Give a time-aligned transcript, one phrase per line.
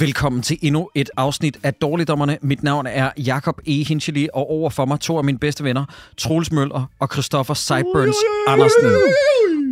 [0.00, 2.38] Velkommen til endnu et afsnit af Dårligdommerne.
[2.42, 3.84] Mit navn er Jakob E.
[3.84, 5.84] Hinchely, og over for mig to af mine bedste venner,
[6.18, 8.84] Troels Møller og Christoffer Sideburns Andersen.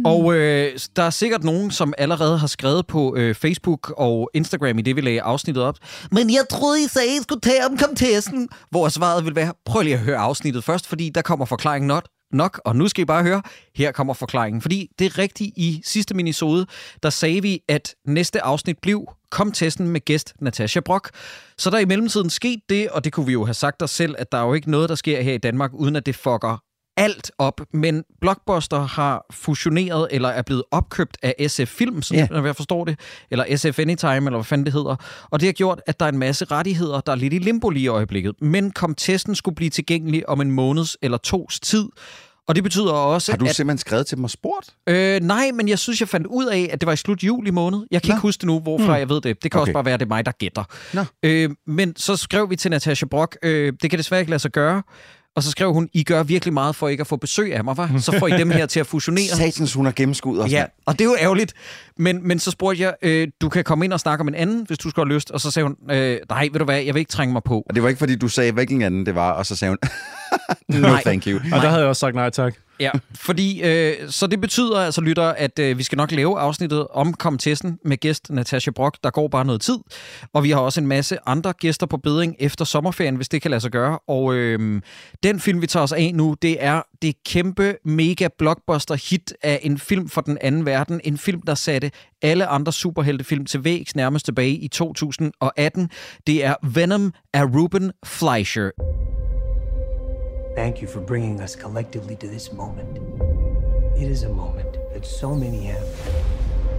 [0.05, 4.79] Og øh, der er sikkert nogen, som allerede har skrevet på øh, Facebook og Instagram
[4.79, 5.77] i det, vi lagde afsnittet op.
[6.11, 8.49] Men jeg troede, I sagde, I skulle tage om komtesten.
[8.71, 12.09] Hvor svaret vil være, prøv lige at høre afsnittet først, fordi der kommer forklaringen not
[12.33, 13.43] nok, og nu skal I bare høre,
[13.77, 14.63] her kommer forklaringen.
[14.63, 16.67] Fordi det er rigtigt, i sidste minisode,
[17.03, 21.11] der sagde vi, at næste afsnit blev kom testen med gæst Natasha Brock.
[21.59, 23.91] Så der er i mellemtiden sket det, og det kunne vi jo have sagt os
[23.91, 26.17] selv, at der er jo ikke noget, der sker her i Danmark, uden at det
[26.17, 26.63] fucker
[26.99, 32.43] alt op, men Blockbuster har fusioneret eller er blevet opkøbt af SF Film, sådan, ja.
[32.43, 32.99] jeg forstår det,
[33.31, 34.97] eller SF Anytime, eller hvad fanden det hedder.
[35.31, 37.71] Og det har gjort, at der er en masse rettigheder, der er lidt i limbo
[37.71, 38.43] lige i øjeblikket.
[38.43, 41.89] Men kom testen skulle blive tilgængelig om en måneds eller tos tid.
[42.49, 43.55] Og det betyder også, Har du at...
[43.55, 44.71] simpelthen skrevet til dem og spurgt?
[44.87, 47.51] Øh, nej, men jeg synes, jeg fandt ud af, at det var i slut juli
[47.51, 47.87] måned.
[47.91, 48.15] Jeg kan Nå.
[48.15, 48.99] ikke huske det nu, hvorfra Mm.
[48.99, 49.25] jeg ved det.
[49.25, 49.57] Det kan okay.
[49.57, 49.61] Okay.
[49.61, 50.65] også bare være, at det er mig, der gætter.
[50.95, 51.05] Nå.
[51.23, 54.51] Øh, men så skrev vi til Natasha Brock, øh, det kan desværre ikke lade sig
[54.51, 54.83] gøre.
[55.39, 57.77] Og så skrev hun, I gør virkelig meget for ikke at få besøg af mig,
[57.77, 57.91] var?
[57.99, 59.25] Så får I dem her til at fusionere.
[59.37, 60.53] Satans, hun har gennemskudt os.
[60.53, 61.53] Ja, og det er jo ærgerligt.
[61.97, 64.65] Men, men så spurgte jeg, øh, du kan komme ind og snakke om en anden,
[64.67, 65.31] hvis du skal have lyst.
[65.31, 67.65] Og så sagde hun, øh, nej, ved du hvad, jeg vil ikke trænge mig på.
[67.69, 69.79] Og det var ikke, fordi du sagde, hvilken anden det var, og så sagde hun,
[70.83, 71.03] no Nej.
[71.03, 71.37] thank you.
[71.53, 72.55] Og der havde jeg også sagt nej tak.
[72.81, 76.87] Ja, fordi øh, så det betyder altså, lytter, at øh, vi skal nok lave afsnittet
[76.91, 78.97] om komtessen med gæst Natasha Brock.
[79.03, 79.79] Der går bare noget tid,
[80.33, 83.51] og vi har også en masse andre gæster på bedring efter sommerferien, hvis det kan
[83.51, 83.99] lade sig gøre.
[84.09, 84.83] Og øh,
[85.23, 89.61] den film, vi tager os af nu, det er det kæmpe mega blockbuster hit af
[89.63, 91.01] en film fra den anden verden.
[91.05, 91.91] En film, der satte
[92.23, 95.91] alle andre superheltefilm til vægs nærmest tilbage i 2018.
[96.27, 98.71] Det er Venom af Ruben Fleischer.
[100.59, 102.99] Thank you for bringing us collectively to this moment.
[103.97, 105.87] It is a moment that so many have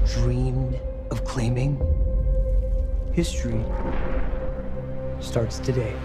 [0.06, 0.78] dreamed
[1.12, 1.80] of claiming.
[3.14, 3.64] History
[5.22, 5.96] starts today.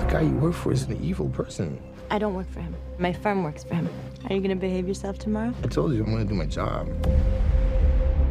[0.00, 1.78] The guy you work for is an evil person.
[2.10, 2.74] I don't work for him.
[2.98, 3.90] My firm works for him.
[4.24, 5.52] Are you gonna behave yourself tomorrow?
[5.62, 6.88] I told you I'm gonna do my job.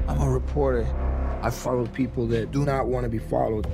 [0.08, 0.88] I'm a reporter.
[1.46, 3.68] I follow people that do not want to be followed.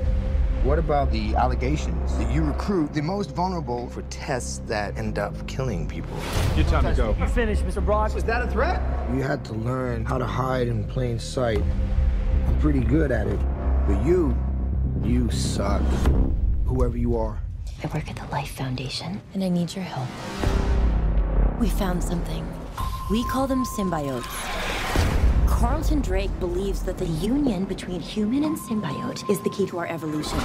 [0.63, 5.47] What about the allegations that you recruit the most vulnerable for tests that end up
[5.47, 6.17] killing people?
[6.57, 7.15] Your time to go.
[7.17, 7.83] You finished, Mr.
[7.83, 8.13] Brock?
[8.13, 8.81] Was that a threat?
[9.13, 11.63] You had to learn how to hide in plain sight.
[12.45, 13.39] I'm pretty good at it.
[13.87, 14.37] But you,
[15.01, 15.81] you suck.
[16.65, 17.41] Whoever you are.
[17.85, 20.09] I work at the Life Foundation, and I need your help.
[21.57, 22.45] We found something.
[23.09, 25.10] We call them symbiotes.
[25.61, 29.85] Carlton Drake believes that the union between human and symbiote is the key to our
[29.85, 30.39] evolution.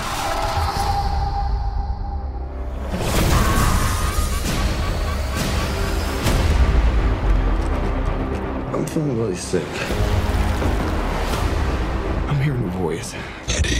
[8.74, 9.66] I'm feeling really sick.
[12.28, 13.14] I'm hearing a voice.
[13.48, 13.76] Eddie.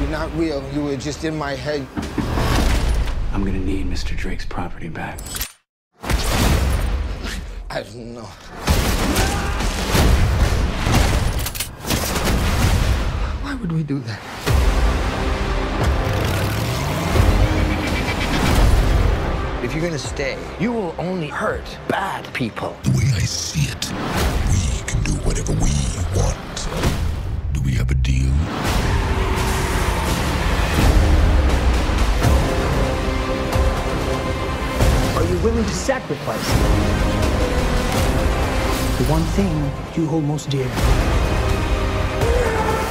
[0.00, 0.66] You're not real.
[0.72, 1.86] You were just in my head.
[3.34, 4.16] I'm gonna need Mr.
[4.16, 5.20] Drake's property back.
[7.70, 8.28] I don't know.
[13.60, 14.20] Would we do that?
[19.64, 22.76] If you're gonna stay, you will only hurt bad people.
[22.84, 23.92] The way I see it,
[24.52, 25.74] we can do whatever we
[26.14, 26.68] want.
[27.52, 28.32] Do we have a deal?
[35.16, 36.48] Are you willing to sacrifice
[38.98, 39.52] the one thing
[39.96, 41.17] you hold most dear?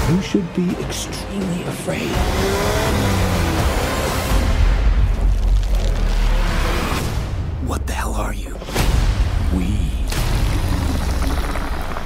[0.10, 2.16] You should be extremely afraid.
[7.68, 8.54] What the hell are you?
[9.54, 9.68] We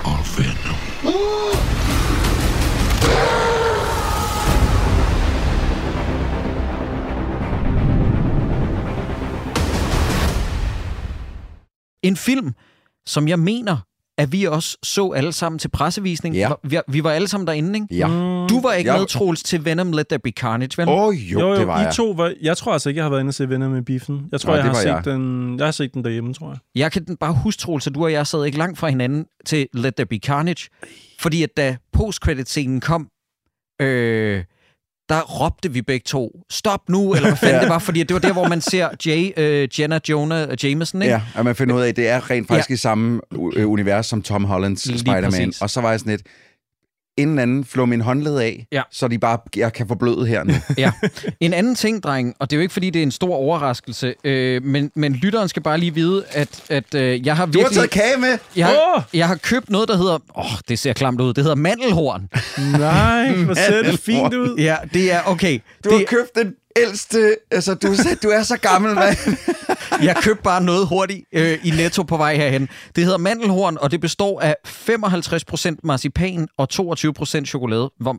[0.04, 0.78] are Venom.
[12.02, 12.56] En film,
[13.06, 13.91] som jeg mener
[14.22, 16.36] at vi også så alle sammen til pressevisning.
[16.36, 16.50] Ja.
[16.64, 17.96] Vi, vi var alle sammen derinde, ikke?
[17.96, 18.08] Ja.
[18.50, 20.90] Du var ikke Jeg- med, Troels, til Venom Let There Be Carnage, vel?
[20.90, 21.94] Åh, oh, jo, Jo, jo, det var I jeg.
[21.94, 22.34] to var...
[22.42, 24.22] Jeg tror altså ikke, jeg har været inde og se Venner med Biffen.
[24.32, 25.06] Jeg tror, Nej, jeg, har set jeg.
[25.06, 26.58] Den, jeg har set den derhjemme, tror jeg.
[26.76, 29.68] Jeg kan bare huske, Troels, at du og jeg sad ikke langt fra hinanden til
[29.74, 30.70] Let There Be Carnage.
[31.20, 33.08] Fordi at da post-credit-scenen kom,
[33.82, 34.44] øh,
[35.12, 37.62] der råbte vi begge to, stop nu, eller hvad fanden Ja.
[37.62, 41.14] det var, fordi det var der, hvor man ser Jay, øh, Jenna Jonah Jameson, ikke?
[41.14, 42.74] Ja, at man finder ud af, at det er rent faktisk ja.
[42.74, 43.22] i samme
[43.56, 45.54] øh, univers som Tom Hollands Spider-Man.
[45.62, 46.22] Og så var jeg sådan lidt,
[47.18, 48.82] inden anden flå min håndled af, Ja.
[48.92, 50.54] så de bare, jeg kan forbløde her nu.
[50.78, 50.92] Ja.
[51.40, 54.14] En anden ting, dreng, og det er jo ikke, fordi det er en stor overraskelse,
[54.24, 57.68] øh, men, men lytteren skal bare lige vide, at, at øh, jeg har Du virkelig...
[57.68, 58.38] har taget kage med!
[58.56, 60.14] jeg, har, jeg har købt noget, der hedder...
[60.14, 61.34] Åh, oh, det ser klamt ud.
[61.34, 62.30] Det hedder mandelhorn.
[62.80, 64.56] Nej, hvor ser det fint ud.
[64.58, 65.60] Ja, det er okay.
[65.84, 69.18] Du det, har købt den ældste, altså du, er- du er så gammel, mand.
[69.92, 72.70] Jeg købte bare noget hurtigt øh, i Netto på vej herhen.
[72.96, 77.92] Det hedder mandelhorn, og det består af 55% marcipan og 22% chokolade.
[78.00, 78.18] Hvor,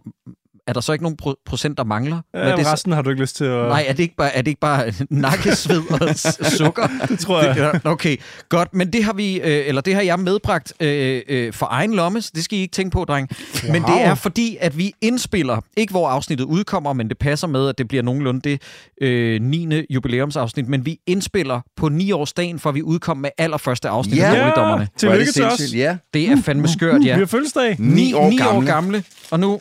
[0.67, 2.21] er der så ikke nogen pro- procent, der mangler?
[2.31, 3.69] Hvad er Ja, det så- resten har du ikke lyst til at...
[3.69, 6.09] Nej, er det ikke bare, er det ikke bare nakkesved og
[6.51, 6.89] sukker?
[7.09, 7.73] Det tror jeg.
[7.73, 8.17] Det, okay,
[8.49, 8.75] godt.
[8.75, 12.23] Men det har vi, øh, eller det har jeg medbragt øh, øh, for egen lomme,
[12.23, 13.29] så det skal I ikke tænke på, dreng.
[13.65, 13.73] Wow.
[13.73, 17.69] Men det er fordi, at vi indspiller, ikke hvor afsnittet udkommer, men det passer med,
[17.69, 18.63] at det bliver nogenlunde det
[19.01, 19.69] øh, 9.
[19.91, 24.35] jubilæumsafsnit, men vi indspiller på 9-årsdagen, for vi udkom med allerførste afsnit Ja.
[24.35, 24.37] af
[24.83, 25.75] er Tillykke det til os.
[25.75, 25.97] Ja.
[26.15, 27.15] Det er fandme skørt, ja.
[27.15, 27.77] Vi har fødselsdag.
[27.79, 28.67] Ni år 9 år gamle.
[28.73, 29.61] gamle, og nu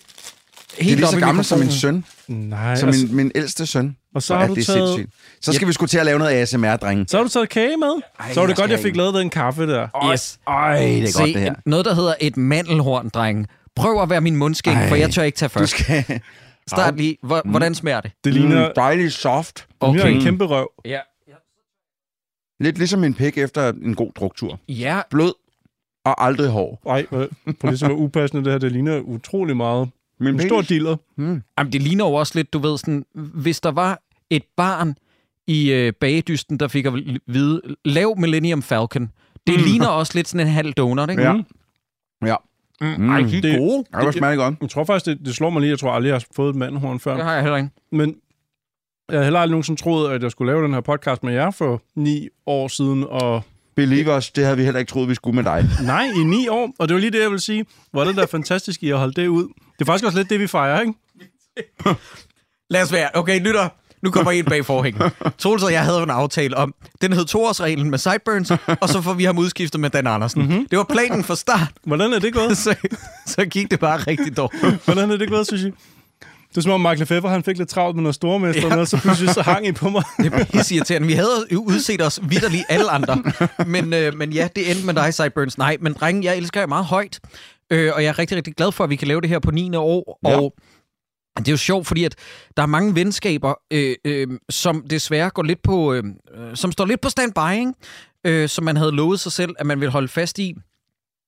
[0.72, 3.66] Det er helt lige så gammel som min søn, Nej, som altså, min, min ældste
[3.66, 3.96] søn.
[4.16, 4.90] og så har er du det taget...
[4.96, 5.16] sindssygt.
[5.42, 7.06] Så skal vi sgu til at lave noget ASMR, drenge.
[7.08, 8.02] Så har du taget kage med.
[8.20, 10.12] Ej, så var det jeg godt, jeg fik lavet den kaffe der.
[10.14, 10.40] Yes.
[10.48, 11.54] Ej, det er Se, godt, det her.
[11.66, 13.48] noget, der hedder et mandelhorn, dreng.
[13.76, 14.88] Prøv at være min mundskæg, Ej.
[14.90, 15.80] for jeg tør ikke tage Du først.
[15.80, 16.22] skal...
[16.68, 17.18] Start lige.
[17.24, 18.12] Hvor, hvordan smager det?
[18.24, 19.68] Det ligner, Mm, dejligt soft.
[19.80, 19.94] okay.
[19.98, 20.24] ligner en Mm.
[20.24, 20.72] kæmpe røv.
[20.86, 21.00] Ja.
[22.60, 24.60] Lidt ligesom min pik efter en god druktur.
[24.70, 25.34] Ja, Blød
[26.06, 26.80] og aldrig hård.
[26.88, 27.28] Ej, hvor-
[27.60, 29.90] på det som er upassende det her, det ligner utrolig meget.
[30.22, 30.96] Min En stor dealer.
[31.18, 31.42] Mm.
[31.60, 34.96] Jamen, det ligner jo også lidt, du ved, sådan, hvis der var et barn
[35.48, 36.94] i øh, bagedysten, der fik at
[37.28, 39.12] vide, lav Millennium Falcon.
[39.48, 39.64] Det mm.
[39.64, 41.22] ligner også lidt sådan en halv donut, ikke?
[41.24, 41.34] Ja.
[42.26, 42.36] Ja.
[42.82, 43.10] Mm.
[43.10, 43.84] Ej, de er Det- gode.
[43.94, 44.56] Ja, det smager godt.
[44.62, 45.70] Jeg tror faktisk, det, det slår mig lige.
[45.72, 47.16] Jeg tror aldrig, jeg har fået et mandhorn før.
[47.16, 47.70] Det har jeg heller ikke.
[47.92, 48.16] Men
[49.10, 51.52] jeg havde heller aldrig nogensinde troet, at jeg skulle lave den her podcast med jer
[51.52, 53.04] for ni år siden.
[53.10, 53.44] Og
[53.82, 55.70] Believe os, det havde vi heller ikke troet, vi skulle med dig.
[55.84, 56.74] nej, i ni år.
[56.80, 57.66] Og det var lige det, jeg vil sige.
[57.92, 59.44] Hvor er det der fantastisk, I har holdt det ud.
[59.44, 60.94] Det er faktisk også lidt det, vi fejrer, ikke?
[62.70, 63.10] Lad os være.
[63.14, 63.70] Okay, lytter.
[64.04, 65.12] Nu kommer ind bag forhængen.
[65.38, 68.52] Troels og jeg havde en aftale om, den hed toårsreglen med Sideburns,
[68.82, 70.42] og så får vi ham udskiftet med Dan Andersen.
[70.42, 70.68] Mm-hmm.
[70.72, 72.58] Det var planen fra start, Hvordan er det gået?
[72.64, 72.76] så,
[73.28, 74.86] så gik det bare rigtig dårligt.
[74.86, 75.72] Hvordan er det gået, synes I?
[76.52, 78.78] Det er som om Mark Lefebvre, han fik lidt travlt med noget stormester, ja.
[78.78, 80.04] og så pludselig så hang I på mig.
[80.18, 81.08] Det er pisseirriterende.
[81.08, 83.24] Vi havde jo udset os vidderligt alle andre.
[83.68, 85.58] Men, øh, men ja, det endte med dig, Sideburns.
[85.58, 87.20] Nej, men drenge, jeg elsker jer meget højt.
[87.72, 89.52] Øh, og jeg er rigtig, rigtig glad for, at vi kan lave det her på
[89.52, 89.76] 9.
[89.76, 90.20] år.
[90.28, 90.38] Ja.
[90.38, 90.54] Og
[91.38, 92.16] det er jo sjovt, fordi at
[92.58, 96.04] der er mange venskaber, øh, øh, som desværre går lidt på, øh,
[96.38, 97.74] øh, som står lidt på standby, ikke?
[98.26, 100.56] Øh, som man havde lovet sig selv, at man vil holde fast i.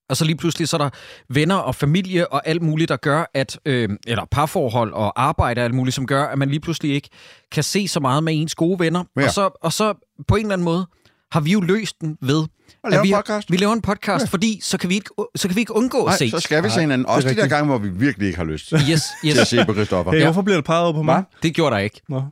[0.10, 0.90] Og så lige pludselig så er der
[1.30, 5.66] venner og familie og alt muligt, der gør, at, øh, eller parforhold og arbejde og
[5.66, 7.10] alt muligt, som gør, at man lige pludselig ikke
[7.52, 9.04] kan se så meget med ens gode venner.
[9.18, 9.26] Ja.
[9.26, 9.94] Og, så, og så
[10.28, 10.88] på en eller anden måde
[11.32, 12.44] har vi jo løst den ved,
[12.90, 13.52] lave at vi, podcast.
[13.52, 14.28] vi laver en podcast, ja.
[14.28, 16.30] fordi så kan, vi ikke, så kan vi ikke undgå at se.
[16.30, 17.08] så skal vi se hinanden.
[17.08, 19.48] Også de der gange, hvor vi virkelig ikke har lyst Yes, til at yes.
[19.48, 20.12] se på Christoffer.
[20.12, 21.24] Hey, hvorfor bliver det peget på mig?
[21.44, 22.02] Det gjorde der ikke.
[22.10, 22.24] Nå.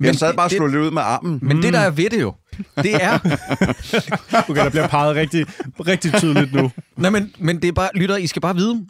[0.00, 1.38] Jeg sad bare og slog lidt ud med armen.
[1.42, 2.34] Men det, der er ved det jo,
[2.76, 3.18] det er...
[4.48, 5.46] Okay, der bliver peget rigtig,
[5.86, 6.70] rigtig tydeligt nu.
[6.96, 8.86] Nej, men, men det er bare, lytter, I skal bare vide,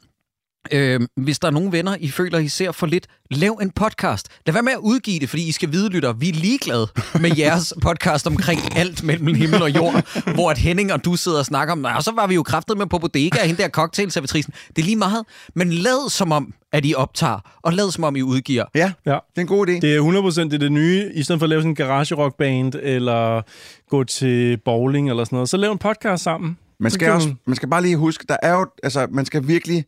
[0.73, 4.29] øh, hvis der er nogle venner, I føler, I ser for lidt, lav en podcast.
[4.47, 6.87] Lad være med at udgive det, fordi I skal vide, lytter, vi er ligeglade
[7.21, 11.38] med jeres podcast omkring alt mellem himmel og jord, hvor at Henning og du sidder
[11.38, 13.62] og snakker om, "Nå, og så var vi jo kraftet med på bodega, og hende
[13.62, 14.52] der cocktailservitrisen.
[14.76, 15.25] Det er lige meget,
[15.55, 18.64] men lad som om, at I optager, og lad som om, I udgiver.
[18.75, 19.11] Ja, Ja.
[19.11, 19.73] det er en god idé.
[19.73, 21.11] Det er 100% det, er det nye.
[21.14, 23.43] I stedet for at lave sådan en garage rock band, eller
[23.90, 26.59] gå til bowling eller sådan noget, så lav en podcast sammen.
[26.81, 29.49] Man skal, også, man- man skal bare lige huske, der er jo, altså, man skal
[29.49, 29.85] virkelig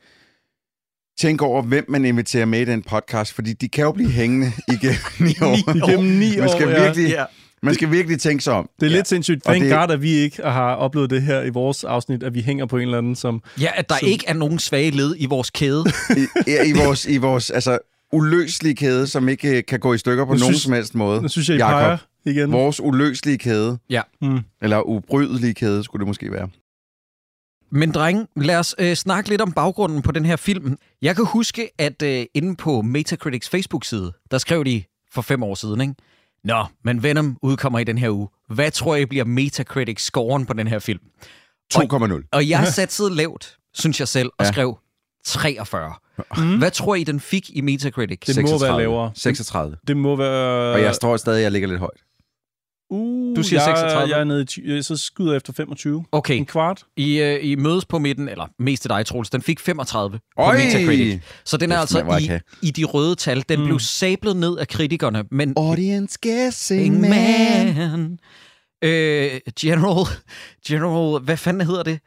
[1.21, 4.53] tænke over, hvem man inviterer med i den podcast, fordi de kan jo blive hængende
[4.69, 5.75] igennem ni år.
[5.89, 6.83] Igennem ni Man skal ja.
[6.85, 7.25] virkelig, Ja.
[7.63, 8.69] man skal virkelig tænke sig om.
[8.81, 9.45] Det er lidt sindssygt.
[9.45, 12.41] Thank det- God, at vi ikke har oplevet det her i vores afsnit, at vi
[12.41, 13.43] hænger på en eller anden, som...
[13.61, 15.85] Ja, at der Så- ikke er nogen svage led i vores kæde.
[16.17, 17.79] I, i, i vores, i vores altså,
[18.13, 20.95] uløselige kæde, som ikke øh, kan gå i stykker på Nu nogen synes- som helst
[20.95, 21.23] måde.
[21.23, 22.53] Nu synes jeg, I Jakob, peger igen.
[22.53, 24.01] Vores uløselige kæde, Ja.
[24.23, 24.39] Mm.
[24.63, 26.49] eller ubrydelige kæde, skulle det måske være.
[27.73, 30.77] Men dreng, lad os øh, snakke lidt om baggrunden på den her film.
[31.03, 35.55] Jeg kan huske, at øh, inde på Metacritics Facebook-side, der skrev de for fem år
[35.55, 35.95] siden, ikke?
[36.45, 38.29] Nå, men Venom udkommer i den her uge.
[38.49, 41.01] Hvad tror I bliver Metacritics-scoren på den her film?
[41.75, 42.29] 2,0.
[42.33, 44.53] Og jeg satte lavt, synes jeg selv, og Ja.
[44.53, 44.79] skrev
[45.25, 45.95] 43.
[46.37, 46.59] Mm.
[46.59, 48.19] Hvad tror I, den fik i Metacritic?
[48.27, 49.11] Det må være lavere.
[49.15, 49.77] 36.
[49.87, 50.73] Det må være...
[50.75, 52.01] Og jeg tror stadig, at jeg ligger lidt højt.
[52.93, 54.15] Uh, Du siger jeg, 36.
[54.15, 54.45] Jeg er nede i...
[54.45, 56.05] ty- øh, Så skyder jeg efter 25.
[56.13, 56.83] Okay, En kvart.
[56.97, 60.43] I, øh, I mødes på midten, eller mest til dig, Troels, den fik 35 på
[60.43, 60.57] Øj!
[60.57, 61.21] Metacritic.
[61.45, 63.45] Så den er Kæft, altså i, i de røde tal.
[63.49, 63.67] Den mm.
[63.67, 67.11] blev sablet ned af kritikerne, men Audience guessing Ing man.
[67.11, 68.19] man.
[68.85, 69.31] Øh,
[69.61, 70.07] general,
[70.69, 71.99] general, hvad fanden hedder det?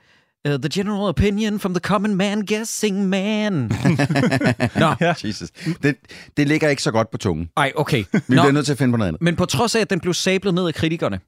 [0.48, 3.54] Uh, the general opinion from the common man guessing man.
[4.76, 5.50] Nå, Jesus.
[5.84, 5.96] Det,
[6.38, 7.50] det ligger ikke så godt på tungen.
[7.58, 8.04] ej, okay.
[8.14, 9.22] Vi Nå, bliver nødt til at finde på noget andet.
[9.22, 11.20] men på trods af, at den blev sablet ned af kritikerne,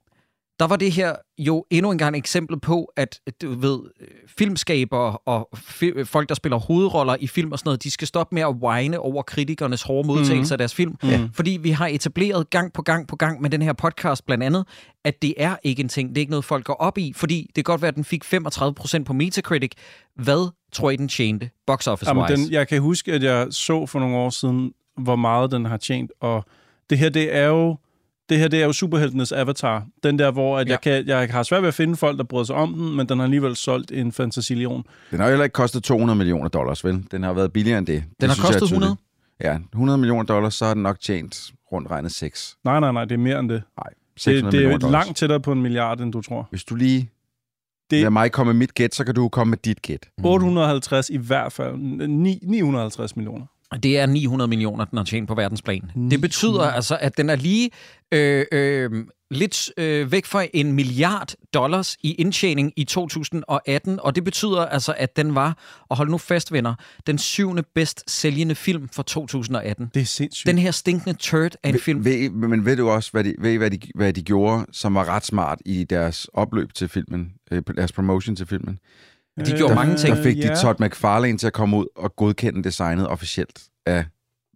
[0.59, 5.17] der var det her jo endnu engang et eksempel på, at du ved, øh, filmskabere
[5.17, 8.43] og fi- folk, der spiller hovedroller i film og sådan noget, de skal stoppe med
[8.43, 10.53] at whine over kritikernes hårde modtagelse mm.
[10.53, 10.95] af deres film.
[11.03, 11.09] Mm.
[11.33, 14.65] Fordi vi har etableret gang på gang på gang med den her podcast blandt andet,
[15.03, 17.41] at det er ikke en ting, det er ikke noget, folk går op i, fordi
[17.47, 19.71] det kan godt være, at den fik 35% på Metacritic.
[20.15, 23.85] Hvad tror I, den tjente box office Jamen, den, jeg kan huske, at jeg så
[23.85, 26.45] for nogle år siden, hvor meget den har tjent, og
[26.89, 27.77] det her, det er jo
[28.29, 29.85] det her det er jo superheltenes avatar.
[30.03, 30.71] Den der, hvor at Ja.
[30.71, 33.09] jeg, kan, jeg har svært ved at finde folk, der bryder sig om den, men
[33.09, 34.83] den har alligevel solgt en fantasilion.
[35.11, 37.05] Den har jo heller ikke kostet 200 millioner dollars, vel?
[37.11, 37.95] Den har været billigere end det.
[38.03, 38.91] Den det har synes er kostet 100?
[38.91, 39.03] tydeligt.
[39.41, 42.57] Ja, 100 millioner dollars, så har den nok tjent rundt regnet 6.
[42.63, 43.63] Nej, nej, nej, det er mere end det.
[43.77, 45.05] Nej, Det, 600 det er jo millioner dollars.
[45.05, 46.47] langt tættere på en milliard, end du tror.
[46.49, 47.09] Hvis du lige Det-
[47.91, 47.97] det...
[47.99, 50.07] lader mig komme med mit gæt, så kan du komme med dit gæt.
[50.23, 51.77] 850 i hvert fald.
[52.07, 53.45] Ni, 950 millioner.
[53.83, 55.91] Det er 900 millioner, den har tjent på verdensplan.
[56.11, 57.69] Det betyder altså, at den er lige
[58.11, 64.23] øh, øh, lidt øh, væk fra en milliard dollars i indtjening i 2018, og det
[64.23, 65.57] betyder altså, at den var,
[65.89, 66.75] og hold nu fast venner,
[67.07, 69.91] den syvende bedst sælgende film for 2018.
[69.93, 70.47] Det er sindssygt.
[70.47, 72.05] Den her stinkende turd af en film.
[72.05, 75.05] Ved, men ved du også, hvad de, ved hvad, de, hvad de gjorde, som var
[75.05, 78.79] ret smart i deres opløb til filmen, øh, deres promotion til filmen?
[79.45, 80.15] De gjorde mange ting.
[80.15, 80.55] Der fik de ja.
[80.55, 84.05] Todd McFarlane til at komme ud og godkende designet officielt af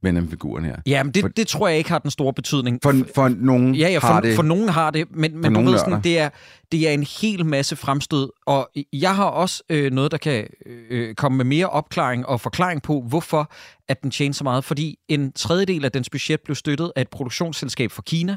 [0.03, 0.75] Venom-figuren her.
[0.85, 2.79] Ja, men det, det tror jeg ikke har den store betydning.
[2.83, 4.35] For, for nogen Ja, ja, for, har det...
[4.35, 6.29] for nogen har det, men, men du ved sådan, det er,
[6.71, 10.47] det er en hel masse fremstød, og jeg har også øh, noget, der kan
[10.89, 13.51] øh, komme med mere opklaring og forklaring på, hvorfor
[13.89, 17.09] at den tjener så meget, fordi en tredjedel af dens budget blev støttet af et
[17.09, 18.35] produktionsselskab fra Kina.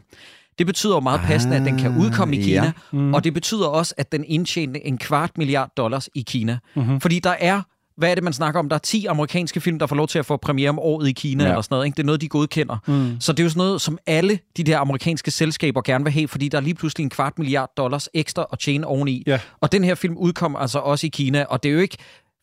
[0.59, 2.45] Det betyder jo meget passende, at den kan udkomme i ja.
[2.45, 3.15] Kina, mm.
[3.15, 6.59] og det betyder også, at den indtjente en kvart milliard dollars i Kina.
[6.75, 7.01] Mm-hmm.
[7.01, 7.63] Fordi der er
[7.97, 8.69] hvad er det, man snakker om?
[8.69, 11.13] Der er 10 amerikanske film, der får lov til at få premiere om året i
[11.13, 11.49] Kina, ja.
[11.49, 11.53] Ja.
[11.53, 11.87] eller sådan noget.
[11.87, 11.97] Ikke?
[11.97, 12.77] Det er noget, de godkender.
[12.87, 13.21] Mm.
[13.21, 16.29] Så det er jo sådan noget, som alle de der amerikanske selskaber gerne vil have,
[16.29, 19.23] fordi der er lige pludselig en kvart milliard dollars ekstra at tjene oveni.
[19.27, 19.41] Ja.
[19.61, 21.97] Og den her film udkom altså også i Kina, og det er jo ikke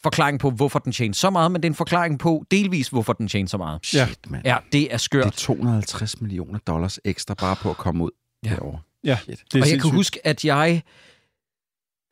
[0.03, 3.13] forklaring på, hvorfor den tjener så meget, men det er en forklaring på delvis, hvorfor
[3.13, 3.79] den tjener så meget.
[3.85, 4.07] Shit, Ja.
[4.27, 4.45] mand.
[4.45, 5.23] Ja, det er skørt.
[5.25, 8.09] Det er 250 millioner dollars ekstra bare på at komme ud
[8.45, 8.49] Ja.
[8.49, 8.55] ja.
[8.55, 8.79] derovre.
[9.03, 9.27] Ja, Shit.
[9.27, 9.93] det er og jeg kan sindssygt.
[9.93, 10.83] huske, at jeg...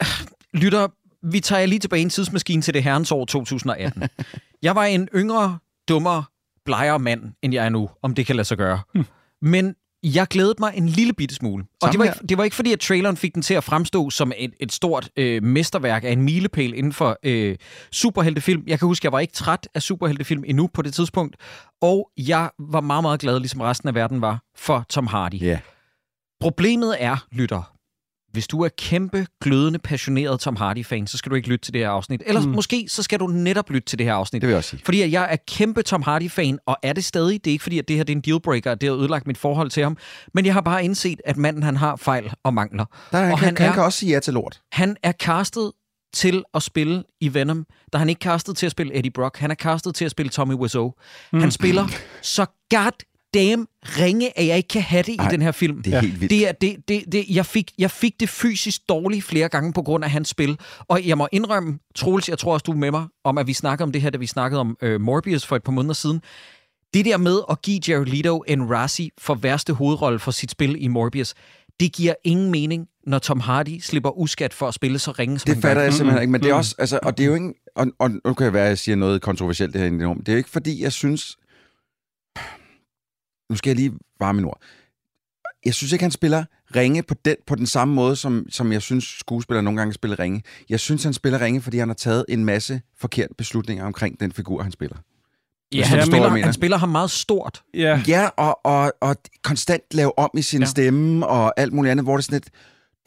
[0.61, 0.87] Lytter,
[1.31, 4.03] vi tager lige tilbage i en tidsmaskine til det herrens år 2018.
[4.61, 5.57] jeg var en yngre,
[5.89, 6.23] dummere,
[6.65, 8.79] blegere mand, end jeg er nu, om det kan lade sig gøre.
[9.41, 11.63] Men jeg glædede mig en lille bitte smule.
[11.63, 13.63] Og Samme det var, ikke, det var ikke fordi, at traileren fik den til at
[13.63, 17.55] fremstå som et, et stort øh, mesterværk af en milepæl inden for øh,
[17.91, 18.63] superheltefilm.
[18.67, 21.35] Jeg kan huske, jeg var ikke træt af superheltefilm endnu på det tidspunkt.
[21.81, 25.41] Og jeg var meget, meget glad, ligesom resten af verden var, for Tom Hardy.
[25.41, 25.59] Ja.
[26.41, 27.78] Problemet er, lytter,
[28.31, 31.81] hvis du er kæmpe, glødende, passioneret Tom Hardy-fan, så skal du ikke lytte til det
[31.81, 32.23] her afsnit.
[32.25, 32.51] Ellers mm.
[32.51, 34.41] måske, så skal du netop lytte til det her afsnit.
[34.41, 34.81] Det vil jeg også sige.
[34.85, 37.45] Fordi at jeg er kæmpe Tom Hardy-fan, og er det stadig.
[37.45, 39.27] Det er ikke fordi, at det her det er en dealbreaker, at det har ødelagt
[39.27, 39.97] mit forhold til ham.
[40.33, 42.85] Men jeg har bare indset, at manden han har fejl og mangler.
[43.11, 44.61] Der, han, og kan, han, han er, kan også sige ja til lort.
[44.71, 45.71] han er castet
[46.13, 47.65] til at spille i Venom.
[47.93, 49.37] Der er han ikke castet til at spille Eddie Brock.
[49.37, 50.93] Han er castet til at spille Tommy Wiseau.
[51.33, 51.39] Mm.
[51.39, 51.87] Han spiller
[52.21, 52.45] så
[52.75, 52.91] god
[53.33, 55.83] damn ringe, at jeg ikke kan have det Ej, i den her film.
[55.83, 56.29] det er helt vildt.
[56.31, 59.81] Det er, det, det, det, jeg, fik, jeg fik det fysisk dårligt flere gange på
[59.81, 60.57] grund af hans spil.
[60.87, 63.53] Og jeg må indrømme, Troels, jeg tror også, du er med mig, om at vi
[63.53, 66.21] snakkede om det her, da vi snakkede om øh, Morbius for et par måneder siden.
[66.93, 70.83] Det der med at give Jared Leto en Razzie for værste hovedrolle for sit spil
[70.83, 71.33] i Morbius,
[71.79, 75.45] det giver ingen mening, når Tom Hardy slipper uskat for at spille så ringe, som
[75.45, 75.83] Det han fatter gør.
[75.83, 78.09] jeg simpelthen ikke, men det er også, altså, og det er jo ikke, og, og
[78.25, 80.13] nu kan jeg være, at jeg siger noget kontroversielt det her.
[80.13, 81.37] Det er jo ikke fordi, jeg synes,
[83.49, 84.61] nu skal jeg lige varme min ord.
[85.65, 88.81] Jeg synes ikke, han spiller ringe på den, på den samme måde, som, som jeg
[88.81, 90.43] synes, skuespillere nogle gange spiller ringe.
[90.69, 94.31] Jeg synes, han spiller ringe, fordi han har taget en masse forkerte beslutninger omkring den
[94.31, 94.95] figur, han spiller.
[95.73, 97.61] Ja, han, forstår, spiller, han spiller ham meget stort.
[97.73, 100.65] Ja, Ja, og, og, og konstant lave om i sin Ja.
[100.65, 100.69] ja.
[100.69, 102.49] stemme og alt muligt andet, hvor det er sådan lidt,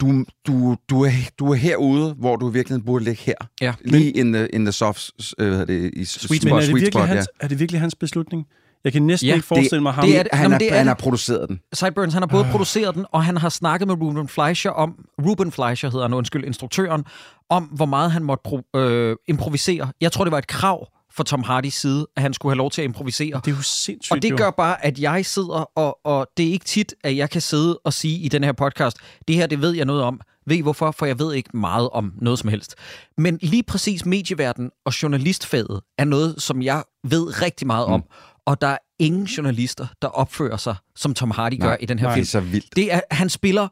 [0.01, 3.35] du, du, du, er, du er herude, hvor du i virkeligheden burde ligge her.
[3.61, 3.73] Ja.
[3.85, 6.53] Lige in the, in the soft, øh, hvad hedder det, i Sweet sweet men spot,
[6.53, 8.45] er det, sweet virkelig spot, hans, er det virkelig hans beslutning?
[8.83, 10.05] Jeg kan næsten Ja, ikke forestille mig ham.
[10.05, 10.31] det er det.
[10.33, 10.87] Han, Nå, det er han det.
[10.87, 11.59] har produceret den.
[11.73, 15.51] Sideburns, han har både produceret den, og han har snakket med Ruben Fleischer om, Ruben
[15.51, 17.05] Fleischer hedder han, undskyld, instruktøren,
[17.49, 19.91] om hvor meget han måtte pro, øh, improvisere.
[20.01, 22.71] Jeg tror, det var et krav fra Tom Hardys side, at han skulle have lov
[22.71, 23.41] til at improvisere.
[23.45, 26.51] Det er jo sindssygt, Og det gør bare, at jeg sidder, og, og det er
[26.51, 28.97] ikke tit, at jeg kan sidde og sige i den her podcast,
[29.27, 30.19] det her, det ved jeg noget om.
[30.47, 30.91] Ved I hvorfor?
[30.91, 32.75] For jeg ved ikke meget om noget som helst.
[33.17, 38.03] Men lige præcis medieverden og journalistfaget er noget, som jeg ved rigtig meget om.
[38.45, 41.99] Og der er ingen journalister, der opfører sig, som Tom Hardy gør Nej, i den
[41.99, 42.15] her nej.
[42.15, 42.25] film.
[42.25, 42.75] Det er så vildt.
[42.75, 43.67] Det er, han spiller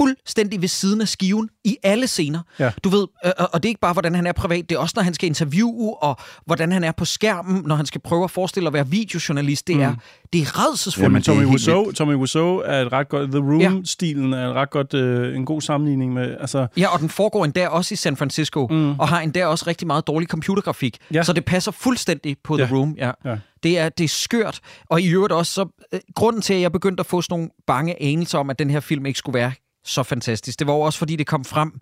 [0.00, 2.40] fuldstændig ved siden af skiven i alle scener.
[2.58, 2.72] Ja.
[2.84, 4.78] Du ved, øh, og og det er ikke bare, hvordan han er privat, det er
[4.78, 6.16] også, når han skal interviewe, og
[6.46, 9.66] hvordan han er på skærmen, når han skal prøve at forestille at være videojournalist.
[9.66, 9.94] Det er,
[10.32, 11.04] det er redselsfuldt.
[11.04, 13.30] Jamen, Tommy Wiseau, Tommy Wiseau er et ret godt...
[13.30, 16.36] The Room-stilen er et ret godt, øh, en god sammenligning med...
[16.40, 19.00] Altså, Ja, og den foregår endda også i San Francisco, mm.
[19.00, 20.98] og har endda også rigtig meget dårlig computergrafik.
[21.12, 21.22] Ja.
[21.22, 22.64] Så det passer fuldstændig på Ja.
[22.64, 22.94] The Room.
[22.98, 23.10] Ja.
[23.24, 23.36] Ja.
[23.66, 24.60] Det, er, det er skørt.
[24.88, 27.50] Og i øvrigt også, så, øh, grunden til, at jeg begyndte at få sådan nogle
[27.66, 29.52] bange anelser om, at den her film ikke skulle være
[29.84, 31.80] så fantastisk, det var også, fordi det kom frem,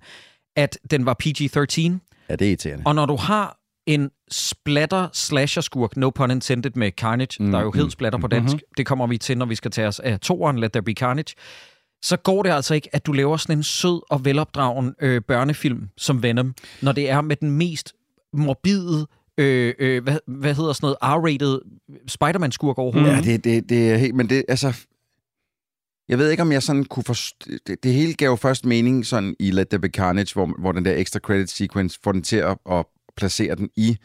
[0.57, 2.26] at den var PG-13.
[2.29, 2.83] Ja, det er irriterende.
[2.87, 7.59] Og når du har en splatter slasher skurk, no pun intended med Carnage, mm, der
[7.59, 8.75] er jo hed splatter på dansk, mm-hmm.
[8.76, 11.35] det kommer vi til, når vi skal tage os af toeren, Let There Be Carnage,
[12.03, 15.88] så går det altså ikke, at du laver sådan en sød og velopdragen øh, børnefilm
[15.97, 17.93] som Venom, når det er med den mest
[18.33, 19.07] morbide,
[19.38, 23.11] øh, øh, hvad, hvad hedder sådan noget, R-rated Spider-Man-skurk overhovedet.
[23.11, 24.14] Ja, det, det, det er helt...
[24.14, 24.87] Men det, altså...
[26.09, 27.50] Jeg ved ikke, om jeg sådan kunne forstå...
[27.67, 30.73] Det, det hele gav jo først mening sådan i Let There Be Carnage, hvor, hvor
[30.73, 32.87] den der extra credit sequence får den til at, at
[33.17, 33.97] placere den i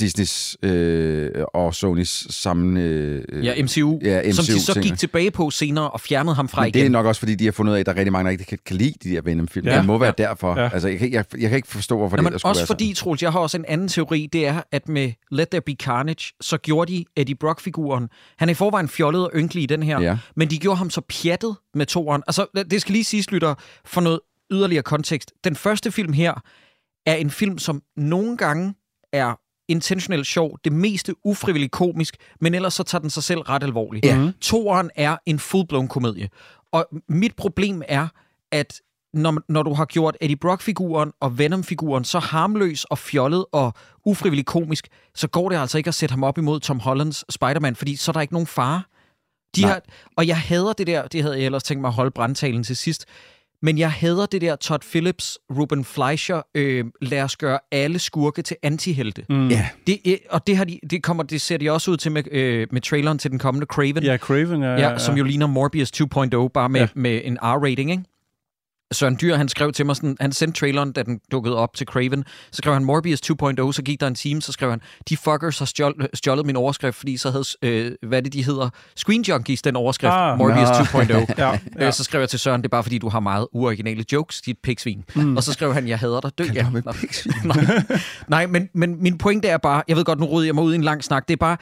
[0.00, 2.76] Disneys øh, og Sonys sammen...
[2.76, 6.62] Øh, Ja, MCU, Ja, som de så gik tilbage på senere og fjernede ham fra
[6.62, 6.86] Men det igen.
[6.86, 8.30] er nok også, fordi de har fundet ud af, at der er rigtig mange, der
[8.30, 9.66] ikke kan, kan lide de der Venom-film.
[9.66, 9.76] Ja.
[9.76, 10.24] Det må være Ja.
[10.28, 10.60] derfor.
[10.60, 10.70] Ja.
[10.72, 12.50] Altså, jeg, kan, ikke- jeg, jeg kan ikke forstå, hvorfor Nå, det men der skulle
[12.50, 15.48] også være fordi, Troels, jeg har også en anden teori, det er, at med Let
[15.48, 19.62] There Be Carnage, så gjorde de Eddie Brock-figuren, han er i forvejen fjollet og ynkelig
[19.62, 20.18] i den her, Ja.
[20.36, 22.22] men de gjorde ham så pjattet med toeren.
[22.26, 24.20] Altså, det skal lige siges, lytter, for noget
[24.52, 25.32] yderligere kontekst.
[25.44, 26.34] Den første film her
[27.06, 28.74] er en film, som nogle gange
[29.12, 29.38] er
[29.68, 34.04] intentionelt sjov, det meste ufrivilligt komisk, men ellers så tager den sig selv ret alvorligt.
[34.04, 34.30] Ja.
[34.40, 36.28] Toeren er en full-blown komedie.
[36.72, 38.08] Og mit problem er,
[38.52, 38.80] at
[39.14, 44.46] når, når du har gjort Eddie Brock-figuren og Venom-figuren så harmløs og fjollet og ufrivilligt
[44.46, 47.96] komisk, så går det altså ikke at sætte ham op imod Tom Hollands Spider-Man, fordi
[47.96, 48.82] så er der ikke nogen fare.
[49.56, 49.70] De Nej.
[49.70, 49.82] har,
[50.16, 52.76] og jeg hader det der, det havde jeg ellers tænkt mig at holde brandtalen til
[52.76, 53.04] sidst,
[53.62, 58.42] men jeg hader det der Todd Phillips, Ruben Fleischer, øh, lad os gøre alle skurke
[58.42, 59.24] til antihelte.
[59.28, 59.48] mm.
[59.48, 59.68] Ja.
[59.86, 62.22] Det, øh, og det, har de, det, kommer, det ser de også ud til med,
[62.32, 64.02] øh, med traileren til den kommende Craven.
[64.02, 64.72] Ja, Craven er...
[64.90, 66.84] Ja, som jo ligner Morbius 2.0, bare med, Ja.
[66.96, 67.00] ja.
[67.00, 68.02] med en R-rating, ikke?
[68.92, 71.86] Søren Dyr, han skrev til mig sådan, han sendte traileren, da den dukkede op til
[71.86, 75.16] Craven, så skrev han Morbius 2.0, så gik der en time, så skrev han, de
[75.16, 79.22] fuckers har stjålet, stjålet min overskrift, fordi så havde, øh, hvad det de hedder, Screen
[79.22, 80.38] Junkies, den overskrift, Ah.
[80.38, 81.00] Morbius Nå.
[81.00, 81.34] 2.0.
[81.38, 81.86] Ja, Ja.
[81.86, 84.40] Øh, så skrev jeg til Søren, det er bare fordi, du har meget uoriginale jokes,
[84.40, 85.04] dit piksvin.
[85.14, 85.36] Mm.
[85.36, 86.44] Og så skrev han, jeg hader dig, dø.
[86.44, 86.62] Kan Ja.
[86.62, 86.92] du med Nå.
[86.92, 87.32] piksvin?
[87.44, 87.84] Nej,
[88.28, 90.72] Nej men, men min pointe er bare, jeg ved godt, nu rydder jeg mig ud
[90.72, 91.56] i en lang snak, det er bare,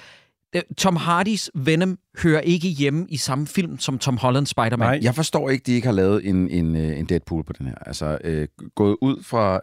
[0.77, 4.89] Tom Hardys Venom hører ikke hjemme i samme film som Tom Hollands Spider-Man.
[4.89, 4.99] Nej.
[5.03, 7.75] Jeg forstår ikke, de ikke har lavet en, en, øh, en Deadpool på den her.
[7.87, 9.61] Altså, øh, gået ud fra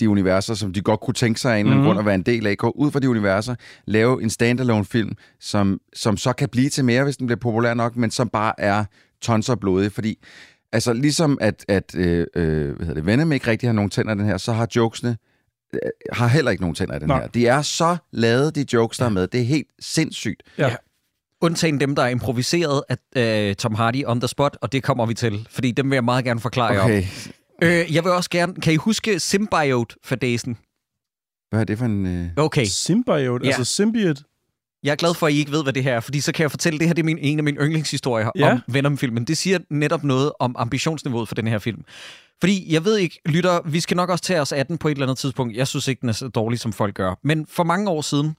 [0.00, 1.82] de universer, som de godt kunne tænke sig af en Mhm.
[1.84, 2.56] grund at være en del af.
[2.56, 3.54] Gå ud fra de universer,
[3.86, 7.74] lave en standalone film, som, som så kan blive til mere, hvis den bliver populær
[7.74, 8.84] nok, men som bare er
[9.20, 10.18] tons og blodig, fordi
[10.72, 14.14] altså ligesom at, at øh, øh, hvad hedder det, Venom ikke rigtig har nogen tænder
[14.14, 15.16] den her, så har jokesene øh,
[16.12, 17.20] har heller ikke nogen tænder i den Nej.
[17.20, 17.26] her.
[17.28, 19.26] De er så lavet, de jokes, der er med.
[19.26, 20.42] Det er helt sindssygt.
[20.58, 20.76] Ja.
[21.40, 25.06] Undtagen dem, der er improviseret af øh, Tom Hardy on the spot, og det kommer
[25.06, 26.84] vi til, fordi dem vil jeg meget gerne forklare jer om.
[26.90, 27.04] Okay,
[27.62, 28.54] Øh, jeg vil også gerne...
[28.54, 30.56] Kan I huske Symbiote-fadesen?
[31.50, 32.06] hvad er det for en...
[32.06, 32.26] Øh...
[32.36, 32.64] Okay.
[32.66, 33.48] Symbiote, Ja.
[33.50, 34.24] altså symbiote.
[34.82, 36.42] Jeg er glad for, at I ikke ved, hvad det her er, fordi så kan
[36.42, 38.52] jeg fortælle, at det her det er min, en af mine yndlingshistorier Ja.
[38.52, 39.24] om Venom-filmen.
[39.24, 41.84] Det siger netop noget om ambitionsniveauet for den her film.
[42.40, 44.92] Fordi jeg ved ikke, lytter, vi skal nok også tage os af den på et
[44.92, 45.56] eller andet tidspunkt.
[45.56, 47.14] Jeg synes ikke, den er så dårlig, som folk gør.
[47.22, 48.36] Men for mange år siden,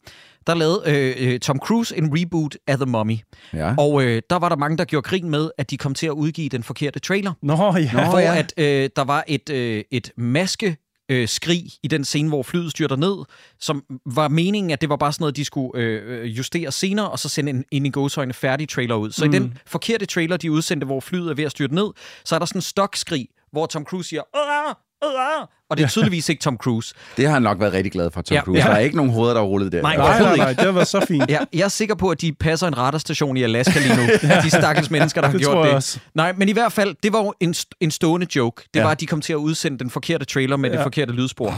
[0.47, 3.17] der lavede øh, øh, Tom Cruise en reboot af The Mummy.
[3.53, 3.75] Ja.
[3.77, 6.11] Og øh, der var der mange, der gjorde grin med, at de kom til at
[6.11, 7.33] udgive den forkerte trailer.
[7.41, 7.91] Nå, ja.
[7.93, 8.09] Nå.
[8.09, 8.37] hvor ja.
[8.37, 10.77] at øh, der var et, øh, et maske
[11.09, 13.25] øh, skrig i den scene, hvor flyet styrter ned,
[13.59, 17.19] som var meningen, at det var bare sådan noget, de skulle øh, justere senere, og
[17.19, 19.11] så sende en, en i gåsøjne færdig trailer ud.
[19.11, 19.33] Så mm.
[19.33, 21.87] i den forkerte trailer, de udsendte, hvor flyet er ved at styrte ned,
[22.25, 24.75] så er der sådan en stokskrig, hvor Tom Cruise siger, "Åh,
[25.09, 26.95] åh," og det er tydeligvis ikke Tom Cruise.
[27.17, 28.41] Det har han nok været rigtig glad for, Tom Ja.
[28.41, 28.61] Cruise.
[28.61, 28.67] Ja.
[28.69, 29.81] Der er ikke nogen hoveder, der er rullet der.
[29.81, 31.29] Nej, Nej, nej, nej, det var så fint.
[31.29, 34.01] Ja, jeg er sikker på, at de passer en radarstation i Alaska lige nu.
[34.29, 34.41] ja.
[34.41, 35.75] De stakkels mennesker, der har Det gjort tror jeg det.
[35.75, 35.99] også.
[36.15, 38.63] Nej, men i hvert fald, det var jo en, en stående joke.
[38.73, 38.83] Det Ja.
[38.83, 40.75] var, at de kom til at udsende den forkerte trailer med ja.
[40.75, 41.55] det forkerte lydspor.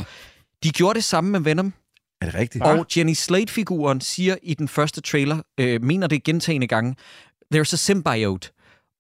[0.64, 1.74] De gjorde det samme med Venom.
[2.22, 2.64] Er det rigtigt?
[2.64, 6.96] Og Jenny Slate-figuren siger i den første trailer, øh, mener det gentagende gange,
[7.56, 8.50] there's a symbiote.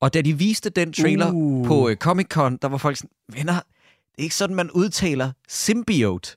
[0.01, 1.67] Og da de viste den trailer uh.
[1.67, 6.31] På øh, Comic-Con, der var folk sådan, venner, det er ikke sådan, man udtaler symbiote.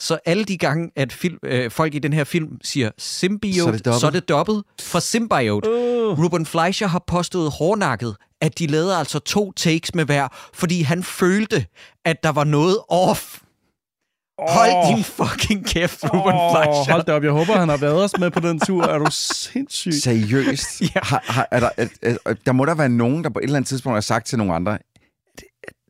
[0.00, 3.68] Så alle de gange, at film, øh, folk i den her film siger symbiote, Så
[3.68, 4.00] er det dobbelt.
[4.00, 5.70] så er det dobbelt fra symbiote.
[5.70, 6.24] Uh.
[6.24, 11.02] Ruben Fleischer har påstået hårdnakket, at de lavede altså to takes med hver, fordi han
[11.02, 11.66] følte,
[12.04, 13.38] at der var noget off.
[14.48, 16.92] Hold din fucking kæft, Ruben Åh, Fleischer.
[16.92, 18.84] hold da op, jeg håber, han har været os med på den tur.
[18.84, 19.92] Er du sindssyg?
[19.92, 20.80] Seriøst?
[20.94, 21.00] ja.
[21.02, 21.86] har, har, er der, er,
[22.26, 24.38] er, der må der være nogen, der på et eller andet tidspunkt har sagt til
[24.38, 24.80] nogle andre, at
[25.38, 25.44] det,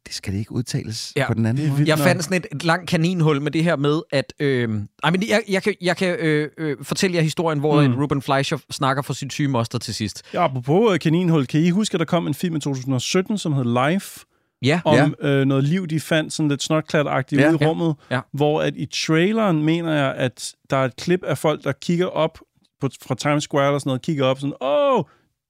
[0.06, 1.26] det skal det ikke udtales Ja.
[1.26, 1.84] på den anden måde.
[1.86, 4.32] Jeg fandt sådan et, et langt kaninhul med det her med, at...
[4.40, 4.68] Øh,
[5.04, 7.94] ej, men jeg, jeg kan, jeg kan øh, øh, fortælle jer historien, hvor mm.
[7.94, 10.22] Ruben Fleischer snakker for sin syge moster til sidst.
[10.34, 13.52] Ja, apropos øh, kaninhul, kan I huske, at der kom en film i 2017, som
[13.52, 14.20] hed Life?
[14.64, 17.48] Ja, om øh, noget liv, de fandt sådan lidt snotklat-agtigt Ja.
[17.48, 17.68] ude i Ja.
[17.68, 18.20] rummet, Ja.
[18.32, 22.06] hvor at i traileren mener jeg, at der er et klip af folk, der kigger
[22.06, 22.38] op
[22.80, 24.98] på, fra Times Square eller sådan noget, kigger op sådan, åh,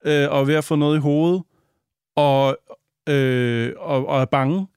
[0.05, 1.43] øh, og er ved at få noget i hovedet,
[2.15, 2.57] og,
[3.09, 4.67] øh, og, og er bange.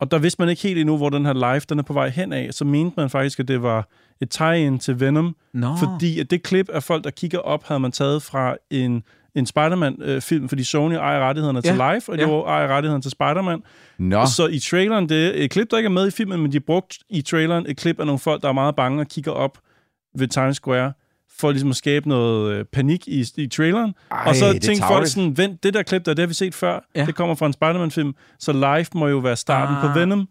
[0.00, 2.08] Og der vidste man ikke helt endnu, hvor den her live, den er på vej
[2.08, 2.48] hen af.
[2.54, 3.88] Så mente man faktisk, at det var
[4.20, 5.76] et tie-in til Venom, Nå.
[5.76, 9.02] fordi at det klip af folk, der kigger op, havde man taget fra en,
[9.34, 11.92] en Spider-Man-film, fordi Sony ejer rettighederne til Ja.
[11.92, 12.40] live, og de Ja.
[12.42, 13.62] ejer rettighederne til Spider-Man.
[13.98, 16.52] Nå, Så i traileren, det er et klip, der ikke er med i filmen, men
[16.52, 19.32] de brugt i traileren et klip af nogle folk, der er meget bange og kigger
[19.32, 19.58] op
[20.18, 20.92] ved Times Square,
[21.38, 23.94] for ligesom at skabe noget øh, panik i, i traileren.
[24.10, 26.54] Ej, og så tænkte folk sådan, vent, det der klip der, det har vi set
[26.54, 26.80] før.
[26.94, 27.06] Ja.
[27.06, 30.28] Det kommer fra en Spider-Man-film, så live må jo være starten Ah, på Venom.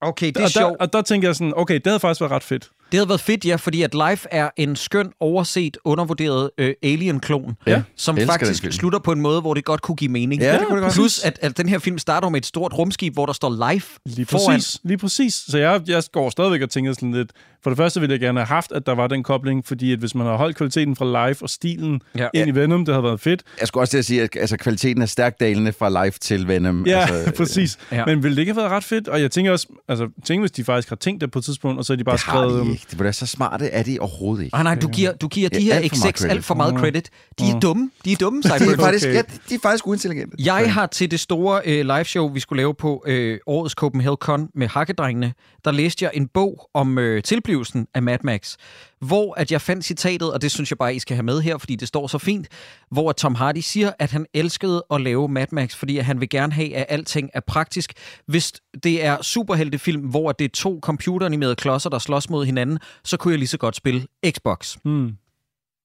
[0.00, 0.76] Okay, det er og, der, sjovt.
[0.80, 2.70] og der tænker jeg sådan, okay, det havde faktisk været ret fedt.
[2.92, 7.56] Det havde været fedt, ja, fordi at Life er en skøn, overset, undervurderet øh, alien-klon,
[7.66, 10.42] Ja, som faktisk slutter på en måde, hvor det godt kunne give mening.
[10.42, 10.94] Ja, det kunne det godt.
[10.94, 13.98] Plus, at, at den her film starter med et stort rumskib, hvor der står Life
[14.06, 14.56] Lige foran.
[14.56, 14.80] præcis.
[14.84, 15.34] Lige præcis.
[15.34, 17.30] Så jeg, jeg går stadigvæk og tænker sådan lidt...
[17.62, 19.98] For det første ville jeg gerne have haft, at der var den kobling, fordi at
[19.98, 22.28] hvis man har holdt kvaliteten fra live og stilen Ja.
[22.34, 23.42] ind i Venom, det havde været fedt.
[23.60, 26.48] jeg skulle også til at sige, at altså, kvaliteten er stærkt dalende fra live til
[26.48, 26.86] Venom.
[26.86, 27.78] Ja, altså, altså, præcis.
[27.92, 28.04] Ja.
[28.06, 29.08] Men ville det ikke have været ret fedt?
[29.08, 31.78] Og jeg tænker også, altså, tænk hvis de faktisk har tænkt det på et tidspunkt,
[31.78, 32.66] og så har de bare det har skrevet...
[32.66, 32.86] de ikke.
[32.90, 34.56] Det var så smarte er de overhovedet ikke.
[34.56, 36.36] Ah, nej, du giver, du giver de Ja, her alt for meget execs credit.
[36.36, 37.10] alt for meget credit.
[37.38, 37.90] De er dumme.
[38.04, 39.14] De er dumme, De er faktisk, Okay.
[39.14, 40.36] ja, de er faktisk uintelligente.
[40.38, 44.48] Jeg har til det store øh, liveshow, vi skulle lave på øh, årets Copenhagen Con
[44.54, 45.32] med Hakkedrengene,
[45.64, 48.56] der læste jeg en bog om øh, tilblivelsen af Mad Max,
[49.00, 51.58] hvor at jeg fandt citatet, og det synes jeg bare, I skal have med her,
[51.58, 52.48] fordi det står så fint,
[52.90, 56.28] hvor at Tom Hardy siger, at han elskede at lave Mad Max, fordi han vil
[56.28, 57.92] gerne have, at alting er praktisk.
[58.26, 63.16] Hvis det er superheltefilm, hvor det er to computeranimerede klodser, der slås mod hinanden, så
[63.16, 64.76] kunne jeg lige så godt spille Xbox.
[64.84, 65.16] Hmm.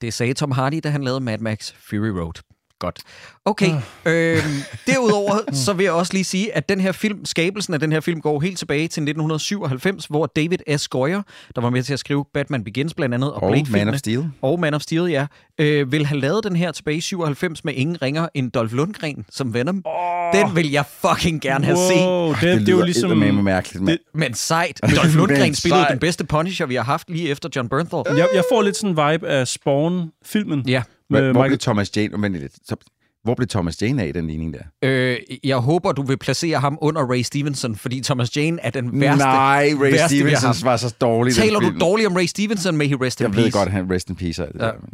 [0.01, 2.52] Det sagde Tom Hardy, da han lavede Mad Max Fury Road.
[2.83, 2.99] Godt.
[3.45, 3.71] Okay.
[4.05, 4.41] øhm,
[4.87, 7.99] derudover så vil jeg også lige sige, at den her film, skabelsen af den her
[7.99, 10.87] film går helt tilbage til 1997, hvor David S.
[10.87, 11.21] Goyer,
[11.55, 13.95] der var med til at skrive Batman Begins blandt andet, og, Og Blade Man of
[13.95, 14.29] Steel.
[14.41, 15.25] og Man of Steel, ja,
[15.57, 19.25] øh, vil have lavet den her tilbage i 97 med ingen ringer end Dolph Lundgren
[19.29, 19.81] som Venom.
[19.85, 19.93] Oh.
[20.41, 22.05] Den vil jeg fucking gerne have set.
[22.05, 23.17] Wow, det, Det, det, det det er jo ligesom...
[23.17, 23.97] med mærkeligt, mand.
[24.13, 24.79] det- Men sejt.
[24.95, 25.91] Dolph Lundgren spillede sejt.
[25.91, 28.03] den bedste Punisher, vi har haft lige efter John Bernthal.
[28.17, 30.63] Jeg, jeg får lidt sådan en vibe af Spawn-filmen.
[30.69, 30.83] Ja.
[31.13, 32.39] Hvor, Med hvor Michael blev Thomas Jane...
[32.39, 32.53] Lidt.
[32.65, 32.75] Så,
[33.23, 34.59] hvor blev Thomas Jane af i den ligning der?
[34.81, 39.01] Øh, jeg håber, du vil placere ham under Ray Stevenson, fordi Thomas Jane er den
[39.01, 39.25] værste.
[39.25, 41.35] Nej, Ray værste, Stevenson var så dårlig.
[41.35, 41.79] Taler du film.
[41.79, 43.43] dårligt om Ray Stevenson med He Rest in Jeg Peace?
[43.45, 44.43] ved godt, at han rest in peace.
[44.43, 44.47] Ja.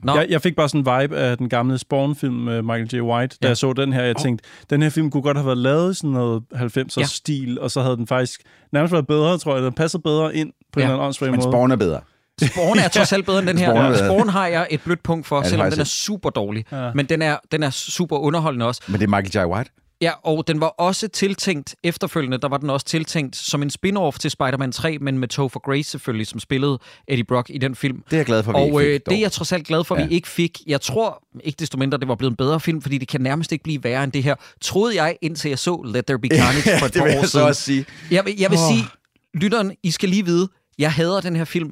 [0.05, 0.15] der.
[0.15, 3.01] Jeg, jeg fik bare sådan en vibe af den gamle Spawn-film med Michael J.
[3.01, 3.49] White, da Ja.
[3.49, 4.03] jeg så den her.
[4.03, 7.71] Jeg tænkte, den her film kunne godt have været lavet i sådan noget 90'er-stil, og
[7.71, 8.41] så havde den faktisk
[8.73, 9.63] nærmest været bedre, tror jeg.
[9.63, 10.85] Den passede bedre ind på Ja.
[10.85, 11.51] en eller anden åndssvag Men måde.
[11.51, 11.99] Spawn er bedre.
[12.47, 13.73] Spawn er trods alt bedre end den her.
[13.73, 13.97] Er.
[13.97, 16.65] Spawn har jeg et blødt punkt for, har selvom den er super dårlig.
[16.71, 16.91] Ja.
[16.95, 18.81] Men den er, den er super underholdende også.
[18.87, 19.51] Men det er Michael J.
[19.53, 19.71] White.
[20.01, 24.17] Ja, og den var også tiltænkt, efterfølgende, der var den også tiltænkt som en spin-off
[24.19, 28.01] til Spider-Man 3, men med Topher Grace selvfølgelig, som spillede Eddie Brock i den film.
[28.05, 29.51] Det er jeg glad for, at vi Og ikke øh, fik, det er jeg trods
[29.51, 30.07] alt glad for, at Ja.
[30.07, 30.59] vi ikke fik.
[30.67, 33.51] Jeg tror ikke desto mindre, det var blevet en bedre film, fordi det kan nærmest
[33.51, 34.35] ikke blive værre end det her.
[34.61, 37.19] Troede jeg, indtil jeg så Let There Be Carnage for et det par vil år
[37.19, 37.47] jeg så siden.
[37.47, 37.85] også sige.
[38.11, 38.73] Jeg vil, jeg vil Åh.
[38.75, 38.85] sige,
[39.33, 40.47] lytteren, I skal lige vide,
[40.77, 41.71] jeg hader den her film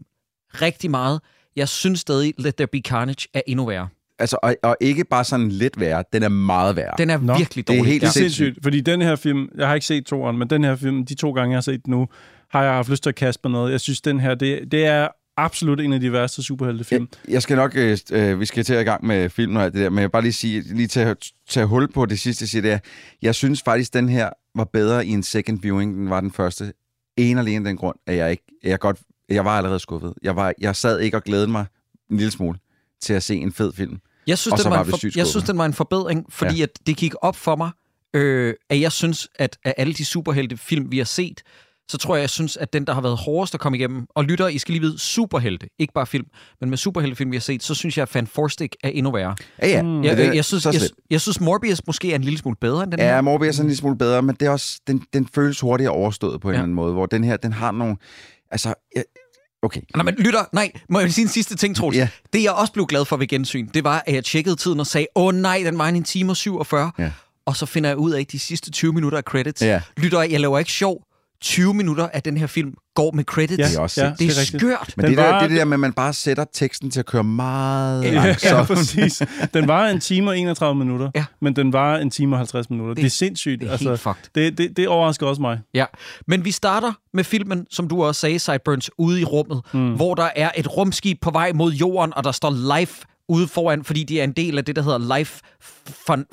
[0.61, 1.21] rigtig meget.
[1.55, 3.87] Jeg synes stadig, Let There Be Carnage er endnu værre.
[4.19, 6.93] Altså, og, og ikke bare sådan lidt værre, den er meget værre.
[6.97, 7.91] Den er Nå, virkelig det er dårlig.
[7.91, 8.59] helt Det er sindssygt.
[8.63, 11.31] fordi den her film, jeg har ikke set toeren, men den her film, de to
[11.31, 12.07] gange, jeg har set den nu,
[12.49, 13.71] har jeg haft lyst til at kaste mig noget.
[13.71, 17.07] Jeg synes, den her, det, det er absolut en af de værste superheltefilm.
[17.25, 19.63] Jeg, jeg skal nok, øh, øh, vi skal til at i gang med filmen og
[19.63, 21.17] alt det der, men jeg vil bare lige sige, lige til at
[21.49, 22.79] tage hul på det sidste, siger, det er,
[23.21, 26.73] jeg synes faktisk, den her var bedre i en second viewing, end var den første.
[27.17, 28.97] En alene af den grund, at jeg ikke, jeg godt,
[29.29, 30.13] jeg var allerede skuffet.
[30.23, 31.65] Jeg, var, jeg sad ikke og glædede mig
[32.11, 32.57] en lille smule
[33.01, 33.97] til at se en fed film.
[34.27, 36.63] Jeg synes, den var, var en for, jeg synes, den var en forbedring, fordi ja.
[36.63, 37.71] at det gik op for mig,
[38.13, 41.41] øh, at jeg synes, at af alle de superhelte film, vi har set,
[41.89, 44.23] så tror jeg, jeg synes, at den, der har været hårdest at komme igennem, og
[44.23, 46.25] lytter, I skal lige vide, superhelte, ikke bare film,
[46.59, 49.35] men med superheltefilm, vi har set, så synes jeg, at Fantastic er endnu værre.
[49.61, 49.75] Ja, ja.
[49.75, 49.83] Jeg,
[50.17, 50.73] det er jeg, jeg, synes, jeg,
[51.09, 53.21] jeg synes, Morbius måske er en lille smule bedre end den Ja, her.
[53.21, 56.41] Morbius er en lille smule bedre, men det er også, den, den føles hurtigere overstået
[56.41, 56.55] på en Ja.
[56.57, 57.95] eller anden måde, hvor den her, den har nogle...
[58.51, 59.03] Altså, jeg,
[59.61, 59.81] okay.
[59.95, 61.97] Nej, men lytter, nej, må jeg sige en sidste ting, Troels?
[61.97, 62.09] Ja.
[62.33, 64.87] Det, jeg også blev glad for ved gensyn, det var, at jeg tjekkede tiden og
[64.87, 66.91] sagde, åh nej, den var en time og 47.
[66.99, 67.11] Ja.
[67.45, 69.61] Og så finder jeg ud af, at de sidste 20 minutter af credits.
[69.61, 69.81] Ja.
[69.97, 71.03] Lytter, jeg laver ikke sjov.
[71.41, 73.59] 20 minutter af den her film går med credits.
[73.59, 74.93] Ja, Det er også ja, det er, det er skørt.
[74.97, 76.91] Men Den det, der, var- det er det der med, at man bare sætter teksten
[76.91, 78.67] til at køre meget Ja, Ja, langsomt.
[78.67, 79.21] præcis.
[79.53, 81.25] Den var en time og 31 minutter, Ja.
[81.41, 82.93] men den var en time og 50 minutter.
[82.93, 83.61] Det, det er sindssygt.
[83.61, 84.23] Det er helt fucked.
[84.35, 85.59] det, det, det overrasker også mig.
[85.73, 85.85] Ja,
[86.27, 89.93] men vi starter med filmen, som du også sagde, Sideburns, ude i rummet, mm.
[89.93, 93.83] hvor der er et rumskib på vej mod jorden, og der står Life ude foran,
[93.83, 95.41] fordi de er en del af det, der hedder Life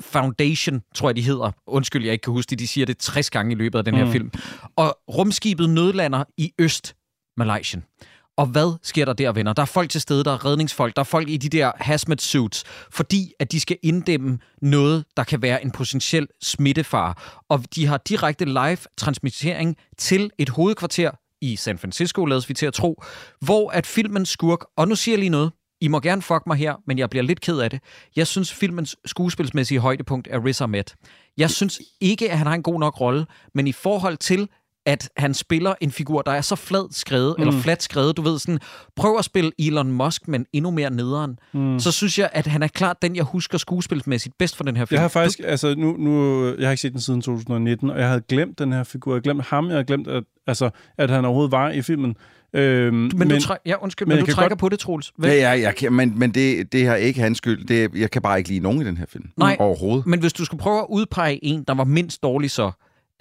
[0.01, 1.51] Foundation, tror jeg, de hedder.
[1.67, 2.59] Undskyld, jeg ikke kan huske det.
[2.59, 4.31] De siger det 60 gange i løbet af den her film.
[4.75, 6.95] Og rumskibet nødlander i Øst
[7.37, 7.81] Malaysia.
[8.37, 9.53] Og hvad sker der der, venner?
[9.53, 12.21] Der er folk til stede, der er redningsfolk, der er folk i de der hazmat
[12.21, 17.13] suits, fordi at de skal inddæmme noget, der kan være en potentiel smittefare.
[17.49, 22.65] Og de har direkte live transmittering til et hovedkvarter i San Francisco, lades vi til
[22.65, 23.03] at tro,
[23.39, 25.51] hvor at filmens skurk, og nu siger jeg lige noget,
[25.85, 27.79] I må gerne fuck mig her, men jeg bliver lidt ked af det.
[28.15, 30.83] Jeg synes, filmens skuespilsmæssige højdepunkt er Riz Ahmed.
[31.37, 34.49] Jeg synes ikke, at han har en god nok rolle, men i forhold til,
[34.85, 37.41] at han spiller en figur, der er så flad skrevet, mm.
[37.41, 38.59] eller flat skrevet, du ved sådan,
[38.95, 41.79] prøv at spille Elon Musk, men endnu mere nederen, mm.
[41.79, 44.85] så synes jeg, at han er klart den, jeg husker skuespilsmæssigt bedst for den her
[44.85, 44.95] film.
[44.95, 48.07] Jeg har faktisk, altså nu, nu, jeg har ikke set den siden 2019, og jeg
[48.07, 49.11] havde glemt den her figur.
[49.11, 52.15] Jeg havde glemt ham, jeg havde glemt, at, altså, at han overhovedet var i filmen.
[52.55, 55.11] Øhm, men, men, du, træ- ja, undskyld, men, men du trækker godt- på det, Troels.
[55.17, 55.29] Hvad?
[55.29, 57.65] Ja, ja, jeg kan, men, men det, det har ikke hans skyld.
[57.65, 59.29] Det, jeg kan bare ikke lide nogen i den her film.
[59.37, 60.05] Nej, Overhovedet.
[60.05, 62.71] Men hvis du skulle prøve at udpege en, der var mindst dårlig, så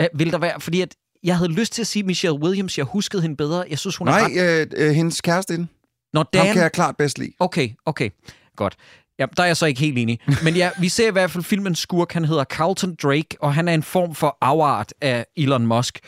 [0.00, 0.60] øh, vil der være...
[0.60, 0.94] Fordi at
[1.24, 2.78] jeg havde lyst til at sige Michelle Williams.
[2.78, 3.64] Jeg huskede hende bedre.
[3.70, 4.60] Jeg synes, hun er Nej, ret...
[4.76, 5.68] øh, øh, hendes kæreste inden.
[6.16, 6.46] Ham Dan...
[6.52, 7.32] kan jeg klart bedst lide.
[7.40, 8.10] Okay, okay.
[8.56, 8.76] Godt.
[9.18, 10.20] Ja, der er jeg så ikke helt enig.
[10.44, 12.12] Men ja, vi ser i hvert fald filmens skurk.
[12.12, 15.98] Han hedder Carlton Drake, og han er en form for afart af Elon Musk.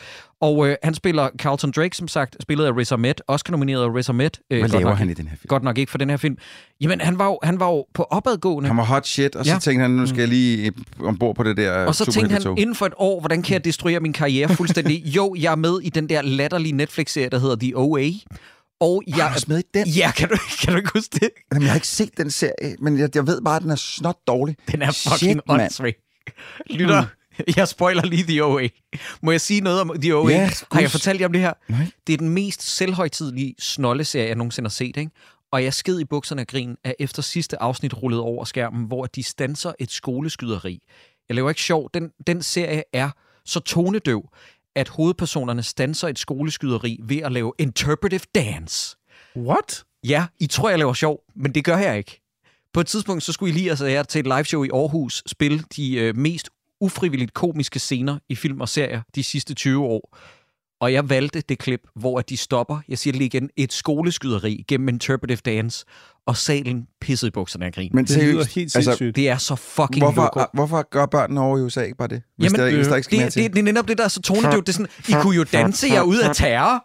[0.41, 3.93] Og øh, han spiller Carlton Drake, som sagt, spillet af Riz Ahmed, også nomineret af
[3.93, 4.29] Riz Ahmed.
[4.51, 5.47] Øh, Hvad laver nok han i den her film?
[5.47, 6.37] Godt nok ikke for den her film.
[6.81, 8.67] Jamen, han var jo, han var jo på opadgående.
[8.67, 9.59] Han var hot shit, og så Ja.
[9.59, 10.71] tænkte han, nu skal jeg lige
[11.03, 13.65] ombord på det der Og så tænkte han, inden for et år, hvordan kan jeg
[13.65, 15.05] destruere min karriere fuldstændig?
[15.17, 18.09] jo, jeg er med i den der latterlige Netflix-serie, der hedder The OA.
[18.79, 19.87] Og jeg er med i den.
[19.87, 21.29] Ja, kan du, kan du ikke huske det?
[21.51, 23.75] Jamen, jeg har ikke set den serie, men jeg, jeg ved bare, at den er
[23.75, 24.55] snot dårlig.
[24.71, 25.61] Den er fucking Shit, mand.
[25.61, 25.93] åndssvag.
[27.57, 28.67] Jeg spoiler lige The OA.
[29.21, 30.31] Må jeg sige noget om The OA?
[30.31, 31.53] Ja, har jeg fortalt jer om det her?
[31.67, 31.91] Nej.
[32.07, 35.11] Det er den mest selvhøjtidlige snolleserie, jeg nogensinde har set, ikke?
[35.51, 39.05] Og jeg sked i bukserne af grin, at efter sidste afsnit rullede over skærmen, hvor
[39.05, 40.79] de stanser et skoleskyderi.
[41.29, 41.89] Jeg laver ikke sjov.
[41.93, 43.09] Den, den serie er
[43.45, 44.29] så tonedøv,
[44.75, 48.97] at hovedpersonerne stanser et skoleskyderi ved at lave interpretive dance.
[49.35, 49.83] What?
[50.03, 52.21] Ja, I tror, jeg laver sjov, men det gør jeg ikke.
[52.73, 55.95] På et tidspunkt, så skulle Elias og jeg til et liveshow i Aarhus spille de
[55.95, 56.49] øh, mest
[56.81, 60.17] ufrivilligt komiske scener i film og serier de sidste 20 år.
[60.79, 63.73] Og jeg valgte det klip, hvor at de stopper, jeg siger det lige igen, et
[63.73, 65.85] skoleskyderi gennem interpretive dance,
[66.27, 67.91] og salen pissede i bukserne af grin.
[67.93, 69.15] Men Det lyder helt altså, sindssygt.
[69.15, 72.21] det er så fucking hvorfor, hvorfor gør børnene over i USA ikke bare det?
[72.37, 74.03] Hvis, Jamen, der, hvis der øh, ikke skal det, det, det er netop det, der
[74.03, 74.67] er så tonedøvt.
[74.67, 76.83] Det er sådan, I kunne jo danse jer ud af terror.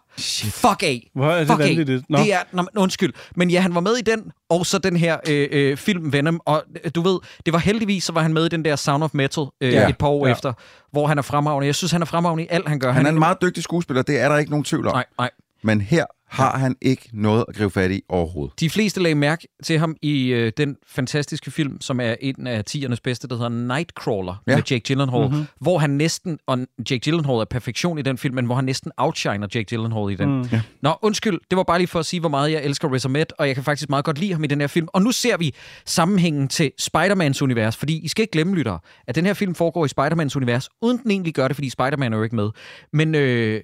[0.51, 1.11] Fuck af.
[1.15, 1.65] Hvor er det Fuck af.
[1.69, 2.05] vanvittigt.
[2.11, 2.19] Nå.
[2.19, 3.13] Det er, nå, undskyld.
[3.37, 6.41] Men ja, han var med i den, og så den her øh, øh, film Venom.
[6.47, 9.05] Og øh, du ved, det var heldigvis, så var han med i den der Sound
[9.05, 9.89] of Metal øh, Ja.
[9.89, 10.33] et par år Ja.
[10.33, 10.53] efter,
[10.93, 11.67] hvor han er fremragende.
[11.67, 12.93] Jeg synes, han er fremragende i alt, han gør.
[12.93, 14.95] Han er en meget dygtig skuespiller, det er der ikke nogen tvivl om.
[14.95, 15.31] Nej, nej.
[15.65, 18.61] Men her har han ikke noget at gribe fat i overhovedet.
[18.61, 22.65] De fleste lagde mærke til ham i øh, den fantastiske film, som er en af
[22.65, 24.55] tiernes bedste, der hedder Nightcrawler ja.
[24.57, 25.31] Med Jake Gyllenhaal, Mhm.
[25.33, 25.47] mm-hmm.
[25.61, 26.59] hvor han næsten, og
[26.91, 30.15] Jake Gyllenhaal er perfektion i den film, men hvor han næsten outshiner Jake Gyllenhaal i
[30.15, 30.37] den.
[30.39, 30.49] Mm.
[30.53, 30.61] Ja.
[30.83, 33.27] Nå, undskyld, det var bare lige for at sige, hvor meget jeg elsker Riz Ahmed,
[33.39, 34.89] og jeg kan faktisk meget godt lide ham i den her film.
[34.93, 35.55] Og nu ser vi
[35.87, 39.85] sammenhængen til Spider-Mans univers, fordi I skal ikke glemme, lyttere, at den her film foregår
[39.85, 42.51] i Spider-Mans univers, uden den egentlig gør det, fordi Spider-Man er jo ikke med.
[42.93, 43.61] Men øh,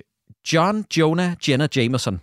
[0.52, 2.20] John Jonah Jenna Jameson,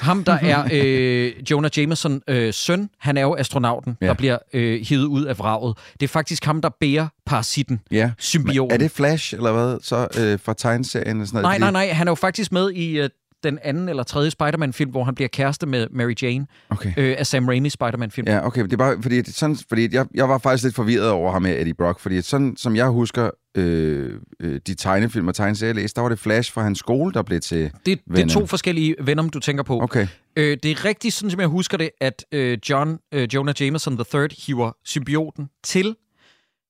[0.00, 4.06] ham der er øh, Jonah Jameson øh, søn, han er jo astronauten, ja.
[4.06, 5.76] Der bliver øh, hivet ud af vraget.
[6.00, 8.10] Det er faktisk ham, der bærer parasitten, Ja.
[8.18, 8.74] symbioten.
[8.74, 11.26] Er det Flash, eller hvad, så øh, fra tegneserien?
[11.26, 11.60] Sådan noget?
[11.60, 11.94] Nej, nej, nej.
[11.94, 13.10] Han er jo faktisk med i øh,
[13.44, 16.92] den anden eller tredje Spider-Man-film, hvor han bliver kæreste med Mary Jane Okay.
[16.96, 18.28] øh, af Sam Raimi Spider-Man-film.
[18.28, 18.62] Ja, okay.
[18.62, 21.60] Det er bare, fordi, sådan, fordi jeg, jeg var faktisk lidt forvirret over ham med
[21.60, 25.96] Eddie Brock, fordi sådan som jeg husker øh, øh, de tegnefilm og tegneserier, jeg læste,
[25.96, 28.94] der var det Flash fra hans skole, der blev til Det, det er to forskellige
[29.00, 29.80] Venom, du tænker på.
[29.82, 30.06] Okay.
[30.36, 33.98] Øh, det er rigtigt, sådan som jeg husker det, at øh, John øh, Jonah Jameson
[34.14, 35.96] III hiver symbioten til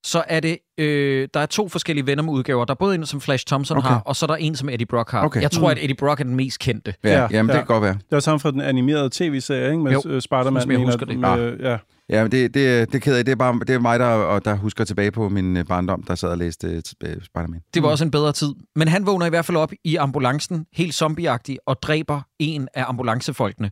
[0.06, 2.64] så er det, øh, der er to forskellige Venom-udgaver.
[2.64, 3.88] Der er både en, som Flash Thompson Okay.
[3.88, 5.24] har, og så er der en, som Eddie Brock har.
[5.24, 5.42] Okay.
[5.42, 5.70] Jeg tror, Mm.
[5.70, 6.94] at Eddie Brock er den mest kendte.
[7.04, 7.60] Ja, Ja, ja, jamen, det ja.
[7.60, 7.92] kan godt være.
[7.94, 9.78] Det var sammen fra den animerede tv-serie, ikke?
[9.82, 10.62] Med Jo, jo, Spider-Man.
[10.62, 11.18] som jeg husker det.
[11.18, 11.76] Med, ja.
[12.10, 13.24] Ja, men det, det, det er ked af.
[13.24, 16.02] Det er, bare, det er mig, der, og der husker tilbage på min øh, barndom,
[16.02, 17.60] der sad og læste uh, Spider-Man.
[17.74, 18.48] Det var også en bedre tid.
[18.76, 22.84] Men han vågner i hvert fald op i ambulancen, helt zombieagtig, og dræber en af
[22.88, 23.70] ambulancefolkene.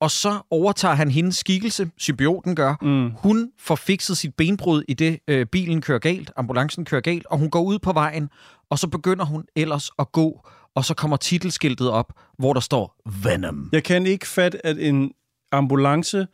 [0.00, 2.74] Og så overtager han hendes skikkelse, symbioten gør.
[2.82, 3.10] Mm.
[3.16, 7.38] Hun får fikset sit benbrud i det, øh, bilen kører galt, ambulancen kører galt, og
[7.38, 8.30] hun går ud på vejen,
[8.70, 10.40] og så begynder hun ellers at gå,
[10.74, 13.68] og så kommer titelskiltet op, hvor der står Venom.
[13.72, 15.12] Jeg kan ikke fatte, at en
[15.52, 16.26] ambulance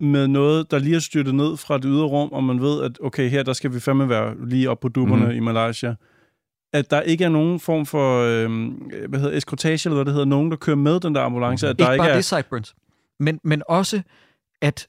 [0.00, 2.98] med noget, der lige er styrtet ned fra det ydre rum, og man ved, at
[3.02, 5.30] okay, her der skal vi fandme være lige op på dupperne Mhm.
[5.30, 5.36] mm.
[5.36, 5.94] i Malaysia,
[6.72, 8.70] at der ikke er nogen form for, øh,
[9.08, 11.78] hvad hedder eskortage, eller hvad det hedder, nogen, der kører med den der ambulance, at
[11.78, 12.14] der Ikke ikke bare er...
[12.14, 12.74] det, Sideburns,
[13.20, 14.02] men, men også,
[14.62, 14.88] at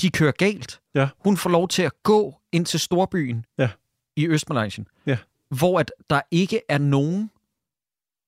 [0.00, 0.80] de kører galt.
[0.94, 1.08] Ja.
[1.18, 3.68] Hun får lov til at gå ind til storbyen Ja.
[4.16, 5.16] i Østmalaysia, Ja.
[5.58, 7.30] hvor at der ikke er nogen,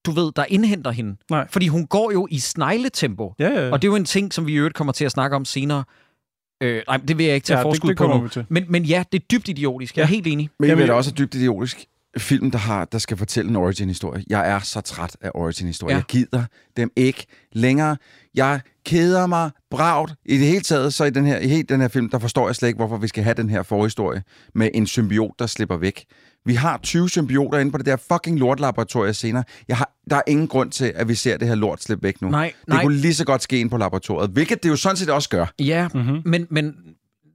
[0.07, 1.17] du ved, der indhenter hende.
[1.31, 1.49] Nej.
[1.51, 3.35] Fordi hun går jo i snegletempo.
[3.39, 3.73] Ja, ja, ja.
[3.73, 5.45] Og det er jo en ting, som vi i øvrigt kommer til at snakke om
[5.45, 5.85] senere.
[6.63, 8.29] Øh, nej, det vil jeg ikke tage Ja, ja, det- forskud det på nu.
[8.29, 8.47] til.
[8.49, 9.97] Men, men ja, det er dybt idiotisk.
[9.97, 10.11] Jeg er Ja.
[10.11, 10.51] helt enig.
[10.59, 11.85] Men er jeg- også dybt idiotisk
[12.19, 14.25] film, der, har, der skal fortælle en origin-historie.
[14.29, 15.91] Jeg er så træt af origin-historie.
[15.93, 15.97] Ja.
[15.97, 15.99] Ja.
[15.99, 16.45] Jeg gider
[16.77, 17.97] dem ikke længere.
[18.35, 20.13] Jeg keder mig bragt.
[20.27, 22.49] I det hele taget, så i den her, i helt den her film, der forstår
[22.49, 24.23] jeg slet ikke, hvorfor vi skal have den her forhistorie
[24.55, 26.05] med en symbiot, der slipper væk.
[26.45, 29.45] Vi har 20 symbioter inde på det der fucking lortlaboratorie senere.
[29.69, 32.23] Jeg har, der er ingen grund til, at vi ser det her lort slippe væk
[32.23, 32.29] nu.
[32.31, 32.83] Nej, det nej.
[32.83, 35.47] kunne lige så godt ske ind på laboratoriet, hvilket det jo sådan set også gør.
[35.59, 36.03] Ja, Mhm.
[36.03, 36.23] mm-hmm.
[36.25, 36.75] men, men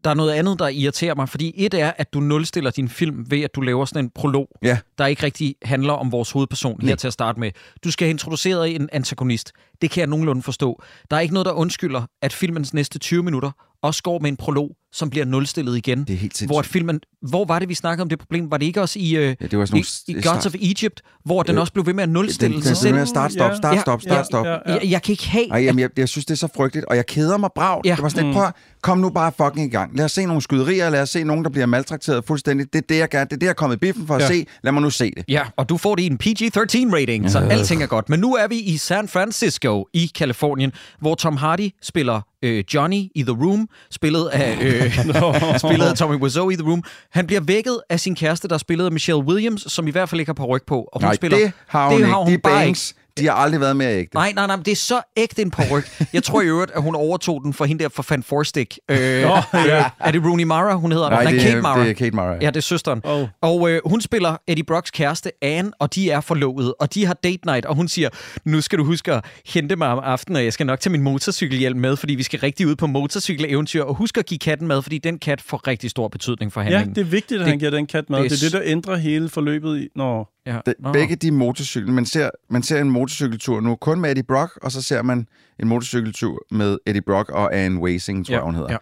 [0.08, 1.30] der er noget andet, der irriterer mig.
[1.30, 4.48] Fordi et er, at du nulstiller din film ved, at du laver sådan en prolog,
[4.64, 4.78] Ja.
[4.98, 6.96] der ikke rigtig handler om vores hovedperson her Nej.
[6.96, 7.52] til at starte med.
[7.84, 9.52] Du skal have introduceret en antagonist.
[9.82, 10.82] Det kan jeg nogenlunde forstå.
[11.12, 13.52] Der er ikke noget, der undskylder, at filmens næste 20 minutter
[13.88, 16.00] også går med en prolog, som bliver nulstillet igen.
[16.00, 16.48] Det er helt sindssygt.
[16.50, 18.52] Hvor, at filmen, hvor var det, vi snakkede om det problem?
[18.52, 20.54] Var det ikke også i, øh, Ja, det var sådan i, nogle i Gods of
[20.62, 22.96] Egypt, hvor den Øh, også blev ved med at nulstille den, sig den, selv?
[22.98, 24.46] den, start, stop, start, Ja, stop, ja, start, stop.
[24.46, 24.58] ja, ja.
[24.74, 25.50] Jeg, jeg kan ikke have...
[25.52, 27.86] Ej, jamen, jeg, jeg synes, det er så frygteligt, og jeg keder mig bragt.
[27.86, 27.90] Ja.
[27.90, 27.96] Ja.
[27.96, 28.40] Det var sådan lidt, Mm.
[28.40, 29.98] prøv at- kom nu bare fucking i gang.
[29.98, 32.74] Lad os se nogle skyderier, lad os se nogen, der bliver maltrakteret fuldstændig.
[32.74, 33.26] Det er det, jeg gerne.
[33.26, 34.28] Det er det, jeg er kommet i biffen for at Ja.
[34.28, 34.46] se.
[34.64, 35.24] Lad mig nu se det.
[35.28, 38.10] Ja, og du får det i en PG-13 rating, så alting er godt.
[38.10, 40.72] Men nu er vi i San Francisco i Kalifornien,
[41.02, 44.94] hvor Tom Hardy spiller øh, Johnny i The Room, spillet af, øh,
[45.66, 46.84] spillet af Tommy Wiseau i The Room.
[47.12, 50.10] Han bliver vækket af sin kæreste, der er spillet af Michelle Williams, som i hvert
[50.10, 50.82] fald ikke har på ryg på.
[50.82, 52.10] Og hun Nej, spiller, det har hun det ikke.
[52.10, 54.16] har hun De bare banks, de har aldrig været mere ægte.
[54.16, 55.84] Nej, nej, nej, men det er så ægte en ryg.
[56.14, 58.80] Jeg tror i øvrigt, at hun overtog den for hende der for Fan Forstick.
[58.92, 59.90] Øh, Nå, ja.
[60.00, 61.10] Er det Rooney Mara, hun hedder?
[61.10, 61.82] Nej, det, Kate er- Mara.
[61.84, 62.34] det er Kate Mara.
[62.42, 63.02] Ja, det er søsteren.
[63.04, 63.28] Oh.
[63.42, 67.14] Og øh, hun spiller Eddie Brocks kæreste, Anne, og de er forlovet, og de har
[67.14, 68.10] date night, og hun siger,
[68.46, 71.02] nu skal du huske at hente mig om aftenen, og jeg skal nok tage min
[71.02, 74.82] motorcykelhjelm med, fordi vi skal rigtig ud på motorcykeleventyr, og husk at give katten mad,
[74.82, 76.96] fordi den kat får rigtig stor betydning for Ja, handlingen.
[76.96, 78.24] det er vigtigt, at Det- han giver den kat mad.
[78.24, 79.88] det Det er er det, der ændrer hele forløbet i...
[79.96, 80.60] Nå, ja.
[80.66, 80.94] De, Nå.
[80.94, 84.72] begge de motorcykler, man ser, man ser en motorcykeltur nu kun med Eddie Brock, og
[84.72, 85.28] så ser man
[85.60, 88.72] en motorcykeltur med Eddie Brock og Anne Wasing, tror Ja, jeg, hun hedder.
[88.72, 88.78] ja.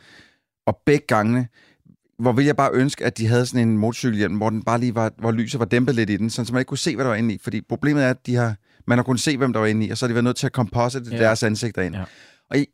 [0.67, 1.47] Og begge gangene,
[2.19, 4.95] hvor vil jeg bare ønske, at de havde sådan en motorcykelhjelm, hvor den bare lige
[4.95, 7.09] var, hvor lyset var dæmpet lidt i den, så man ikke kunne se, hvad der
[7.09, 7.39] var inde i.
[7.43, 8.55] Fordi problemet er, at de har,
[8.87, 10.37] man har kunnet se, hvem der var inde i, og så har de været nødt
[10.37, 11.17] til at composite Ja.
[11.17, 11.95] deres ansigter ind.
[11.95, 12.01] Ja.
[12.49, 12.65] Og jeg,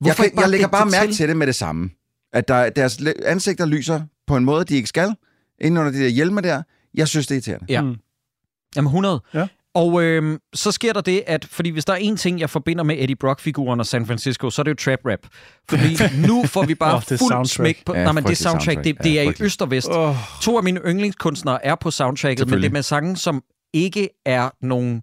[0.00, 1.16] Hvorfor jeg, kan, jeg lægger bare mærke til?
[1.16, 1.90] til det med det samme.
[2.32, 5.14] At der, deres ansigter lyser på en måde, de ikke skal,
[5.60, 6.62] inden under de der hjelme der.
[6.94, 7.66] Jeg synes, det er irriterende.
[7.68, 7.80] Ja.
[7.80, 7.96] Mm.
[8.76, 9.20] Jamen 100.
[9.34, 9.46] Ja.
[9.74, 12.84] Og øh, så sker der det, at fordi hvis der er en ting, jeg forbinder
[12.84, 15.18] med Eddie Brock-figuren og San Francisco, så er det jo trap rap.
[15.70, 15.96] Fordi
[16.28, 17.48] nu får vi bare oh, fuld soundtrack.
[17.48, 17.94] smæk på...
[17.94, 18.84] Ja, nej, men det soundtrack, soundtrack.
[18.84, 19.88] det, det Ja, er i øst og vest.
[19.90, 20.16] Oh.
[20.42, 24.50] To af mine yndlingskunstnere er på soundtracket, men det er med sange, som ikke er
[24.62, 25.02] nogen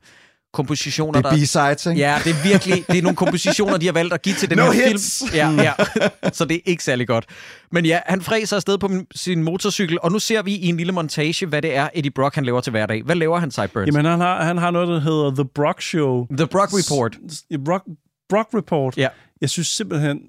[0.53, 1.37] kompositioner, Det er der...
[1.37, 1.99] B-sides, ikke?
[2.01, 4.57] Ja, det er virkelig det er nogle kompositioner, de har valgt at give til den
[4.57, 5.23] No her hits!
[5.31, 5.59] film.
[5.59, 5.73] Ja,
[6.21, 6.29] ja.
[6.33, 7.25] Så det er ikke særlig godt.
[7.71, 10.93] Men ja, han fræser afsted på sin motorcykel, og nu ser vi i en lille
[10.93, 13.03] montage, hvad det er, Eddie Brock han laver til hverdag.
[13.03, 13.87] Hvad laver han, Sideburns?
[13.87, 16.27] Jamen, han har, han har noget, der hedder The Brock Show.
[16.37, 17.17] The Brock Report.
[17.31, 17.83] S- Brock,
[18.29, 18.97] Brock Report.
[18.97, 19.07] Ja.
[19.41, 20.19] Jeg synes simpelthen...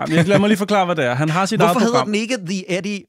[0.00, 1.14] Jamen, jeg glemmer lige forklare, hvad det er.
[1.14, 2.06] Han har sit Hvorfor hedder program.
[2.06, 3.02] den ikke The Eddie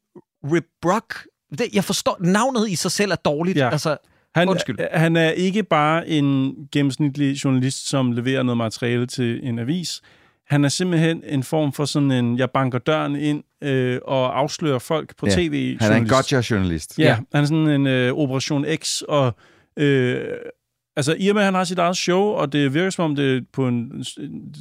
[0.44, 1.26] Rebrock?
[1.58, 3.58] Det, jeg forstår, navnet i sig selv er dårligt.
[3.58, 3.70] Ja.
[3.70, 3.98] Altså,
[4.38, 4.78] Han, Undskyld.
[4.92, 10.02] han er ikke bare en gennemsnitlig journalist, som leverer noget materiale til en avis.
[10.48, 14.80] Han er simpelthen en form for sådan en, jeg banker døren ind øh, og afslører
[14.80, 15.78] folk på Ja, tv.
[15.82, 17.00] Han er en gotcha-journalist.
[17.00, 19.36] Ja, ja, han er sådan en øh, Operation X, og
[19.78, 20.20] øh,
[20.98, 23.16] altså i og med, at han har sit eget show, og det virker som om
[23.16, 24.06] det er på en, en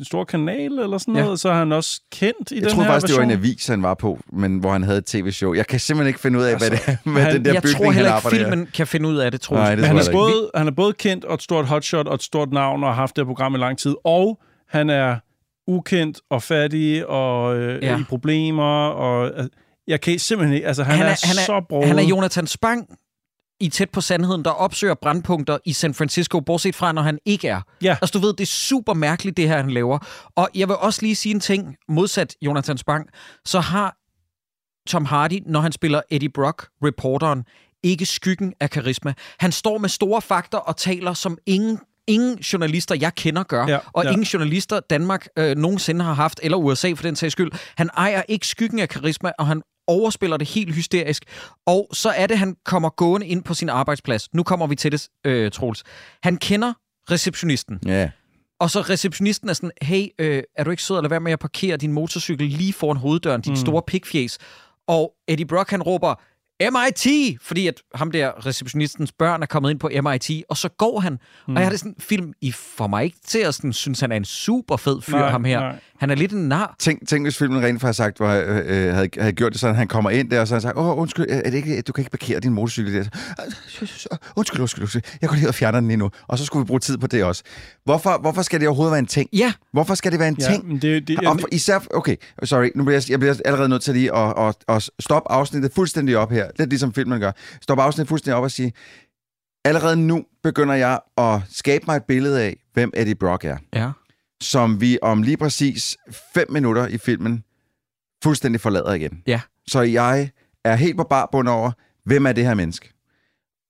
[0.04, 1.22] stor kanal eller sådan Ja.
[1.22, 3.28] noget, så er han også kendt i Jeg den troede her faktisk, det var en
[3.28, 3.44] version.
[3.44, 5.54] avis, han var på, men hvor han havde et tv-show.
[5.54, 7.52] Jeg kan simpelthen ikke finde ud af, altså, hvad det er med han- den der
[7.52, 9.76] jeg bygning, tror heller ikke, filmen kan finde ud af det, tror Nej, jeg.
[9.76, 10.40] det Men han tror er, jeg ikke.
[10.40, 12.94] både, han er både kendt og et stort hotshot og et stort navn, og har
[12.94, 15.16] haft det her program i lang tid, og han er
[15.68, 17.98] ukendt og fattig og øh, Ja.
[18.00, 19.44] i problemer, og øh,
[19.88, 20.66] Jeg kan simpelthen ikke...
[20.66, 21.88] Altså, han, han, er, er, han er så broget.
[21.88, 22.86] Han er Jonathan Spang
[23.60, 27.48] i Tæt på Sandheden, der opsøger brandpunkter i San Francisco, bortset fra, når han ikke
[27.48, 27.60] er.
[27.82, 27.96] Ja.
[28.02, 29.98] Altså, du ved, det er super mærkeligt, det her, han laver.
[30.36, 33.08] Og jeg vil også lige sige en ting, modsat Jonathan Spang,
[33.44, 33.96] så har
[34.88, 37.44] Tom Hardy, når han spiller Eddie Brock, reporteren,
[37.82, 39.14] ikke skyggen af karisma.
[39.38, 41.78] Han står med store fakter og taler som ingen
[42.08, 44.10] ingen journalister, jeg kender, gør, Ja, og ja.
[44.10, 47.50] ingen journalister, Danmark øh, nogensinde har haft, eller USA for den sags skyld.
[47.76, 51.24] Han ejer ikke skyggen af karisma, og han overspiller det helt hysterisk.
[51.66, 54.34] Og så er det, han kommer gående ind på sin arbejdsplads.
[54.34, 55.82] Nu kommer vi til det, øh, Troels.
[56.22, 56.72] Han kender
[57.10, 58.10] receptionisten, Ja.
[58.60, 61.32] og så receptionisten er sådan, hey, øh, er du ikke sød at lade være med
[61.32, 63.56] at parkere din motorcykel lige foran hoveddøren, dit mm.
[63.56, 64.38] store pikfjes?
[64.88, 66.14] Og Eddie Brock, han råber,
[66.60, 67.36] MIT!
[67.42, 71.12] Fordi at ham der, receptionistens børn, er kommet ind på MIT, og så går han.
[71.12, 71.54] Mm.
[71.54, 74.12] Og jeg har det sådan, film, I får mig ikke til at sådan, synes, han
[74.12, 75.60] er en super fed fyr, Nej, ham her.
[75.60, 75.78] nej.
[75.98, 76.76] Han er lidt en nar.
[76.78, 79.88] Tænk, tænk, hvis filmen rent faktisk sagt, var, øh, havde, havde gjort det sådan, han
[79.88, 82.02] kommer ind der, og så har han sagt, åh, undskyld, er det ikke, du kan
[82.02, 83.04] ikke parkere din motorcykel der.
[83.68, 86.10] Så, Undskyld, undskyld, undskyld, jeg går lige og fjerner den lige nu.
[86.26, 87.42] Og så skulle vi bruge tid på det også.
[87.84, 89.28] Hvorfor, hvorfor skal det overhovedet være en ting?
[89.32, 89.52] Ja.
[89.72, 90.82] Hvorfor skal det være en Ja, ting?
[90.82, 93.94] det, det, Og for, især, okay, sorry, nu bliver jeg, jeg bliver allerede nødt til
[93.94, 96.45] lige at, at, at stoppe afsnittet fuldstændig op her.
[96.58, 97.32] Lidt ligesom filmen gør.
[97.62, 98.72] Stoppe afsnittet fuldstændig op og sige,
[99.64, 103.56] allerede nu begynder jeg at skabe mig et billede af, hvem Eddie Brock er.
[103.74, 103.90] Ja.
[104.40, 105.96] Som vi om lige præcis
[106.34, 107.44] fem minutter i filmen
[108.22, 109.22] fuldstændig forlader igen.
[109.26, 109.40] Ja.
[109.66, 110.30] Så jeg
[110.64, 111.70] er helt på bar bund over,
[112.04, 112.92] hvem er det her menneske?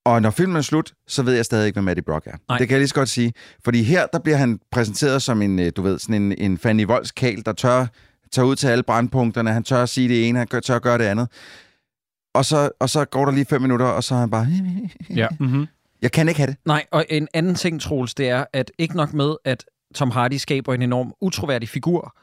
[0.05, 2.37] Og når filmen er slut, så ved jeg stadig ikke, hvem Eddie Brock er.
[2.49, 2.59] Nej.
[2.59, 3.33] Det kan jeg lige så godt sige.
[3.64, 6.87] Fordi her, der bliver han præsenteret som en, øh, du ved, sådan en, en Fanny
[6.87, 7.87] Voldskal, der tør
[8.33, 9.53] tage ud til alle brandpunkterne.
[9.53, 11.29] Han tør at sige det ene, han tør at gøre det andet.
[12.37, 14.47] Og så, og så går der lige fem minutter, og så er han bare...
[15.16, 15.26] Ja.
[15.41, 15.66] mm-hmm.
[16.03, 16.57] Jeg kan ikke have det.
[16.64, 19.64] Nej, og en anden ting, Troels, det er, at ikke nok med, at
[19.95, 22.16] Tom Hardy skaber en enorm utroværdig figur,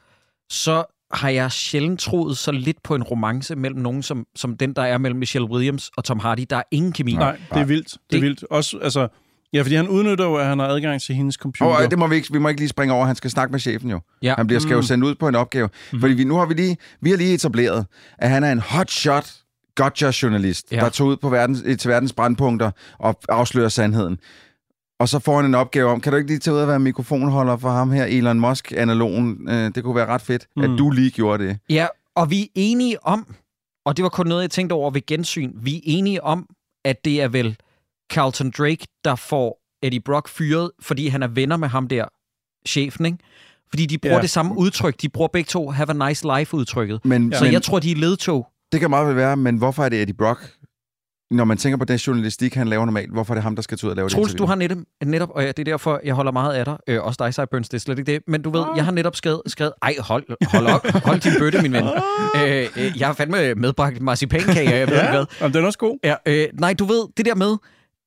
[0.50, 0.84] så
[1.14, 4.82] har jeg sjældent troet så lidt på en romance mellem nogen, som, som den, der
[4.82, 6.46] er mellem Michelle Williams og Tom Hardy.
[6.50, 7.14] Der er ingen kemi.
[7.14, 7.98] Nej, det er vildt.
[8.12, 8.44] Det er vildt.
[8.50, 9.08] Også, altså,
[9.54, 11.76] ja, fordi han udnytter jo, at han har adgang til hendes computer.
[11.76, 13.06] Og det må vi, ikke, vi må ikke lige springe over.
[13.06, 14.00] Han skal snakke med chefen jo.
[14.22, 14.34] Ja.
[14.38, 14.84] Han bliver skal jo Mm.
[14.84, 15.68] sendt ud på en opgave.
[15.68, 16.00] Mm-hmm.
[16.02, 17.86] Fordi vi, nu har vi lige, vi har lige etableret,
[18.18, 19.32] at han er en hotshot
[19.76, 20.78] gotcha-journalist, Ja.
[20.80, 24.18] der tog ud på verdens, til verdens brandpunkter og afslører sandheden.
[25.00, 26.80] Og så får han en opgave om, kan du ikke lige tage ud og være
[26.80, 29.50] mikrofonholder for ham her, Elon Musk-analogen?
[29.50, 30.62] Øh, det kunne være ret fedt, mm.
[30.64, 31.58] At du lige gjorde det.
[31.70, 33.36] Ja, og vi er enige om,
[33.86, 36.48] og det var kun noget, jeg tænkte over ved gensyn, vi er enige om,
[36.86, 37.58] at det er vel
[38.14, 42.06] Carlton Drake, der får Eddie Brock fyret, fordi han er venner med ham der,
[42.68, 43.18] chefen, ikke?
[43.70, 44.22] Fordi de bruger Ja.
[44.22, 45.02] det samme udtryk.
[45.02, 47.06] De bruger begge to have a nice life-udtrykket.
[47.06, 48.48] Men, Så men jeg tror, de er ledtog.
[48.74, 50.52] Det kan meget vel være, men hvorfor er det Eddie Brock?
[51.32, 53.78] Når man tænker på den journalistik, han laver normalt, hvorfor er det ham, der skal
[53.78, 56.02] tage ud og lave Troels, det du har netop, netop, og ja, det er derfor,
[56.04, 56.78] jeg holder meget af dig.
[56.88, 58.22] Øh, også dig, Cyburns, det er slet ikke det.
[58.28, 61.62] Men du ved, jeg har netop skrevet, skrevet ej, hold, hold op, hold din bøtte,
[61.62, 61.84] min ven.
[61.84, 65.26] Øh, øh, jeg har fandme medbragt marcipankage, jeg ved ikke Ja, hvad.
[65.42, 65.98] jamen, den er også god.
[66.04, 67.58] Ja, øh, nej, du ved, det der med,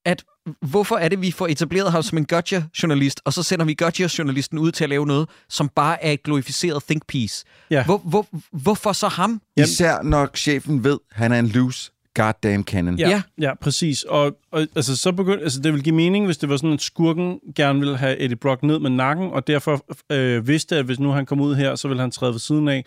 [0.07, 0.25] at
[0.61, 4.59] hvorfor er det, vi får etableret ham som en gotcha-journalist, og så sender vi gotcha-journalisten
[4.59, 7.45] ud til at lave noget, som bare er et glorificeret think piece.
[7.71, 7.85] Ja.
[7.85, 9.41] Hvor, hvor, hvorfor så ham?
[9.57, 12.99] Især når chefen ved, at han er en loose goddamn cannon.
[12.99, 13.23] Ja, Ja.
[13.39, 13.49] ja.
[13.49, 14.03] ja præcis.
[14.03, 16.83] Og, og altså, så begynd, altså, det ville give mening, hvis det var sådan, at
[16.83, 20.99] skurken gerne ville have Eddie Brock ned med nakken, og derfor øh, vidste, at hvis
[20.99, 22.85] nu han kom ud her, så ville han træde ved siden af.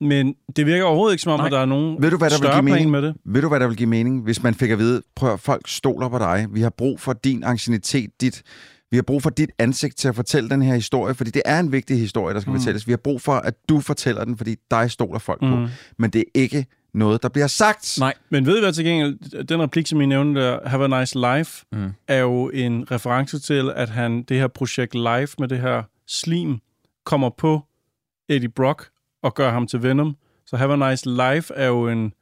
[0.00, 1.46] Men det virker overhovedet ikke som om, Nej.
[1.46, 2.90] at der er nogen Ved du, hvad der vil give mening?
[2.90, 3.14] med det.
[3.24, 5.68] Ved du, hvad der vil give mening, hvis man fik at vide, prøv at folk
[5.68, 6.46] stoler på dig.
[6.50, 8.42] Vi har brug for din ancienitet, dit,
[8.90, 11.60] vi har brug for dit ansigt til at fortælle den her historie, fordi det er
[11.60, 12.58] en vigtig historie, der skal mm.
[12.58, 12.86] fortælles.
[12.86, 15.50] Vi har brug for, at du fortæller den, fordi dig stoler folk mm.
[15.50, 15.68] på.
[15.98, 17.96] Men det er ikke noget, der bliver sagt.
[18.00, 18.14] Nej.
[18.30, 19.44] Men ved I hvad til gengæld?
[19.44, 21.92] Den replik, som I nævnte der, Have a nice life, mm.
[22.08, 26.58] er jo en reference til, at han det her projekt Life med det her slim
[27.04, 27.60] kommer på
[28.28, 28.88] Eddie Brock
[29.22, 30.16] og gør ham til Venom.
[30.46, 32.12] Så Have a nice life er jo en...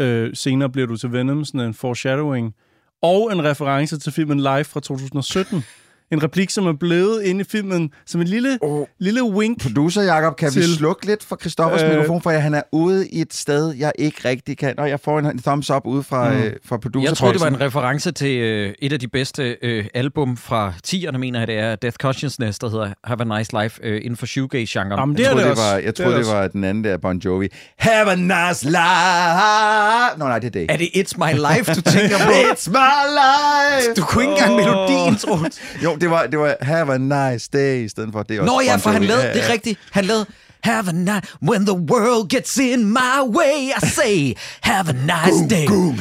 [0.00, 2.54] Øh, senere bliver du til Venom, sådan en foreshadowing.
[3.02, 5.64] Og en reference til filmen Life fra 2017.
[6.12, 8.80] En replik, som er blevet inde i filmen som en lille, Oh.
[8.80, 8.86] oh.
[8.98, 9.62] lille wink.
[9.62, 10.62] Producer Jakob, kan til...
[10.62, 11.88] vi slukke lidt for Christoffers øh...
[11.90, 14.78] Mikrofon, for han er ude i et sted, jeg ikke rigtig kan.
[14.78, 16.38] Og jeg får en, en thumbs up ude fra, mm.
[16.38, 19.56] Øh, fra producer Jeg tror, det var en reference til øh, et af de bedste
[19.62, 23.62] øh, album fra 10'erne, mener jeg det er, Death Consciousness, der hedder Have a Nice
[23.62, 24.98] Life øh, inden for shoegaze-genren.
[24.98, 26.96] Jamen, det Jeg troede, det det var, jeg troede, det det var den anden der,
[26.96, 27.48] Bon Jovi.
[27.78, 30.18] Have a nice life!
[30.18, 30.66] Nå, nej, det er det.
[30.70, 32.30] Er det It's My Life, du tænker på?
[32.52, 33.94] It's my life!
[33.96, 35.60] Du kunne ikke engang melodien, Troels.
[35.84, 38.52] Jo, det var, det var Have a nice day, i stedet for det er også
[38.54, 40.26] Nå ja, for han lavede, det er rigtigt, han lavede
[40.64, 45.46] Have a nice, when the world gets in my way, I say, have a nice
[45.54, 45.66] day.
[45.66, 45.94] Dun,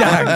[0.00, 0.26] dun.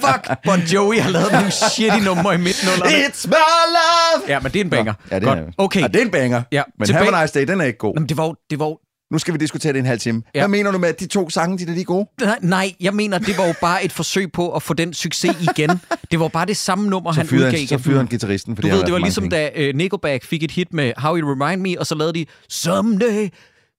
[0.00, 2.90] Fuck, Bon Jovi har lavet nogle shitty numre i midtnullerne.
[3.06, 3.34] It's my
[3.78, 4.32] life!
[4.32, 4.94] Ja, men det er en banger.
[5.10, 5.38] Ja, det Godt.
[5.38, 5.80] er, Okay.
[5.80, 6.42] Ja, det er en banger.
[6.52, 7.92] Ja, Men tilbage- Have a nice day, den er ikke god.
[7.96, 8.78] Jamen, det var, jo- det var jo
[9.10, 10.22] Nu skal vi diskutere det en halv time.
[10.34, 10.40] Ja.
[10.40, 12.08] Hvad mener du med, at de to sange, de er de gode?
[12.20, 15.36] Nej, Nej, jeg mener, det var jo bare et forsøg på at få den succes
[15.40, 15.80] igen.
[16.10, 17.80] Det var bare det samme nummer, Så han udgav han, så igen.
[17.80, 20.92] fyrer han gitarristen, Du ved, det var ligesom da uh, Nickelback fik et hit med
[20.96, 23.28] How You Remind Me, og så lavede de Someday.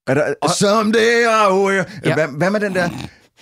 [0.08, 1.86] Er der, Someday, oh, yeah.
[2.06, 2.14] Ja.
[2.14, 2.90] hvad, hvad med den der?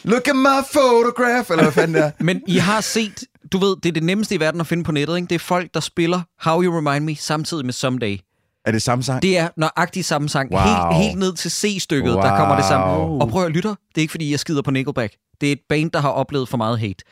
[0.04, 2.12] Look at my photograph, eller hvad fanden der?
[2.24, 4.92] Men I har set, du ved, det er det nemmeste i verden at finde på
[4.92, 5.28] nettet, ikke?
[5.28, 8.18] Det er folk, der spiller How You Remind Me samtidig med Someday.
[8.66, 9.22] Er det samme sang?
[9.22, 10.52] Det er nøjagtigt samme sang.
[10.52, 10.62] Wow.
[10.62, 12.22] Helt, helt ned til C-stykket, wow.
[12.22, 12.98] der kommer det sammen.
[12.98, 13.20] Wow.
[13.20, 13.70] Og prøv at høre, lytter.
[13.70, 15.14] Det er ikke, fordi jeg skider på Nickelback.
[15.42, 17.04] Det er et band, der har oplevet for meget hate.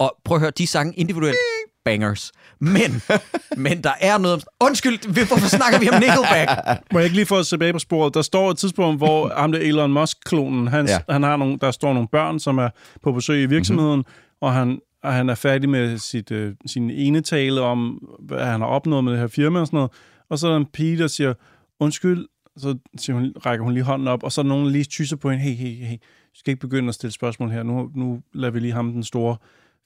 [0.00, 1.36] Og prøv at høre, de sange individuelt
[1.84, 2.32] bangers.
[2.60, 3.02] Men,
[3.56, 4.34] men der er noget...
[4.34, 6.50] om- Undskyld, hvorfor snakker vi om Nickelback?
[6.92, 8.14] Må jeg ikke lige få os tilbage på sporet?
[8.14, 10.98] Der står et tidspunkt, hvor ham der Elon Musk-klonen, han, Ja.
[11.08, 12.68] han har nogle, der står nogle børn, som er
[13.02, 13.96] på besøg i virksomheden, Mhm.
[13.98, 14.38] mm-hmm.
[14.40, 18.60] og han, og han er færdig med sit, øh, sin ene tale om, hvad han
[18.60, 19.90] har opnået med det her firma og sådan noget.
[20.30, 21.34] Og så er der en pige, der siger,
[21.80, 22.26] undskyld,
[22.56, 25.16] så siger hun, rækker hun lige hånden op, og så er nogen, der lige tysser
[25.16, 25.96] på hende, hey, hey, hey,
[26.34, 29.04] du skal ikke begynde at stille spørgsmål her, nu, nu lader vi lige ham, den
[29.04, 29.36] store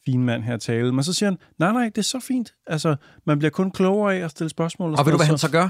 [0.04, 0.92] fine mand her tale.
[0.92, 2.54] Men så siger han, nej, nej, det er så fint.
[2.66, 4.90] Altså, man bliver kun klogere af at stille spørgsmål.
[4.90, 5.68] Og sådan ved du, hvad han så gør?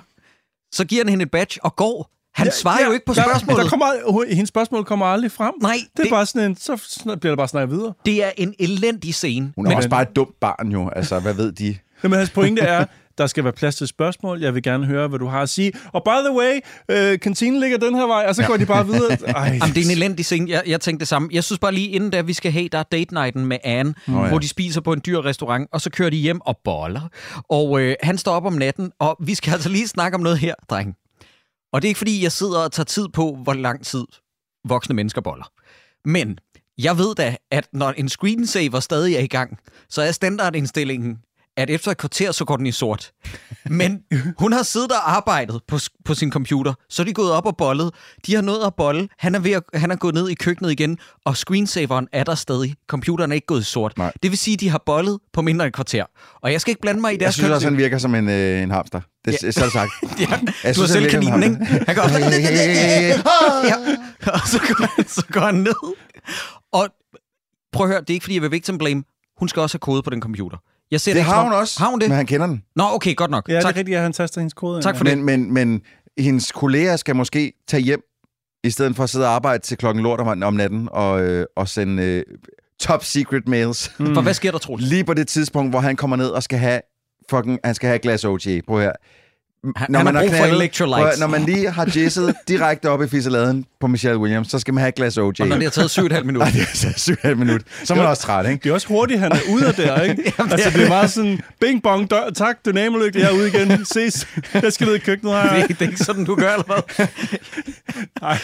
[0.72, 2.10] Så giver han hende et badge og går.
[2.34, 3.56] Han ja, svarer jo ikke på spørgsmålet.
[3.56, 5.54] Der, der kommer, hendes spørgsmål kommer aldrig frem.
[5.62, 6.80] Nej, det er det- bare sådan en, så
[7.20, 7.92] bliver der bare snakket videre.
[8.06, 9.52] Det er en elendig scene.
[9.56, 10.88] Hun er Men- også bare et dumt barn jo.
[10.88, 11.76] Altså, hvad ved de?
[12.02, 12.84] Jamen, hans pointe er,
[13.18, 14.40] der skal være plads til spørgsmål.
[14.40, 15.72] Jeg vil gerne høre, hvad du har at sige.
[15.92, 18.86] Og by the way, øh, kantinen ligger den her vej, og så går de bare
[18.86, 19.12] videre.
[19.26, 20.50] Ej, Jamen, det er en elendig scene.
[20.50, 21.28] Jeg, jeg tænkte det samme.
[21.32, 23.94] Jeg synes bare lige inden da, vi skal have, der er date nighten med Anne,
[24.08, 24.22] ja.
[24.22, 24.28] ja.
[24.28, 27.08] hvor de spiser på en dyr restaurant, og så kører de hjem og boller.
[27.48, 30.38] Og øh, han står op om natten, og vi skal altså lige snakke om noget
[30.38, 30.94] her, dreng.
[31.72, 34.04] Og det er ikke fordi, jeg sidder og tager tid på, hvor lang tid
[34.68, 35.52] voksne mennesker boller.
[36.04, 36.38] Men
[36.78, 39.58] jeg ved da, at når en screensaver stadig er i gang,
[39.88, 41.18] så er standardindstillingen,
[41.56, 43.12] at efter et kvarter, så går den i sort.
[43.66, 44.00] Men
[44.38, 47.56] hun har siddet og arbejdet på, på sin computer, så er de gået op og
[47.56, 47.90] bollet.
[48.26, 49.08] De har nået at bolle.
[49.18, 52.34] Han er, ved at, han er gået ned i køkkenet igen, og screensaveren er der
[52.34, 52.74] stadig.
[52.86, 53.98] Computeren er ikke gået i sort.
[53.98, 54.12] Nej.
[54.22, 56.04] Det vil sige, at de har bollet på mindre end et kvarter.
[56.42, 58.28] Og jeg skal ikke blande mig i Jeg deres synes også, han virker som en,
[58.28, 59.00] øh, en hamster.
[59.24, 59.48] Det, ja.
[59.48, 59.90] Er det sagt.
[60.20, 61.56] Ja, Jeg du har selv kaninen, ikke?
[61.86, 62.02] Han går,
[63.70, 63.76] ja,
[64.32, 65.94] og så går, han, så går han ned.
[66.72, 66.88] Og
[67.72, 69.02] prøv at høre, det er ikke fordi, jeg vil victim blame.
[69.38, 70.58] Hun skal også have kode på den computer.
[70.92, 72.08] Jeg ser Det ikke har hun også, Har hun det?
[72.08, 72.62] men han kender den.
[72.76, 73.48] Nå, okay, godt nok.
[73.48, 73.74] ja, det tak.
[73.74, 74.82] er rigtigt, at han taster hendes kode.
[74.82, 75.18] Tak for det.
[75.18, 75.80] Men, men, men
[76.18, 78.00] hendes kolleger skal måske tage hjem,
[78.64, 81.46] i stedet for at sidde og arbejde til klokken lort om, om natten, og, øh,
[81.56, 82.22] og sende øh,
[82.80, 83.88] top secret mails.
[83.88, 84.84] For hvad sker der, Troels?
[84.84, 86.80] Lige på det tidspunkt, hvor han kommer ned og skal have,
[87.30, 88.60] fucking, han skal have et glas OJ.
[88.66, 88.92] Prøv her.
[89.76, 91.20] Han- han har brug for electrolytes.
[91.20, 94.80] når man lige har jizzet direkte op i fisseladen på Michelle Williams, så skal man
[94.80, 95.40] have et glas OJ.
[95.40, 96.38] Og når det har taget syv og et halvt minut.
[96.42, 97.62] Nej, det har taget syv og et halvt minut.
[97.84, 98.62] Så er man også træt, ikke?
[98.64, 100.22] Det er også hurtigt, han er ude af der, ikke?
[100.38, 103.34] Jamen, det altså, er det er meget sådan, bing bong, dør, tak, dynamolygte, jeg er
[103.34, 105.56] ude igen, ses, jeg skal ned i køkkenet Det er, her.
[105.62, 106.64] ikke- det er ikke sådan, du gør, eller
[106.96, 107.06] hvad?
[108.22, 108.38] Ej,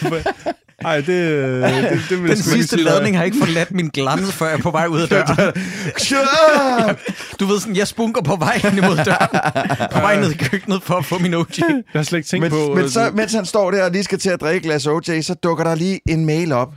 [0.82, 2.92] men- ej det, det, det, det vil Den sidste sige, er.
[2.92, 5.54] ladning har ikke forladt min glans, før jeg er på vej ud af døren.
[7.40, 9.88] Du ved sådan, jeg spunker på vej hen imod døren.
[9.92, 11.46] På vej ned i køkkenet for at få min OG.
[11.58, 12.74] Jeg har slet ikke tænkt Men, på...
[12.74, 14.86] men øh, så, mens han står der og lige skal til at drikke et glas
[14.86, 16.74] OJ, så dukker der lige en mail op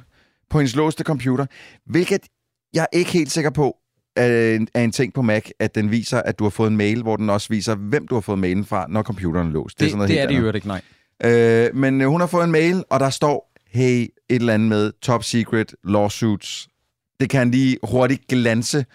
[0.49, 1.45] på hendes låste computer,
[1.85, 2.19] hvilket
[2.73, 3.75] jeg er ikke helt sikker på
[4.15, 6.77] er en, er en ting på Mac, at den viser, at du har fået en
[6.77, 9.79] mail, hvor den også viser, hvem du har fået mailen fra, når computeren er låst.
[9.79, 10.81] Det, sådan noget det helt er det øvrigt ikke, nej.
[11.23, 14.69] Øh, men øh, hun har fået en mail, og der står, hey, et eller andet
[14.69, 16.69] med top secret lawsuits.
[17.19, 18.85] Det kan han lige hurtigt glanse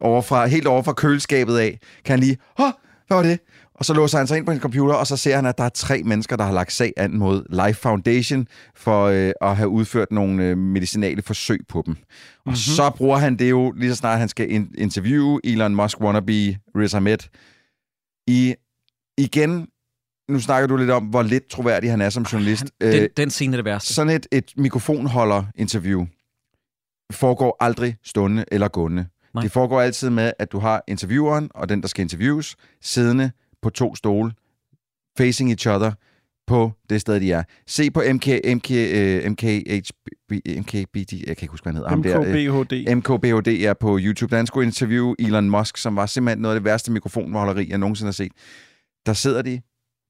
[0.00, 1.78] overfra, helt over fra køleskabet af.
[2.04, 2.70] Kan han lige, åh,
[3.06, 3.38] hvad var det?
[3.74, 5.64] Og så låser han sig ind på en computer, og så ser han, at der
[5.64, 9.68] er tre mennesker, der har lagt sag an mod Life Foundation for øh, at have
[9.68, 11.94] udført nogle øh, medicinale forsøg på dem.
[11.94, 12.04] Og
[12.44, 12.56] mm-hmm.
[12.56, 16.58] så bruger han det jo, lige så snart han skal in- interviewe Elon Musk wannabe
[16.76, 17.18] Riz Ahmed,
[18.26, 18.54] i
[19.18, 19.68] igen,
[20.28, 22.64] nu snakker du lidt om, hvor lidt troværdig han er som journalist.
[22.80, 23.94] Den, Øh, den scene er det værste.
[23.94, 26.06] sådan et, et mikrofonholder-interview
[27.12, 29.06] foregår aldrig stående eller gående.
[29.34, 29.42] Nej.
[29.42, 33.30] Det foregår altid med, at du har intervieweren og den, der skal interviews, siddende
[33.62, 34.32] på to stole,
[35.18, 35.92] facing each other,
[36.46, 37.42] på det sted, de er.
[37.66, 39.46] Se på MK, MK, uh, MKH,
[40.58, 41.88] MKBD, jeg kan ikke huske, hvad han hedder.
[41.88, 42.94] Ham der, øh, MKBHD.
[42.94, 44.30] MKBHD er på YouTube.
[44.30, 47.78] Der han skulle interviewe Elon Musk, som var simpelthen noget af det værste mikrofonholderi, jeg
[47.78, 48.32] nogensinde har set.
[49.06, 49.60] Der sidder de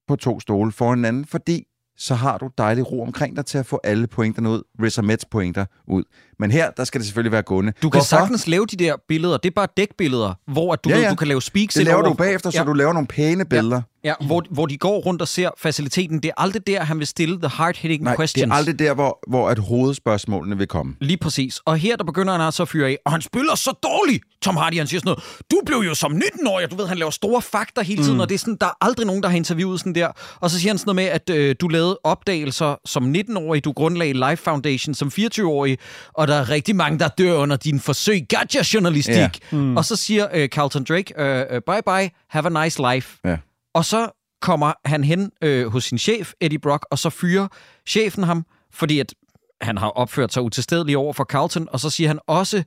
[0.09, 1.65] på to stole for hinanden, fordi
[1.97, 5.25] så har du dejlig ro omkring dig til at få alle pointerne ud, Riz Ahmeds
[5.25, 6.03] pointer ud.
[6.39, 7.73] Men her, der skal det selvfølgelig være gående.
[7.81, 9.37] Du kan sagtens lave de der billeder.
[9.37, 11.07] Det er bare dækbilleder, hvor at du, Ja, ja, ja.
[11.07, 12.07] ved, du kan lave speaks Det laver over.
[12.07, 12.63] du bagefter, så Ja.
[12.63, 13.81] du laver nogle pæne billeder.
[14.03, 16.19] Ja, hvor, hvor de går rundt og ser faciliteten.
[16.23, 18.43] Det er aldrig der, han vil stille the hard-hitting Nej, questions.
[18.43, 20.95] det er aldrig der, hvor, hvor at hovedspørgsmålene vil komme.
[21.01, 21.59] Lige præcis.
[21.65, 24.23] Og her, der begynder han altså at fyre af, og han spiller så dårligt.
[24.41, 27.11] Tom Hardy, han siger sådan noget, du blev jo som 19-årig, du ved, han laver
[27.11, 28.19] store fakta hele tiden, mm.
[28.19, 30.07] og det er sådan, der er aldrig nogen, der har interviewet sådan der.
[30.39, 33.71] Og så siger han sådan noget med, at øh, du lavede opdagelser som 19-årig, du
[33.71, 35.77] grundlagde Life Foundation som 24-årig,
[36.13, 38.27] og der er rigtig mange, der dør under din forsøg.
[38.29, 39.15] Gotcha-journalistik.
[39.15, 39.29] Ja.
[39.51, 39.77] Mm.
[39.77, 43.19] Og så siger øh, Carlton Drake, øh, øh, bye bye, have a nice life.
[43.25, 43.37] Ja.
[43.73, 44.09] Og så
[44.41, 47.47] kommer han hen øh, hos sin chef, Eddie Brock, og så fyrer
[47.87, 49.13] chefen ham, fordi at
[49.61, 52.63] han har opført sig utilstedeligt over for Carlton, og så siger han også,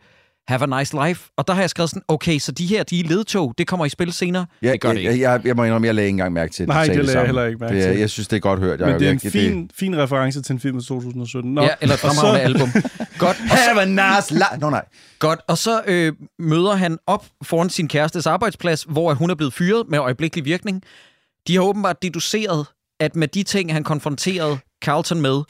[0.48, 1.30] have a nice life.
[1.36, 3.86] Og der har jeg skrevet sådan, okay, så de her, de er ledtog, det kommer
[3.86, 4.46] i spil senere.
[4.62, 5.10] Ja, det gør det ikke.
[5.10, 6.68] Jeg, jeg, jeg må indrømme, jeg lagde ikke engang mærke til det.
[6.68, 7.98] Nej, det lagde jeg heller ikke mærke det, til.
[7.98, 8.80] Jeg synes, det er godt hørt.
[8.80, 11.54] Jeg, Men det er en jeg, fin, fin reference til en film fra 2017.
[11.54, 12.82] Nå, Ja, eller et og fremragende så- album.
[13.18, 13.36] Godt.
[13.36, 13.84] Have a
[14.16, 14.60] nice life.
[14.60, 14.84] Nå, nej.
[15.18, 15.40] godt.
[15.48, 19.88] Og så øh, møder han op foran sin kærestes arbejdsplads, hvor hun er blevet fyret
[19.88, 20.82] med øjeblikkelig virkning.
[21.48, 22.66] De har åbenbart deduceret,
[23.00, 25.42] at med de ting, han konfronterede Carlton med,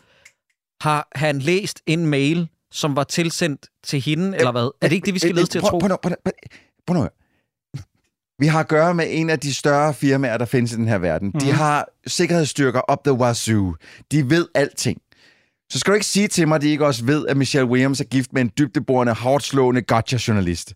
[0.80, 4.70] har han læst en mail, som var tilsendt til hende, eller hvad?
[4.81, 5.79] Er det ikke det, vi skal lede til at Prøv- tro?
[5.79, 6.12] Prøv, nu- prøv,
[6.87, 7.11] prøv at høre.
[8.39, 10.99] Vi har at gøre med en af de større firmaer, der findes i den her
[10.99, 11.29] verden.
[11.29, 11.33] Mm.
[11.35, 11.41] Mhm.
[11.47, 13.75] De har sikkerhedsstyrker op the wazoo.
[14.12, 14.99] De ved alting.
[15.70, 18.01] Så skal du ikke sige til mig, at de ikke også ved, at Michelle Williams
[18.01, 20.75] er gift med en dybdeborende, hårdt slående gotcha-journalist.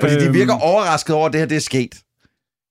[0.00, 0.24] Fordi øhm.
[0.24, 1.94] de virker overrasket over, at det her det er sket.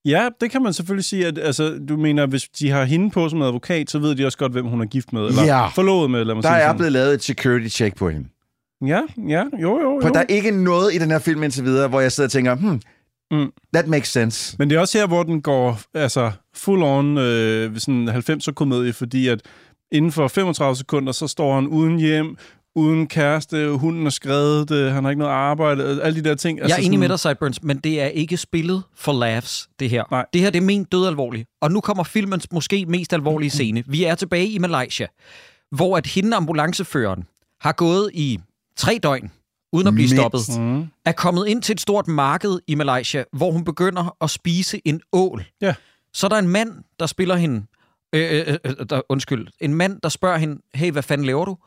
[0.06, 1.28] Ja, det kan man selvfølgelig sige.
[1.28, 4.38] At, altså, du mener, hvis de har hende på som advokat, så ved de også
[4.38, 5.22] godt, hvem hun er gift med.
[5.28, 5.68] Eller Ja.
[5.68, 6.76] forlovet med, lad mig Der er sådan.
[6.78, 8.28] blevet lavet et security check på hende.
[8.88, 10.14] Ja, ja, jo, jo, For jo.
[10.14, 12.56] der er ikke noget i den her film indtil videre, hvor jeg sidder og tænker,
[12.56, 12.82] hmm,
[13.32, 13.52] Mm.
[13.74, 14.56] that makes sense.
[14.60, 18.94] Men det er også her, hvor den går altså, full on øh, sådan 90'er komedie,
[18.94, 19.42] fordi at
[19.92, 22.38] inden for 35 sekunder, så står han uden hjem,
[22.76, 26.60] uden kæreste, hunden er skrevet, det, han har ikke noget arbejde, alle de der ting.
[26.60, 30.04] Jeg er enig med dig, Sideburns, men det er ikke spillet for laughs, det her.
[30.12, 30.26] Nej.
[30.34, 31.48] Det her, det er ment død alvorligt.
[31.62, 33.84] Og nu kommer filmens måske mest alvorlige scene.
[33.88, 35.08] Vi er tilbage i Malaysia,
[35.72, 37.24] hvor at hende, ambulanceføreren,
[37.62, 38.40] har gået i
[38.76, 39.32] tre døgn,
[39.74, 40.16] uden at blive Mindst.
[40.22, 40.88] stoppet, Mm.
[41.06, 45.02] er kommet ind til et stort marked i Malaysia, hvor hun begynder at spise en
[45.14, 45.46] ål.
[45.62, 45.76] Ja.
[46.14, 47.66] Så er der en mand, der spiller hende...
[48.14, 49.48] Øh, øh, øh, der, undskyld.
[49.62, 51.58] En mand, der spørger hende, hey, hvad fanden laver du?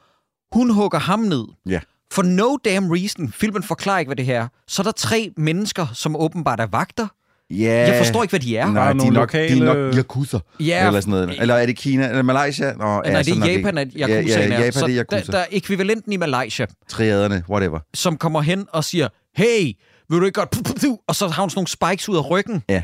[0.52, 1.44] Hun hugger ham ned.
[1.66, 1.80] Ja.
[2.12, 3.32] For no damn reason.
[3.32, 4.48] Filmen forklarer ikke, hvad det her er.
[4.66, 7.06] Så er der tre mennesker, som åbenbart er vagter.
[7.50, 7.88] Ja.
[7.90, 8.70] Jeg forstår ikke, hvad de er.
[8.70, 10.38] Nej, de er, nok, de er lokale- nok yakuza.
[10.60, 11.40] Ja, Eller sådan noget.
[11.40, 12.08] Eller er det Kina?
[12.08, 12.72] Eller Malaysia?
[12.72, 15.32] Nå, Nej, det er Japan, at Yakuza ja, ja, Japan så det er der, Yakuza.
[15.32, 17.78] der er ekvivalenten i Malaysia, Triaderne, whatever.
[17.94, 19.72] som kommer hen og siger, hey,
[20.10, 20.50] vil du ikke godt...
[20.50, 22.62] Puh, puh, puh, Og så har hun sådan nogle spikes ud af ryggen.
[22.68, 22.82] Ja.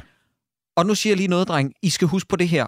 [0.76, 1.72] Og nu siger jeg lige noget, dreng.
[1.82, 2.66] I skal huske på det her.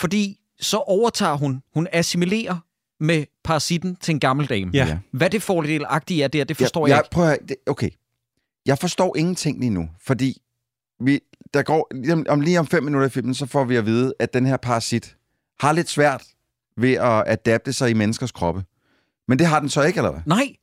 [0.00, 2.56] Fordi så overtager hun, hun assimilerer
[3.00, 4.70] med parasitten til en gammel dame.
[4.74, 4.86] Ja.
[4.86, 4.98] Ja.
[5.12, 7.10] Hvad det fordelagtige er der, det forstår jeg, jeg, jeg ikke.
[7.14, 7.90] Prøv at, okay.
[8.66, 10.40] Jeg forstår ingenting lige nu, fordi
[11.06, 11.20] vi,
[11.54, 13.86] der går, lige om, om lige om fem minutter i filmen, så får vi at
[13.86, 15.16] vide, at den her parasit
[15.60, 16.22] har lidt svært
[16.76, 18.64] ved at adapte sig i menneskers kroppe.
[19.28, 20.20] Men det har den så ikke, eller hvad?
[20.26, 20.54] Nej,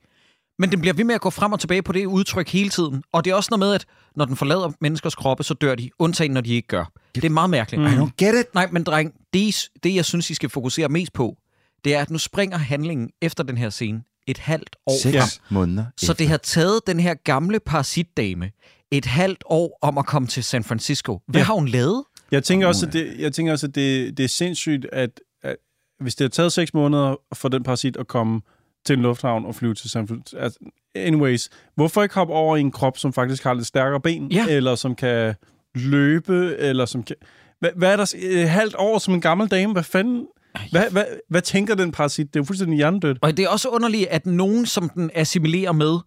[0.58, 3.02] men den bliver ved med at gå frem og tilbage på det udtryk hele tiden.
[3.12, 3.86] Og det er også noget med, at
[4.16, 6.92] når den forlader menneskers kroppe, så dør de, undtagen når de ikke gør.
[7.14, 7.82] Det er meget mærkeligt.
[7.82, 8.54] I don't get it.
[8.54, 11.36] Nej, men dreng, det, det jeg synes, I skal fokusere mest på,
[11.84, 15.28] det er, at nu springer handlingen efter den her scene et halvt år Seks frem.
[15.54, 18.50] måneder Så det har taget den her gamle parasitdame
[18.92, 21.20] et halvt år om at komme til San Francisco.
[21.28, 21.44] Hvad Ja.
[21.44, 22.04] har hun lavet?
[22.30, 25.56] Jeg tænker også, at det, jeg tænker også, at det, det er sindssygt, at, at
[26.00, 28.40] hvis det har taget seks måneder for den parasit at komme
[28.86, 30.38] til en lufthavn og flyve til San Francisco.
[30.38, 30.58] Altså,
[30.94, 34.46] anyways, hvorfor ikke hoppe over i en krop, som faktisk har lidt stærkere ben, Ja.
[34.48, 35.34] eller som kan
[35.74, 37.16] løbe, eller som kan...
[37.60, 38.14] Hvad, hvad er der?
[38.18, 39.72] Et halvt år som en gammel dame?
[39.72, 40.26] Hvad fanden?
[40.70, 42.26] Hvad, hvad, hvad tænker den parasit?
[42.26, 43.18] Det er jo fuldstændig hjernedødt.
[43.22, 45.98] Og det er også underligt, at nogen, som den assimilerer med,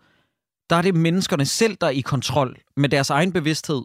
[0.69, 3.81] der er det menneskerne selv, der er i kontrol med deres egen bevidsthed.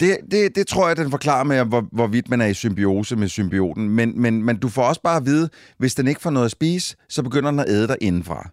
[0.00, 3.28] Det, det, det tror jeg, den forklarer med, hvor, hvorvidt man er i symbiose med
[3.28, 3.88] symbioten.
[3.88, 6.50] Men, men, men du får også bare at vide, hvis den ikke får noget at
[6.50, 8.48] spise, så begynder den at æde dig indenfra.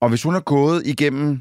[0.00, 1.40] Og hvis hun er gået igennem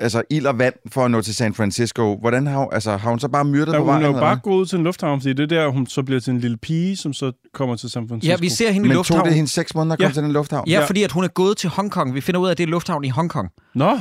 [0.00, 3.10] altså ild og vand for at nå til San Francisco, hvordan har, hun- altså, har
[3.10, 4.02] hun så bare myrdet Ja, på hun vejen?
[4.02, 6.20] er jo bare gået ud til en lufthavn, fordi det er der, hun så bliver
[6.20, 8.30] til en lille pige, som så kommer til San Francisco.
[8.30, 9.26] Ja, vi ser hende i Men tog lufthavnen.
[9.26, 10.12] det hende seks måneder at komme Ja.
[10.14, 10.68] til den lufthavn?
[10.68, 10.86] Ja, Ja.
[10.86, 12.14] fordi at hun er gået til Hongkong.
[12.14, 13.48] Vi finder ud af, at det er lufthavn i Hongkong.
[13.74, 13.98] Nå,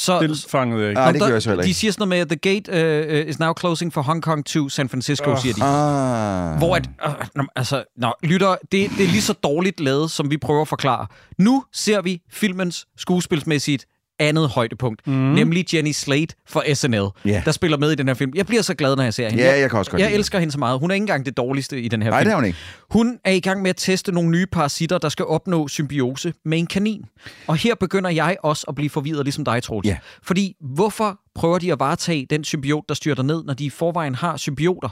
[0.00, 1.00] Så, det fangede jeg ikke.
[1.00, 1.78] Ah, det gør jeg så heller De ikke.
[1.80, 4.88] siger sådan noget med, the gate uh, is now closing for Hong Kong to San
[4.88, 5.38] Francisco, Åh.
[5.38, 5.62] siger de.
[5.62, 6.58] Ah.
[6.58, 6.88] Hvor at,
[7.34, 10.68] nå, altså, nå, lytter, det, det er lige så dårligt lavet, som vi prøver at
[10.68, 11.06] forklare.
[11.38, 13.86] Nu ser vi filmens skuespilsmæssigt
[14.22, 15.12] andet højdepunkt, mm.
[15.12, 17.42] nemlig Jenny Slate fra SNL, Ja.
[17.44, 18.32] der spiller med i den her film.
[18.34, 19.44] Jeg bliver så glad, når jeg ser hende.
[19.44, 20.78] Ja, jeg kan også godt Jeg lide elsker hende så meget.
[20.80, 22.26] Hun er ikke engang det dårligste i den her Nej, film.
[22.28, 22.58] det er hun ikke.
[22.90, 26.58] Hun er i gang med at teste nogle nye parasitter, der skal opnå symbiose med
[26.58, 27.04] en kanin.
[27.46, 29.86] Og her begynder jeg også at blive forvirret, ligesom dig, Troels.
[29.88, 29.96] Ja.
[30.22, 34.14] Fordi hvorfor prøver de at varetage den symbiot, der styrter ned, når de i forvejen
[34.14, 34.88] har symbioter?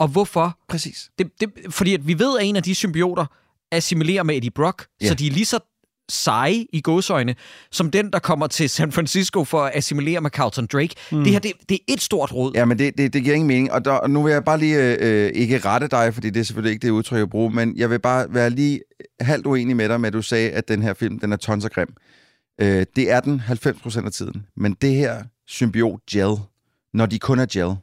[0.00, 0.58] Og hvorfor?
[0.68, 1.10] Præcis.
[1.18, 3.26] Det, det, fordi at vi ved, at en af de symbioter
[3.72, 5.08] assimilerer med Eddie Brock, Ja.
[5.08, 5.58] så de er lige så
[6.08, 7.34] seje i gåsøjne,
[7.70, 10.94] som den, der kommer til San Francisco for at assimilere med Carlton Drake.
[11.12, 11.24] Mm.
[11.24, 12.52] Det her, det, det er et stort råd.
[12.54, 13.72] Ja, men det, det, det giver ingen mening.
[13.72, 16.44] Og, der, og nu vil jeg bare lige, øh, ikke rette dig, fordi det er
[16.44, 18.80] selvfølgelig ikke det udtryk, jeg bruger, men jeg vil bare være lige
[19.20, 21.64] halvt uenig med dig, med at du sagde, at den her film, den er tons
[21.64, 21.94] og grim.
[22.60, 24.46] Øh, det er den 90% af tiden.
[24.56, 26.36] Men det her symbiot gel,
[26.94, 27.76] når de kun er gel,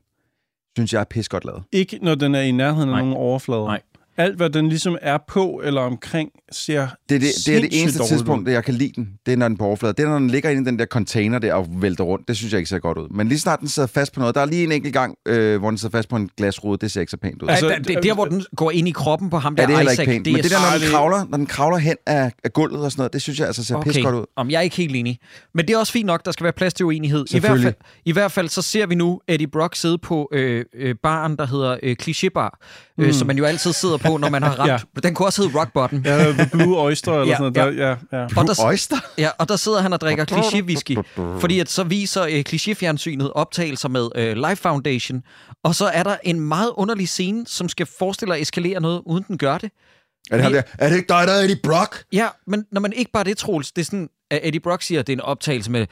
[0.77, 1.63] synes jeg er pis godt lavet.
[1.71, 3.01] Ikke når den er i nærheden af Nej.
[3.01, 3.65] nogle overflader.
[3.65, 3.81] Nej.
[4.17, 7.81] Alt, hvad den ligesom er på eller omkring, ser Det er det, det, er det
[7.81, 9.09] eneste dårligt tidspunkt, jeg kan lide den.
[9.25, 9.95] Det er, når den på overfladen.
[9.97, 12.27] Det er, når den ligger inde i den der container der og vælter rundt.
[12.27, 13.07] Det synes jeg ikke ser godt ud.
[13.09, 14.35] Men lige snart den sidder fast på noget.
[14.35, 16.77] Der er lige en enkelt gang, øh, hvor den sidder fast på en glasrude.
[16.81, 17.49] Det ser ikke så pænt ud.
[17.49, 19.73] Altså, Altså, det, der, hvor den går ind i kroppen på ham der, Ja, det
[19.73, 20.25] er heller Isaac, ikke pænt.
[20.25, 22.81] det Men er det der, når den, kravler, når den kravler hen af, af gulvet
[22.85, 23.91] og sådan noget, det synes jeg altså ser okay.
[23.91, 24.25] pis godt ud.
[24.35, 25.19] Om jeg er ikke helt enig.
[25.53, 27.25] Men det er også fint nok, der skal være plads til uenighed.
[27.35, 27.73] I hvert, fald,
[28.05, 31.47] I hvert fald så ser vi nu Eddie Brock sidde på øh, øh, baren, der
[31.47, 32.59] hedder øh, Cliché Bar,
[32.99, 34.69] øh, som man jo altid sidder på, når man har ramt.
[34.95, 34.99] Ja.
[35.03, 36.01] Den kunne også hedde Rock Bottom.
[36.05, 37.77] Ja, The Blue Oyster eller Ja, sådan noget.
[37.77, 38.23] Der, ja, ja.
[38.23, 38.97] Og der, Oyster?
[39.17, 43.89] ja, og der sidder han og drikker kliché-whisky, fordi at så viser øh, kliché-fjernsynet optagelser
[43.89, 45.23] med øh, Life Foundation,
[45.63, 49.23] og så er der en meget underlig scene, som skal forestille at eskalere noget, uden
[49.27, 49.71] den gør det.
[50.31, 50.61] Er det, der?
[50.79, 52.03] er det ikke dig, der er Eddie Brock?
[52.13, 54.99] Ja, men når man ikke bare det, Troels, det er sådan, at Eddie Brock siger,
[54.99, 55.85] at det er en optagelse med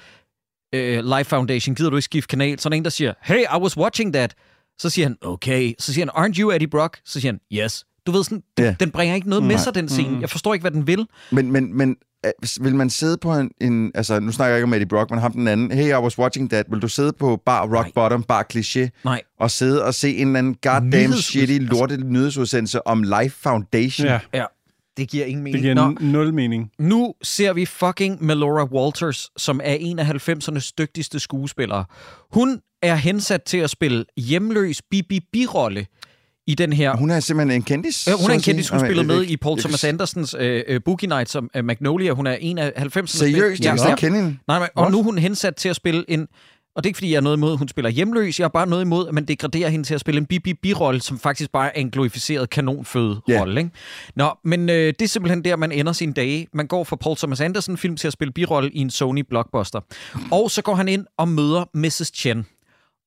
[0.75, 2.59] øh, Life Foundation, gider du ikke skifte kanal?
[2.59, 4.33] Så er der en, der siger, hey, I was watching that.
[4.79, 5.73] Så siger han, okay.
[5.79, 6.99] Så siger han, aren't you Eddie Brock?
[7.05, 7.85] Så siger han, yes.
[8.05, 8.75] Du ved sådan, den, Ja.
[8.79, 10.17] den bringer ikke noget med sig, den scene.
[10.21, 11.07] Jeg forstår ikke, hvad den vil.
[11.31, 11.95] Men, men, men
[12.25, 12.31] øh,
[12.61, 13.91] vil man sidde på en, en...
[13.95, 15.71] Altså, nu snakker jeg ikke om Eddie Brock, men ham den anden.
[15.71, 16.65] Hey, I was watching that.
[16.69, 17.91] Vil du sidde på bar rock Nej.
[17.95, 19.21] bottom, bar cliché, Nej.
[19.39, 24.07] og sidde og se en eller anden goddamn shitty lortet nyhedsudsendelse om Life Foundation?
[24.07, 24.19] ja.
[24.33, 24.45] Ja,
[24.97, 25.61] det giver ingen Det mening.
[25.61, 26.71] giver Nå, n- nul mening.
[26.79, 31.85] nu ser vi fucking Melora Walters, som er en af 90'ernes dygtigste skuespillere.
[32.33, 35.85] Hun er hensat til at spille hjemløs BB-rolle
[36.47, 38.07] i den her Hun er simpelthen en kendis.
[38.07, 40.81] Ja, hun er en kendis, hun spillede med i Paul Thomas s- Andersons øh, øh,
[40.85, 42.11] Boogie Nights som øh, Magnolia.
[42.11, 43.05] Hun er en af 90'ernes...
[43.05, 43.65] Seriøst?
[43.65, 44.37] Jeg kan ikke kende hende.
[44.47, 46.27] Nej, nej, og nu er hun hensat til at spille en...
[46.75, 48.39] Og det er ikke, fordi jeg er noget imod, at hun spiller hjemløs.
[48.39, 51.19] Jeg har bare noget imod, at man degraderer hende til at spille en BB-rolle, som
[51.19, 53.59] faktisk bare er en glorificeret kanonføde-rolle.
[53.61, 53.71] Ikke?
[54.15, 56.47] Nå, men øh, det er simpelthen der, man ender sine dage.
[56.53, 59.79] Man går fra Paul Thomas Anderson-film til at spille birolle i en Sony-blockbuster.
[60.31, 62.11] Og så går han ind og møder Mrs.
[62.15, 62.45] Chen.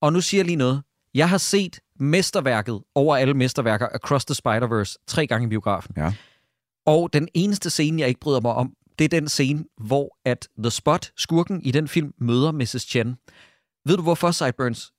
[0.03, 0.83] Og nu siger jeg lige noget.
[1.15, 5.95] Jeg har set mesterværket over alle mesterværker, Across the Spider-Verse, tre gange i biografen.
[5.97, 6.13] Ja.
[6.87, 10.49] Og den eneste scene, jeg ikke bryder mig om, det er den scene, hvor at
[10.59, 12.83] The Spot, skurken i den film, møder Mrs.
[12.89, 13.17] Chen.
[13.87, 14.93] Ved du hvorfor, Sideburns?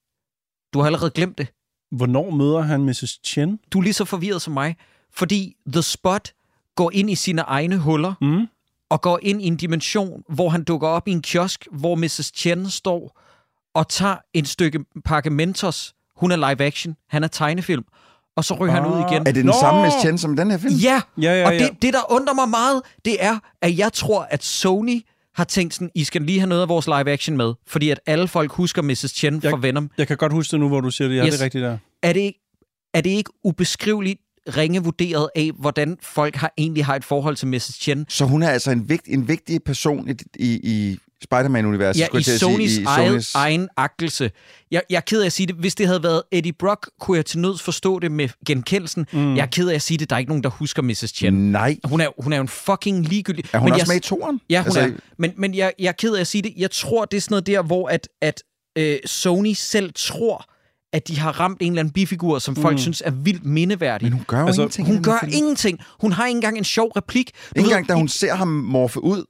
[0.73, 1.47] Du har allerede glemt det.
[1.91, 3.19] Hvornår møder han Mrs.
[3.25, 3.59] Chen?
[3.73, 4.75] Du er lige så forvirret som mig.
[5.13, 6.33] Fordi The Spot
[6.75, 8.47] går ind i sine egne huller, Mm.
[8.89, 12.31] og går ind i en dimension, hvor han dukker op i en kiosk, hvor Mrs.
[12.35, 13.19] Chen står
[13.75, 15.93] og tager en stykke pakke Mentos.
[16.17, 17.83] Hun er live action, han er tegnefilm.
[18.37, 19.19] Og så ryger han ud igen.
[19.21, 19.53] Er det den Nå!
[19.61, 20.73] samme Miss Chen som den her film?
[20.75, 21.59] Ja, Ja, ja, og ja.
[21.63, 25.01] det, det, der undrer mig meget, det er, at jeg tror, at Sony
[25.35, 27.99] har tænkt sådan, I skal lige have noget af vores live action med, fordi at
[28.05, 28.97] alle folk husker Mrs.
[29.15, 29.89] Chen Jeg- fra Venom.
[29.97, 31.15] Jeg kan godt huske det nu, hvor du siger det.
[31.17, 31.33] Ja, Yes.
[31.33, 31.77] det er rigtigt der.
[32.03, 32.39] Er det, ikke,
[32.93, 34.19] er det ikke ubeskriveligt
[34.57, 37.63] ringe vurderet af, hvordan folk har egentlig har et forhold til Mrs.
[37.81, 38.05] Chen?
[38.09, 42.19] Så hun er altså en, vigt, en vigtig person i, i, i Spider-Man-universet, Ja, skulle
[42.19, 42.85] i jeg til at Sonys, sige.
[42.87, 44.31] egen, egen agtelse.
[44.71, 45.55] Jeg, jeg er ked af at sige det.
[45.55, 49.05] Hvis det havde været Eddie Brock, kunne jeg til nøds forstå det med genkendelsen.
[49.13, 49.35] Mm.
[49.35, 50.09] Jeg er ked af at sige det.
[50.09, 50.97] Der er ikke nogen, der husker Mrs.
[50.97, 51.33] Chen.
[51.51, 51.77] Nej.
[51.83, 53.45] Hun er, hun er jo en fucking ligegyldig...
[53.53, 54.41] Er hun men også jeg, med i toren?
[54.49, 54.89] Ja, hun altså, er.
[55.17, 56.53] Men, men jeg, jeg er ked af at sige det.
[56.57, 58.43] Jeg tror, det er sådan noget der, hvor at, at
[58.77, 60.45] øh, Sony selv tror,
[60.93, 64.05] at de har ramt en eller anden bifigur, som folk synes er vildt mindeværdig.
[64.05, 64.87] Men hun gør jo Altså, ingenting.
[64.87, 65.31] i hun gør film.
[65.35, 65.79] ingenting.
[66.01, 67.31] Hun har ikke engang en sjov replik.
[67.33, 69.25] Du Ikke engang, da hun ser ham morfe ud,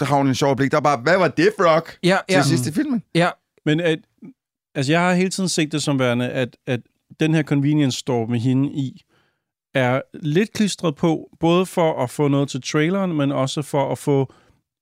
[0.00, 0.70] der har hun en sjov blik.
[0.70, 1.98] Der er bare, hvad var det, Brock?
[2.02, 3.02] Ja, Til ja, sidst i filmen.
[3.14, 3.30] ja.
[3.66, 3.98] Men at,
[4.74, 6.80] altså, jeg har hele tiden set det som værende, at, at
[7.20, 9.00] den her convenience store med hende i,
[9.74, 13.98] er lidt klistret på, både for at få noget til traileren, men også for at
[13.98, 14.32] få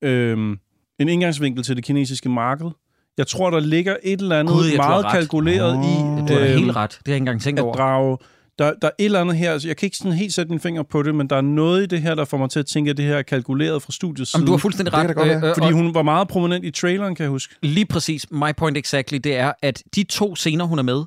[0.04, 0.58] øhm,
[1.00, 2.70] en indgangsvinkel til det kinesiske marked.
[3.18, 5.12] Jeg tror, der ligger et eller andet Gud, meget ret.
[5.12, 5.84] kalkuleret Åh.
[5.84, 6.90] i Du har øhm, helt ret.
[6.90, 7.74] Det har jeg ikke engang tænkt at over.
[7.74, 8.18] drage...
[8.61, 10.61] Der, der er et eller andet her, altså jeg kan ikke sådan helt sætte min
[10.61, 12.66] finger på det, men der er noget i det her, der får mig til at
[12.66, 14.46] tænke, at det her er kalkuleret fra studiets Jamen, side.
[14.46, 15.06] du har fuldstændig Det ret.
[15.06, 15.54] kan da godt være.
[15.54, 17.54] Fordi og hun var meget prominent i traileren, kan jeg huske.
[17.62, 21.02] lige præcis, my point exactly, det er, at de to scener, hun er med,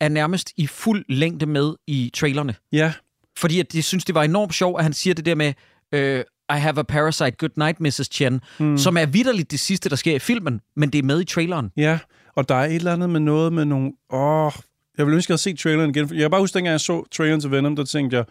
[0.00, 2.54] er nærmest i fuld længde med i trailerne.
[2.72, 2.92] Ja,
[3.38, 5.52] Fordi at de synes, det var enormt sjovt, at han siger det der med,
[5.92, 6.20] øh,
[6.56, 8.08] I have a parasite, good night, Mrs.
[8.12, 8.78] Chen, mm.
[8.78, 11.70] som er vidderligt det sidste, der sker i filmen, men det er med i traileren.
[11.76, 11.98] Ja,
[12.36, 13.92] og der er et eller andet med noget med nogle...
[14.12, 14.52] Åh,
[14.98, 16.08] jeg vil ønske, at jeg havde set traileren igen.
[16.12, 18.24] Jeg kan bare huske, dengang jeg så traileren til Venom, der tænkte jeg,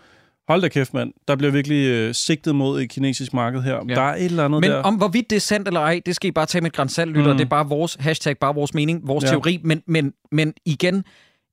[0.49, 1.13] hold da kæft, mand.
[1.28, 3.74] Der bliver virkelig øh, sigtet mod et kinesisk marked her.
[3.89, 3.95] Ja.
[3.95, 4.78] Der er et eller andet Men der.
[4.78, 7.11] om hvorvidt det er sandt eller ej, det skal I bare tage med et grænsalt,
[7.11, 7.32] lytter.
[7.32, 7.38] Mm.
[7.38, 9.30] Det er bare vores hashtag, bare vores mening, vores Ja.
[9.30, 9.59] teori.
[9.63, 11.03] Men, men, men igen,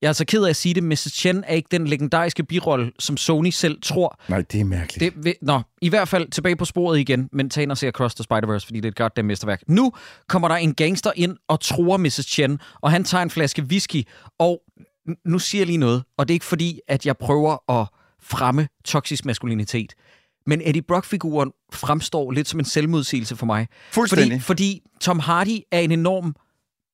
[0.02, 1.12] Jeg er så ked af at sige det, Mrs.
[1.12, 4.20] Chen er ikke den legendariske birolle, som Sony selv tror.
[4.28, 5.14] Nej, det er mærkeligt.
[5.14, 7.86] Det, vil- nå, i hvert fald tilbage på sporet igen, men tag ind og se
[7.88, 9.62] Across the Spider-Verse, fordi det er et godt mesterværk.
[9.68, 9.92] Nu
[10.28, 12.26] kommer der en gangster ind og tror Mrs.
[12.26, 14.02] Chen, og han tager en flaske whisky,
[14.38, 14.60] og
[15.24, 17.86] nu siger jeg lige noget, og det er ikke fordi, at jeg prøver at
[18.22, 19.94] fremme toksisk maskulinitet.
[20.46, 23.68] Men Eddie Brock-figuren fremstår lidt som en selvmodsigelse for mig.
[23.90, 24.42] Fuldstændig.
[24.42, 26.34] Fordi, fordi Tom Hardy er en enorm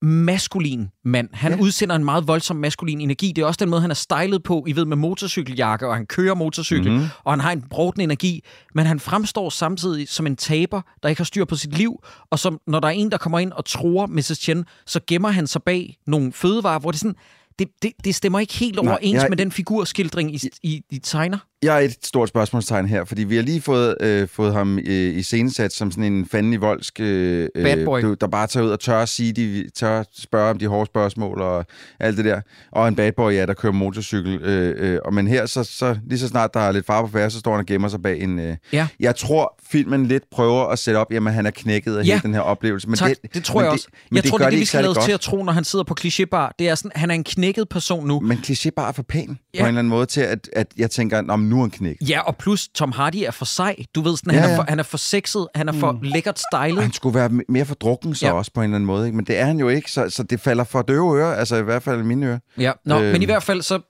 [0.02, 1.28] maskulin mand.
[1.32, 1.59] Han ja.
[1.61, 3.32] udsender en meget voldsom maskulin energi.
[3.32, 6.06] Det er også den måde, han er stylet på, I ved, med motorcykeljakke, og han
[6.06, 7.09] kører motorcykel, mm-hmm.
[7.24, 8.44] og han har en brådende energi.
[8.74, 12.38] Men han fremstår samtidig som en taber, der ikke har styr på sit liv, og
[12.38, 14.38] som, når der er en, der kommer ind og tror Mrs.
[14.38, 17.16] Chen, så gemmer han sig bag nogle fødevarer, hvor det er sådan,
[17.59, 20.98] det, det, det stemmer ikke helt Nej, overens jeg- med den figurskildring, I, I, I
[20.98, 21.38] tegner.
[21.62, 24.84] Jeg er et stort spørgsmålstegn her, fordi vi har lige fået, øh, fået ham øh,
[25.18, 28.00] i scenesat som sådan en fandelig voldsk, øh, Bad boy.
[28.02, 30.86] du- der bare tager ud og tør at sige, de, tør spørge om de hårde
[30.86, 31.64] spørgsmål og
[32.00, 32.40] alt det der.
[32.72, 34.42] Og en bad boy, ja, der kører motorcykel.
[34.42, 37.09] Øh, øh, og men her, så, så lige så snart der er lidt far på
[37.09, 38.38] færre, så står han og gemmer sig bag en...
[38.38, 38.88] Øh, Ja.
[39.00, 42.12] Jeg tror, filmen lidt prøver at sætte op, jamen han er knækket af Ja.
[42.12, 42.88] hele den her oplevelse.
[42.88, 43.88] Men tak, det, det tror jeg også.
[44.11, 45.84] men jeg tror, det er det, vi skal lade til at tro, når han sidder
[45.84, 46.54] på klichébar.
[46.59, 48.20] Det er sådan, han er en knækket person nu.
[48.20, 49.61] Men kliché bare er for pæn ja.
[49.61, 52.09] på en eller anden måde til, at, at jeg tænker, nu er han knækket.
[52.11, 53.76] Ja, og plus Tom Hardy er for sej.
[53.94, 54.59] Du ved sådan, Ja, han, er ja.
[54.59, 55.99] for, han er for sexet, han er for mm.
[56.03, 56.82] lækkert stylet.
[56.82, 58.32] Han skulle være mere for drukken så Ja.
[58.32, 59.07] også på en eller anden måde.
[59.07, 59.16] Ikke?
[59.16, 61.34] Men det er han jo ikke, så, så det falder for døve ører.
[61.34, 62.38] Altså i hvert fald mine ører.
[62.59, 63.12] Ja, Nå, Øhm.
[63.12, 63.80] men i hvert fald så...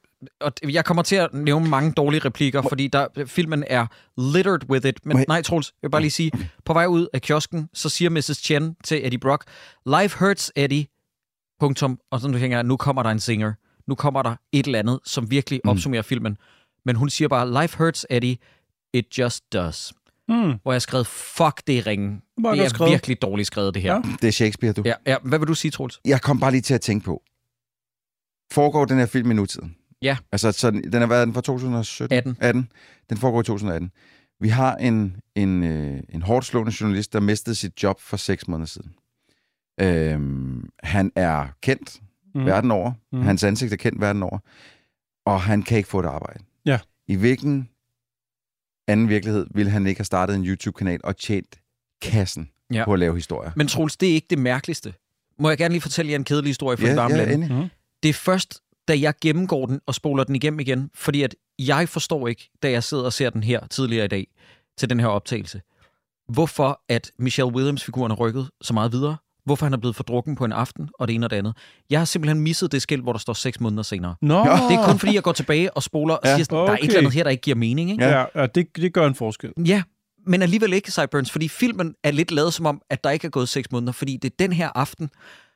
[0.40, 3.86] Og jeg kommer til at nævne mange dårlige replikker, fordi der, filmen er
[4.34, 5.00] littered with it.
[5.04, 6.32] Men Må jeg- nej, Troels, jeg vil bare lige sige,
[6.64, 8.24] på vej ud af kiosken, så siger Mrs.
[8.44, 9.44] Chen til Eddie Brock,
[10.00, 10.86] Life hurts, Eddie.
[11.60, 11.98] Punktum.
[12.10, 13.52] Og så tænker jeg, nu kommer der en singer.
[13.88, 15.70] Nu kommer der et eller andet, som virkelig Mm.
[15.70, 16.36] opsummerer filmen.
[16.84, 18.36] Men hun siger bare, Life hurts, Eddie.
[18.92, 19.92] It just does.
[20.28, 20.34] Mm.
[20.62, 22.22] Hvor jeg har skrevet, fuck, det er ringen.
[22.38, 22.90] Meget Det er skrevet.
[22.92, 23.94] virkelig dårligt skrevet, det her.
[23.94, 24.02] Ja.
[24.22, 24.82] Det er Shakespeare, du.
[24.84, 25.16] Ja, ja.
[25.22, 26.00] Hvad vil du sige, Troels?
[26.04, 27.22] Jeg kom bare lige til at tænke på.
[28.52, 29.76] Foregår den her film i nutiden?
[30.02, 30.16] Ja.
[30.32, 32.16] Altså, så den den har været den fra 2017?
[32.18, 32.36] 18.
[32.40, 32.68] 18.
[33.10, 33.90] Den foregår i 2018.
[34.40, 38.48] Vi har en, en, øh, en hårdt slående journalist, der mistede sit job for seks
[38.48, 38.94] måneder siden.
[39.80, 42.00] Øhm, han er kendt
[42.34, 42.44] Mm.
[42.46, 42.92] verden over.
[43.12, 43.20] Mm.
[43.22, 44.38] Hans ansigt er kendt verden over.
[45.26, 46.44] Og han kan ikke få et arbejde.
[46.68, 46.78] Ja.
[47.06, 47.68] I hvilken
[48.88, 51.58] anden virkelighed ville han ikke have startet en YouTube-kanal og tjent
[52.02, 52.84] kassen Ja.
[52.84, 53.50] på at lave historier?
[53.56, 54.94] Men Troels, det er ikke det mærkeligste.
[55.38, 57.36] Må jeg gerne lige fortælle jer en kedelig historie fra Ja, varme ja.
[57.36, 57.68] Mhm.
[58.02, 61.88] Det er først, da jeg gennemgår den og spoler den igennem igen, fordi at jeg
[61.88, 64.26] forstår ikke, da jeg sidder og ser den her tidligere i dag,
[64.78, 65.60] til den her optagelse,
[66.28, 69.16] hvorfor at Michelle Williams-figuren er rykket så meget videre,
[69.48, 71.56] hvorfor han er blevet fordrukken på en aften, og det ene og det andet.
[71.90, 74.14] Jeg har simpelthen misset det skilt, hvor der står seks måneder senere.
[74.22, 76.62] Nå, Det er kun fordi, jeg går tilbage og spoler og Ja, siger, sådan, der
[76.64, 76.86] er et okay.
[76.86, 77.90] eller andet her, der ikke giver mening.
[77.90, 78.04] Ikke?
[78.04, 79.52] ja, ja det, det gør en forskel.
[79.66, 79.82] Ja,
[80.26, 83.30] men alligevel ikke, Cyburns, fordi filmen er lidt lavet som om, at der ikke er
[83.30, 85.10] gået seks måneder, fordi det er den her aften,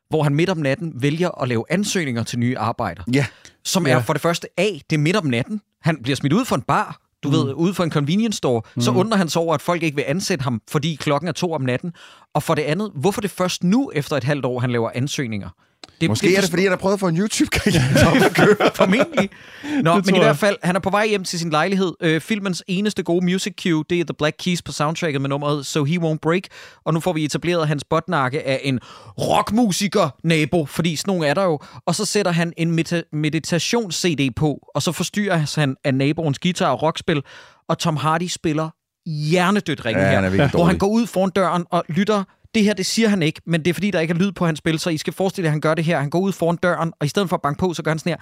[0.09, 3.03] hvor han midt om natten vælger at lave ansøgninger til nye arbejder.
[3.14, 3.26] Ja.
[3.64, 3.93] Som Ja.
[3.93, 5.61] er for det første A, det er midt om natten.
[5.82, 7.34] Han bliver smidt ud for en bar, du mm.
[7.34, 8.62] ved, ude for en convenience store.
[8.74, 8.82] Mm.
[8.82, 11.52] Så undrer han sig over, at folk ikke vil ansætte ham, fordi klokken er to
[11.52, 11.92] om natten.
[12.34, 15.48] Og for det andet, hvorfor det først nu, efter et halvt år, han laver ansøgninger?
[16.00, 17.82] Det, Måske er det, fordi han har prøvet at få en YouTube-kanal.
[18.74, 19.30] Formentlig.
[19.82, 21.92] Nå, men tror i hvert fald, han er på vej hjem til sin lejlighed.
[22.00, 25.66] Øh, filmens eneste gode music cue, det er The Black Keys på soundtracket med nummeret
[25.66, 26.42] So He Won't Break.
[26.84, 28.80] Og nu får vi etableret hans botnakke af en
[29.20, 31.58] rockmusiker-nabo, fordi sådan nogle er der jo.
[31.86, 36.68] Og så sætter han en meta- meditations-CD på, og så forstyrrer han af naboens guitar
[36.70, 37.22] og rockspil.
[37.68, 38.70] Og Tom Hardy spiller
[39.06, 42.24] hjernedødt ringe Ja, her, er hvor han går ud foran døren og lytter
[42.55, 44.46] det her, det siger han ikke, men det er fordi, der ikke er lyd på
[44.46, 46.00] hans spil, så I skal forestille jer, at han gør det her.
[46.00, 47.98] Han går ud foran døren, og i stedet for at banke på, så gør han
[47.98, 48.16] sådan her.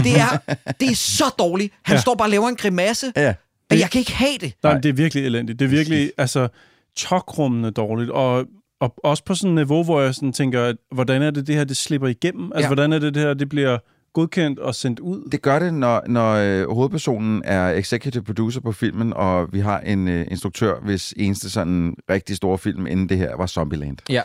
[0.04, 1.74] Det er, det er så dårligt.
[1.82, 2.00] Han Ja.
[2.00, 3.34] står bare og laver en grimasse, ja.
[3.70, 4.52] og jeg kan ikke have det.
[4.62, 5.58] Nej, det er virkelig elendigt.
[5.58, 6.48] Det er virkelig, altså,
[6.96, 8.10] tokrummende dårligt.
[8.10, 8.46] Og,
[8.80, 11.54] og også på sådan et niveau, hvor jeg sådan tænker, at, hvordan er det, det
[11.54, 12.52] her, det slipper igennem?
[12.52, 12.66] Altså, Ja.
[12.66, 13.78] hvordan er det, det her, det bliver
[14.14, 15.28] godkendt og sendt ud?
[15.32, 19.80] Det gør det, når, når øh, hovedpersonen er executive producer på filmen, og vi har
[19.80, 23.96] en øh, instruktør, hvis eneste sådan rigtig store film inden det her var Zombieland.
[24.08, 24.22] Ja.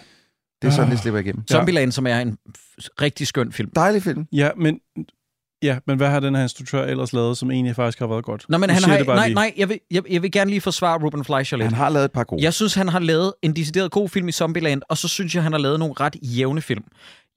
[0.61, 0.91] Det er sådan, Ah.
[0.91, 1.47] det slipper igennem.
[1.47, 2.37] Zombieland, som er en
[3.01, 3.69] rigtig skøn film.
[3.75, 4.25] Dejlig film.
[4.31, 4.79] Ja, men,
[5.63, 8.45] ja, men hvad har den her instruktør ellers lavet, som egentlig faktisk har været godt?
[8.49, 9.35] Nå, men Nu han har, nej, lige.
[9.35, 11.65] nej, jeg vil, jeg, jeg vil gerne lige forsvare Ruben Fleischer lidt.
[11.67, 12.43] Han har lavet et par gode.
[12.43, 15.43] Jeg synes, han har lavet en decideret god film i Zombieland, og så synes jeg,
[15.43, 16.83] han har lavet nogle ret jævne film.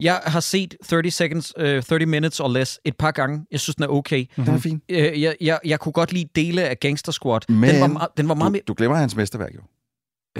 [0.00, 3.46] Jeg har set 30 seconds, uh, 30 minutes or less et par gange.
[3.52, 4.26] Jeg synes, den er okay.
[4.36, 4.82] Den er fin.
[4.92, 7.40] Uh, jeg, jeg, jeg kunne godt lide dele af Gangster Squad.
[7.48, 8.62] Men den var, meget- den var meget Du, mere...
[8.68, 9.60] du glemmer hans mesterværk jo.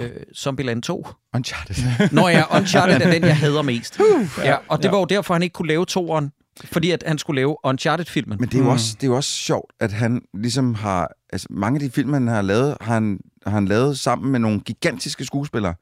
[0.03, 0.05] Uh,
[0.35, 1.07] Zombieland 2.
[1.35, 1.75] Uncharted.
[2.11, 3.99] Når jeg Uncharted er den, jeg hader mest.
[4.43, 4.91] Ja, og det Ja.
[4.91, 6.31] var jo derfor, han ikke kunne lave toeren.
[6.63, 8.37] Fordi at han skulle lave Uncharted-filmen.
[8.39, 11.11] Men det er, jo også, det er jo også sjovt, at han ligesom har...
[11.33, 14.39] Altså, mange af de film, han har lavet, har han, har han lavet sammen med
[14.39, 15.73] nogle gigantiske skuespillere.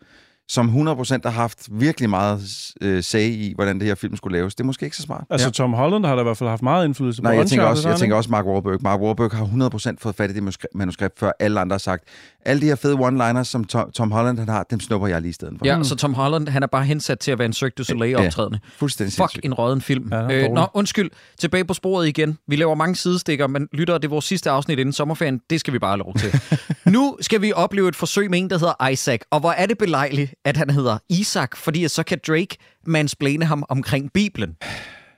[0.50, 2.42] Som 100% har haft virkelig meget
[2.82, 4.56] øh, sag i, hvordan det her film skulle laves.
[4.56, 5.24] Det er måske ikke så smart.
[5.30, 5.52] Altså, ja.
[5.52, 7.90] Tom Holland har da i hvert fald haft meget indflydelse Nej, på jeg tænker, også,
[7.90, 8.80] jeg tænker også Mark Wahlberg.
[8.82, 12.04] Mark Wahlberg har 100% fået fat i det manuskri- manuskript, før alle andre har sagt,
[12.46, 15.30] alle de her fede one-liners, som Tom, Tom Holland han har, dem snupper jeg lige
[15.30, 15.66] i stedet for.
[15.66, 18.60] Ja, så Tom Holland, han er bare hensat til at være en Cirque du Soleil-optrædende.
[18.78, 19.46] Fuldstændig Fuck sindssygt.
[19.46, 20.10] en råden film.
[20.12, 21.10] Ja, øh, nå, undskyld.
[21.40, 22.38] Tilbage på sporet igen.
[22.48, 25.42] Vi laver mange sidestikker, men lytter, det er vores sidste afsnit inden sommerferien.
[25.50, 26.42] Det skal vi bare have lov til.
[26.94, 29.20] nu skal vi opleve et forsøg med en, der hedder Isaac.
[29.32, 33.64] Og hvor er det belejligt, at han hedder Isaac, fordi så kan Drake mansplane ham
[33.70, 34.56] omkring Bibelen.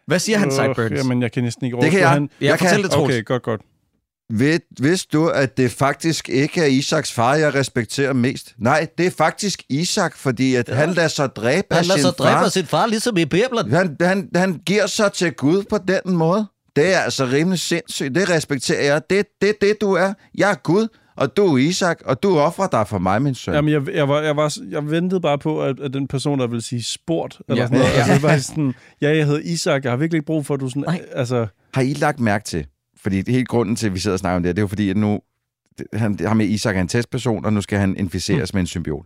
[0.08, 0.92] Hvad siger han, Sideburns?
[0.92, 2.10] Jamen, jeg kan næsten ikke Det kan jeg.
[2.10, 2.30] Han...
[2.42, 2.84] Jeg fortæl kan.
[2.84, 3.16] det, Troels.
[3.16, 3.62] Okay, godt, godt.
[4.34, 8.56] Ved, vidste du, at det faktisk ikke er Isaks far, jeg respekterer mest?
[8.58, 10.74] Nej, det er faktisk Isak, fordi at ja.
[10.74, 12.50] han lader sig dræbe af sin far.
[12.50, 13.72] sin far, ligesom i Bibelen.
[13.72, 16.48] Han, han, han giver sig til Gud på den måde.
[16.76, 18.16] Det er altså rimelig sindssygt.
[18.16, 19.02] Det respekterer jeg.
[19.10, 20.14] Det er det, det, du er.
[20.36, 20.88] Jeg er Gud,
[21.22, 23.54] og du er Isak, og du offrer dig for mig, min søn.
[23.54, 26.48] Jamen, jeg, jeg, var, jeg, var, jeg ventede bare på, at, at den person, der
[26.48, 27.68] ville sige sport, eller Ja.
[27.68, 27.94] sådan noget.
[27.94, 27.98] Ja.
[27.98, 30.60] Altså, det var sådan, ja, jeg hedder Isak, jeg har virkelig ikke brug for, at
[30.60, 30.84] du sådan...
[30.88, 31.02] Nej.
[31.12, 32.68] Altså, Har I lagt mærke til,
[33.02, 34.64] fordi det hele grunden til, at vi sidder og snakker om det, her, det er
[34.64, 35.20] jo fordi, at nu,
[35.94, 38.58] han, ham med Isak er en testperson, og nu skal han inficeres mm.
[38.58, 39.06] med en symbiot.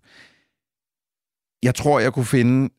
[1.64, 2.70] Jeg tror, jeg kunne finde,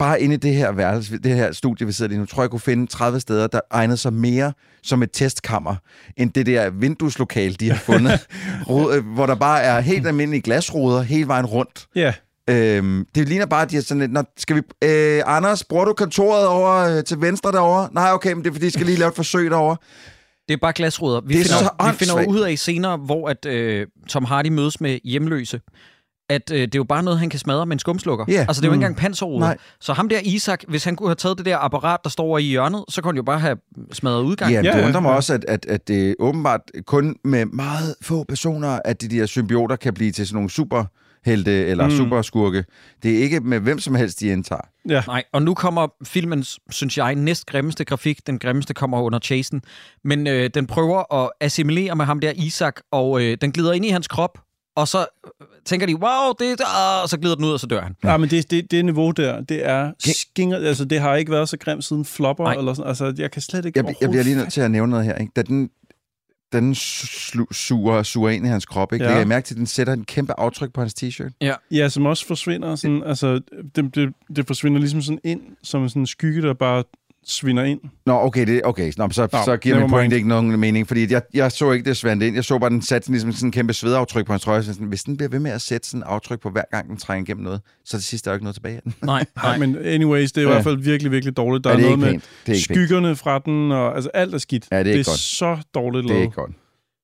[0.00, 2.44] bare inde i det her værelse, det her studie, vi sidder i nu, tror jeg,
[2.44, 5.76] jeg kunne finde 30 steder, der egnede sig mere som et testkammer,
[6.16, 8.12] end det der vindueslokale, de har fundet,
[8.94, 11.86] øh, hvor der bare er helt almindelige glasruder hele vejen rundt.
[11.96, 12.12] ja,
[12.50, 14.62] Øhm, det ligner bare, at de er sådan lidt, Nå, skal vi...
[14.84, 17.88] Øh, Anders, bruger du kontoret over øh, til venstre derovre?
[17.92, 19.76] Nej, okay, men det er fordi, jeg skal lige lave et forsøg derovre.
[20.48, 21.20] Det er bare glasruder.
[21.20, 24.46] Vi Det er finder, så vi finder ud af senere, hvor at, øh, Tom Hardy
[24.46, 25.60] mødes med hjemløse,
[26.30, 28.24] at øh, det er jo bare noget, han kan smadre med en skumslukker.
[28.28, 28.44] Ja.
[28.48, 28.82] Altså, det er jo ikke Mm.
[28.82, 29.38] engang panserruder.
[29.38, 29.56] Nej.
[29.80, 32.38] Så ham der Isak, hvis han kunne have taget det der apparat, der står over
[32.38, 33.56] i hjørnet, så kunne han jo bare have
[33.92, 34.52] smadret udgang.
[34.52, 35.16] Ja, Ja, det undrer mig ja.
[35.16, 39.76] også, at, at, at det åbenbart kun med meget få personer, at de der symbioter
[39.76, 41.92] kan blive til sådan nogle superhelte eller mm.
[41.92, 41.96] Mm.
[41.98, 42.64] superskurke.
[43.02, 44.60] Det er ikke med hvem som helst, de indtager.
[44.88, 45.02] ja.
[45.06, 48.26] Nej, og nu kommer filmens, synes jeg, næst grimmeste grafik.
[48.26, 49.62] Den grimmeste kommer under chasen.
[50.04, 53.84] Men øh, den prøver at assimilere med ham der Isak, og øh, den glider ind
[53.84, 54.38] i hans krop,
[54.80, 56.96] og så øh, tænker de, wow, det er...
[56.96, 57.96] Ah, og så glider den ud, og så dør han.
[58.04, 61.48] Ja, men det, det, det niveau der, det er skinger, altså det har ikke været
[61.48, 62.54] så grimt siden flopper, Nej.
[62.54, 64.90] eller sådan, altså jeg kan slet ikke Jeg, jeg bliver lige nødt til at nævne
[64.90, 65.14] noget her.
[65.14, 65.32] Ikke?
[65.36, 65.70] Da den,
[66.52, 69.04] den slu- suger, suger ind i hans krop, ikke?
[69.04, 69.08] Ja.
[69.08, 69.10] Ja.
[69.10, 71.56] lægger jeg mærke til, at den sætter en kæmpe aftryk på hans t-shirt.
[71.70, 73.40] Ja, som også forsvinder sådan, altså
[73.76, 76.84] det, det, det forsvinder ligesom sådan ind, som sådan en skygge, der bare
[77.26, 77.80] svinder ind.
[78.06, 78.92] Nå, okay, det, okay.
[78.96, 80.12] Nå, så, Nå, så giver min pointe mind.
[80.14, 82.34] ikke nogen mening, fordi jeg, jeg så ikke det svandt ind.
[82.34, 84.62] Jeg så bare, den satte ligesom sådan en kæmpe svedaftryk på hans trøje.
[84.62, 86.88] Så sådan, hvis den bliver ved med at sætte sådan en aftryk på hver gang,
[86.88, 88.94] den trænger igennem noget, så til sidst er der jo ikke noget tilbage af den.
[89.02, 90.54] Nej, Nej, men anyways, det er i Ja.
[90.54, 91.64] hvert fald virkelig, virkelig dårligt.
[91.64, 92.54] Der Ja, er, det er noget ikke med.
[92.54, 92.78] Det er pænt.
[92.78, 94.66] skyggerne fra den, og altså alt er skidt.
[94.72, 95.18] Ja, det er det ikke er godt.
[95.20, 96.22] så dårligt Det er lavet.
[96.24, 96.50] ikke godt.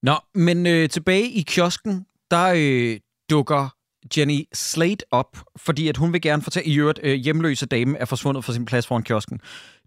[0.02, 2.96] Nå, men øh, tilbage i kiosken, der øh,
[3.30, 3.74] dukker
[4.16, 8.04] Jenny Slate op, fordi at hun vil gerne fortælle, i øvrigt, øh, hjemløse dame er
[8.04, 9.40] forsvundet fra sin plads foran kiosken.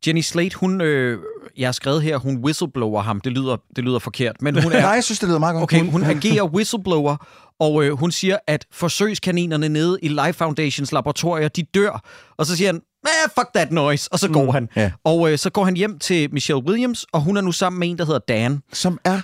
[0.07, 1.19] Jenny Slate, hun, øh,
[1.57, 3.21] jeg har skrevet her, hun whistleblower ham.
[3.21, 5.63] Det lyder, det lyder forkert, men hun Nej, er, jeg synes, det lyder meget godt.
[5.63, 7.27] okay, hun agerer whistleblower,
[7.59, 12.01] og øh, hun siger, at forsøgskaninerne nede i Life Foundations laboratorier, de dør.
[12.37, 14.69] Og så siger han, eh, fuck that noise, og så går han.
[14.75, 14.91] Ja.
[15.03, 17.89] Og øh, så går han hjem til Michelle Williams, og hun er nu sammen med
[17.89, 18.61] en, der hedder Dan.
[18.73, 19.21] Som er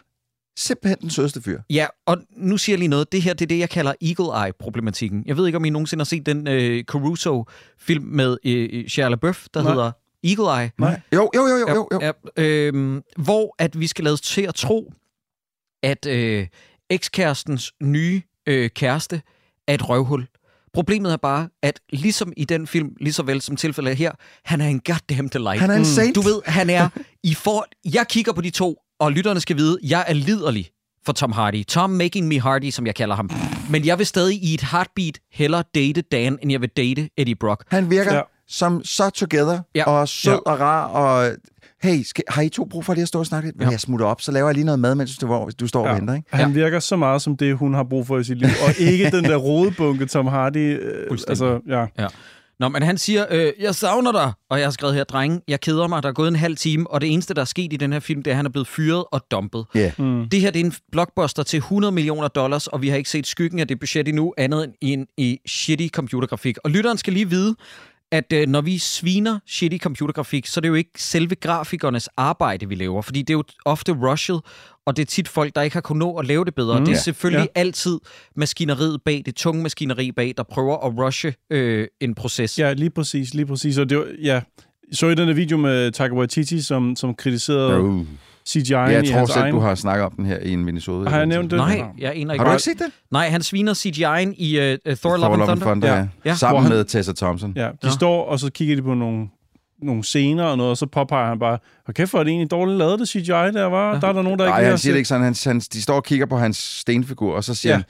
[0.57, 1.61] simpelthen den sødeste fyr.
[1.69, 3.11] Ja, og nu siger jeg lige noget.
[3.11, 5.23] Det her, det er det, jeg kalder Eagle Eye-problematikken.
[5.25, 9.45] Jeg ved ikke, om I nogensinde har set den øh, Caruso-film med øh, Shia LaBeouf,
[9.53, 9.71] der Nej.
[9.71, 9.91] hedder
[10.23, 10.71] Eagle Eye.
[10.79, 11.01] Nej.
[11.13, 11.87] Jo, jo, jo, jo, jo.
[11.91, 11.99] jo.
[12.01, 12.11] Ja,
[12.43, 14.93] øh, hvor at vi skal lade os til at tro,
[15.83, 16.47] at øh,
[16.89, 19.21] ekskærestens nye øh, kæreste
[19.67, 20.27] er et røvhul.
[20.73, 24.11] Problemet er bare, at ligesom i den film, lige så vel som tilfældet her,
[24.45, 25.61] han er en goddamn delight.
[25.61, 26.15] Han er en saint.
[26.15, 26.89] Du ved, han er
[27.23, 27.65] i for...
[27.93, 30.69] Jeg kigger på de to, og lytterne skal vide, jeg er liderlig
[31.05, 31.65] for Tom Hardy.
[31.65, 33.29] Tom Making Me Hardy, som jeg kalder ham.
[33.69, 37.35] Men jeg vil stadig i et heartbeat hellere date Dan, end jeg vil date Eddie
[37.35, 37.63] Brock.
[37.67, 38.21] Han virker Ja.
[38.47, 39.83] som så together, Ja.
[39.89, 40.37] og sød Ja.
[40.51, 41.31] og rar, og
[41.83, 43.55] hey, skal, har I to brug for lige at stå og snakke lidt?
[43.59, 43.65] Ja.
[43.65, 43.69] Ja.
[43.71, 45.91] Jeg smutter op, så laver jeg lige noget mad, mens du, du står ja.
[45.91, 46.27] og venter, ikke?
[46.31, 46.53] Han Ja.
[46.53, 49.23] virker så meget som det, hun har brug for i sit liv, og ikke den
[49.23, 50.79] der rodebunke, Tom Hardy.
[50.81, 51.85] Øh, altså, ja.
[51.99, 52.07] Ja.
[52.59, 55.61] Nå, men han siger, øh, jeg savner dig, og jeg har skrevet her, drenge, jeg
[55.61, 57.77] keder mig, der er gået en halv time, og det eneste, der er sket i
[57.77, 59.65] den her film, det er, at han er blevet fyret og dumpet.
[59.75, 59.91] Ja.
[59.97, 60.29] Mm.
[60.29, 63.27] Det her, det er en blockbuster til 100 millioner dollars, og vi har ikke set
[63.27, 66.57] skyggen af det budget endnu, andet end i, en, i shitty computergrafik.
[66.63, 67.55] Og lytteren skal lige vide,
[68.11, 72.69] at øh, når vi sviner shitty computergrafik, så er det jo ikke selve grafikernes arbejde,
[72.69, 74.41] vi laver, fordi det er jo ofte rushet,
[74.85, 76.79] og det er tit folk, der ikke har kunnet nå at lave det bedre.
[76.79, 77.01] Mm, det er Ja.
[77.01, 77.59] selvfølgelig Ja.
[77.59, 77.99] altid
[78.35, 82.59] maskineriet bag, det tunge maskineri bag, der prøver at rushe øh, en proces.
[82.59, 83.77] ja, lige præcis, lige præcis.
[83.77, 84.41] Og det var, ja,
[84.91, 88.05] så i den video med Taika Waititi, som, som kritiserede Uh.
[88.49, 89.53] CGI'en Ja, i jeg tror hans selv, egen...
[89.55, 91.09] du har snakket om den her i en minisode.
[91.09, 91.57] Har jeg nævnt det?
[91.57, 92.43] Nej, jeg aner ikke.
[92.43, 92.87] Har du ikke set det?
[93.11, 94.63] Nej, han sviner CGI'en i uh,
[94.95, 95.65] Thor, Thor Love and Thunder.
[95.65, 96.07] Thunder, ja.
[96.25, 96.35] Ja.
[96.35, 97.53] Sammen han- med Tessa Thompson.
[97.55, 97.89] Ja, de Nå.
[97.89, 99.27] står, og så kigger de på nogle,
[99.81, 102.51] nogle scener og noget, og så påpeger han bare, hvor kæft, hvor er det egentlig
[102.51, 103.93] dårligt lavet, det CGI der, var.
[103.93, 103.99] Ja.
[103.99, 105.23] Der er der nogen, der ikke Nej, lige han har siger det ikke sådan.
[105.23, 107.81] Han, han, de står og kigger på hans stenfigur, og så siger Ja.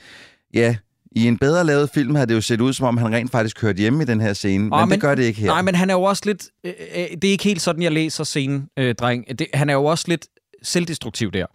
[0.54, 0.64] ja.
[0.66, 0.76] han, ja,
[1.22, 3.56] i en bedre lavet film havde det jo set ud, som om han rent faktisk
[3.60, 5.46] kørte hjemme i den her scene, men, Ah, men det gør det ikke her.
[5.46, 6.44] Nej, men han er jo også lidt...
[6.64, 9.38] Øh, øh, det er ikke helt sådan, jeg læser scenen, øh, dreng.
[9.38, 10.26] Det, han er jo også lidt
[10.62, 11.46] selvdestruktiv der.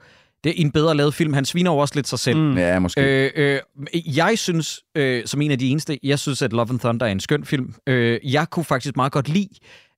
[0.43, 1.34] Det er en bedre lavet film.
[1.34, 2.38] Han sviner jo også lidt sig selv.
[2.38, 2.58] Mm.
[2.58, 3.32] Ja, måske.
[3.36, 3.60] Øh,
[3.93, 7.06] øh, jeg synes, øh, som en af de eneste, jeg synes, at Love and Thunder
[7.06, 7.74] er en skøn film.
[7.88, 9.49] Øh, jeg kunne faktisk meget godt lide,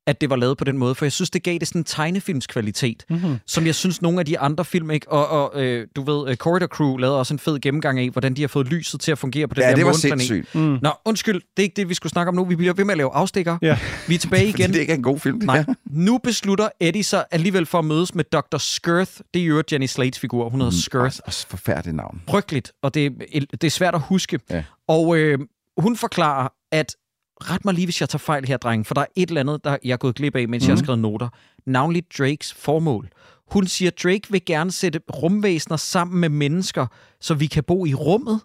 [0.08, 1.86] at det var lavet på den måde, for jeg synes, det gav det sådan en
[1.86, 3.38] tegnefilmskvalitet, mm-hmm.
[3.48, 5.12] som jeg synes, nogle af de andre film ikke...
[5.12, 8.34] Og, og øh, du ved, øh, Corridor Crew lavede også en fed gennemgang af, hvordan
[8.34, 10.28] de har fået lyset til at fungere på den ja, der det var måneplanet.
[10.28, 10.56] sindssygt.
[10.56, 10.78] Mm.
[10.82, 12.46] Nå, undskyld, det er ikke det, vi skulle snakke om nu.
[12.46, 13.58] Vi bliver ved med at lave afstikker.
[13.62, 13.78] Ja.
[14.08, 14.74] Vi er tilbage igen.
[14.74, 17.86] det ikke er en god film, det Nej, nu beslutter Eddie sig alligevel for at
[17.86, 18.58] mødes med Dr.
[18.58, 19.12] Skirth.
[19.34, 20.50] Det er jo Jenny Slates figur.
[20.50, 21.04] Hun hedder Skirth.
[21.06, 22.22] Også, også forfærdeligt navn.
[22.30, 24.40] Frygteligt, og det, er- det er svært at huske.
[24.50, 24.64] Ja.
[24.88, 25.40] Og øh,
[25.78, 26.96] hun forklarer, at
[27.42, 29.64] ret mig lige, hvis jeg tager fejl her, dreng, for der er et eller andet,
[29.64, 30.68] der jeg er gået glip af, mens mm.
[30.70, 31.30] jeg har skrevet noter.
[31.66, 33.10] Navnlig Drakes formål.
[33.52, 36.88] Hun siger, Drake vil gerne sætte rumvæsener sammen med mennesker,
[37.22, 38.40] så vi kan bo i rummet.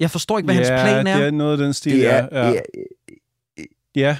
[0.00, 1.16] Jeg forstår ikke, hvad hans plan er.
[1.16, 2.48] det er noget af den stil, Det er, ja.
[2.48, 2.52] ja.
[2.52, 2.60] ja.
[3.96, 4.16] Ja.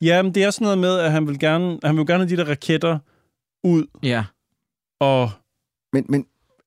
[0.00, 2.36] Ja, men det er sådan noget med, at han vil gerne, han vil gerne have
[2.36, 2.98] de der raketter
[3.64, 4.24] ud, Ja.
[5.00, 5.30] og
[5.92, 6.26] Men, men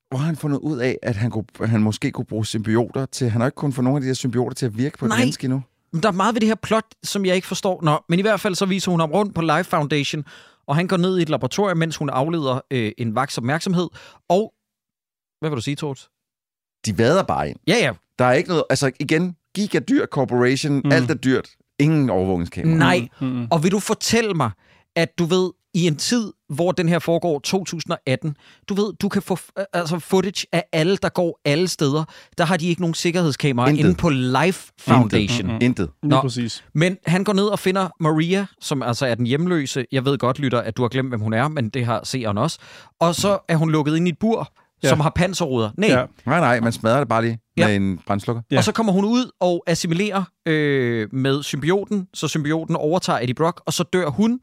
[0.10, 3.30] hvor har han fundet ud af, at han, kunne, han måske kunne bruge symbioter til...
[3.30, 5.10] Han har ikke kunnet få nogle af de her symbioter til at virke på et
[5.10, 5.20] Nej.
[5.20, 5.62] menneske endnu.
[5.94, 7.82] Men der er meget ved det her plot, som jeg ikke forstår.
[7.84, 10.24] Nå, men i hvert fald så viser hun ham rundt på Life Foundation,
[10.68, 13.88] og han går ned i et laboratorium, mens hun afleder øh, en vaks opmærksomhed.
[14.30, 14.54] Og,
[15.42, 16.10] hvad vil du sige, Torts?
[16.86, 17.58] De vader bare ind.
[17.68, 17.92] Ja, ja.
[18.20, 18.64] Der er ikke noget...
[18.70, 20.92] Altså igen, Giga Dyr Corporation, mm.
[20.92, 21.50] alt er dyrt.
[21.80, 22.78] Ingen overvågningskamera.
[22.78, 23.08] Nej.
[23.22, 24.52] mm, Og vil du fortælle mig,
[24.96, 28.38] at du ved, i en tid, hvor den her foregår 2018,
[28.70, 32.04] du ved, du kan få øh, altså footage af alle, der går alle steder.
[32.38, 33.84] Der har de ikke nogen sikkerhedskameraer Intet.
[33.86, 35.62] inde på Life Foundation.
[35.62, 35.90] Intet.
[36.04, 36.22] lige Nå.
[36.22, 36.64] præcis.
[36.74, 39.86] Men han går ned og finder Maria, som altså er den hjemløse.
[39.92, 42.38] Jeg ved godt, lytter, at du har glemt, hvem hun er, men det har seeren
[42.38, 42.60] også.
[43.00, 44.52] Og så er hun lukket ind i et bur,
[44.84, 44.90] Ja.
[44.90, 45.70] som har panserruder.
[45.78, 45.90] Nej.
[45.90, 46.06] Ja.
[46.26, 47.68] Nej, nej, man smadrer det bare lige Ja.
[47.68, 48.42] med en brændslukker.
[48.52, 48.58] Ja.
[48.58, 53.62] Og så kommer hun ud og assimilerer øh, med symbioten, så symbioten overtager Eddie Brock,
[53.66, 54.40] og så dør hun,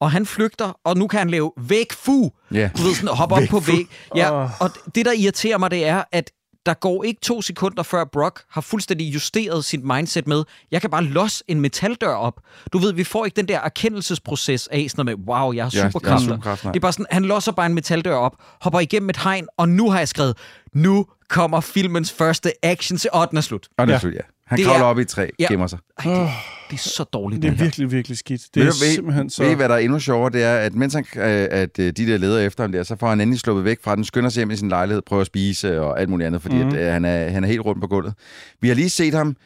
[0.00, 2.30] og han flygter, og nu kan han lave væk fu.
[2.54, 2.70] Ja.
[2.78, 3.86] Du ved, sådan hoppe op på væg.
[4.16, 4.60] Ja, Åh.
[4.60, 6.30] og det, der irriterer mig, det er, at
[6.66, 10.90] der går ikke to sekunder, før Brock har fuldstændig justeret sit mindset med, jeg kan
[10.90, 12.40] bare losse en metaldør op.
[12.72, 15.70] Du ved, vi får ikke den der erkendelsesproces af sådan noget med, wow, jeg har
[15.74, 16.38] Ja, superkræfter.
[16.44, 16.56] nej.
[16.72, 19.68] det er bare sådan, han losser bare en metaldør op, hopper igennem et hegn, og
[19.68, 20.36] nu har jeg skrevet,
[20.74, 23.68] nu kommer filmens første action til, og den er slut.
[23.78, 24.00] Og det er Ja.
[24.00, 24.20] slut, ja.
[24.50, 25.46] Han Det kravler er- op i et træ, Ja.
[25.50, 25.78] gemmer sig.
[25.98, 26.28] Ej, det,
[26.70, 27.64] det er så dårligt, Det er det her.
[27.64, 28.40] virkelig, virkelig skidt.
[28.54, 29.42] Det Ved er ved, simpelthen så...
[29.42, 30.32] ved I, hvad der er endnu sjovere?
[30.32, 32.96] Det er, at mens han, øh, at øh, de der leder efter ham der, så
[32.96, 35.26] får han endelig sluppet væk fra den, skynder sig hjem i sin lejlighed, prøver at
[35.26, 36.64] spise og alt muligt andet, fordi Mhm.
[36.68, 36.74] mm.
[36.74, 38.14] at, øh, han, er, han er helt rundt på gulvet.
[38.60, 39.36] Vi har lige set ham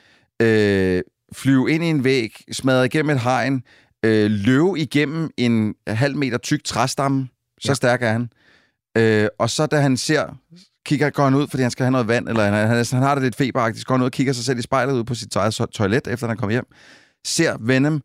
[0.43, 1.03] øh,
[1.33, 3.63] flyve ind i en væg, smadre igennem et hegn,
[4.05, 7.29] øh, løbe igennem en halv meter tyk træstamme.
[7.61, 7.75] Så ja.
[7.75, 8.29] stærk er han.
[8.99, 10.37] Øh, og så da han ser,
[10.87, 13.15] kigger, går han ud, fordi han skal have noget vand, eller han, han, han har
[13.15, 15.15] det lidt feberagtigt, så går han ud og kigger sig selv i spejlet ud på
[15.15, 16.65] sit eget to- toilet, efter han er kommet hjem.
[17.27, 18.03] Ser Venom,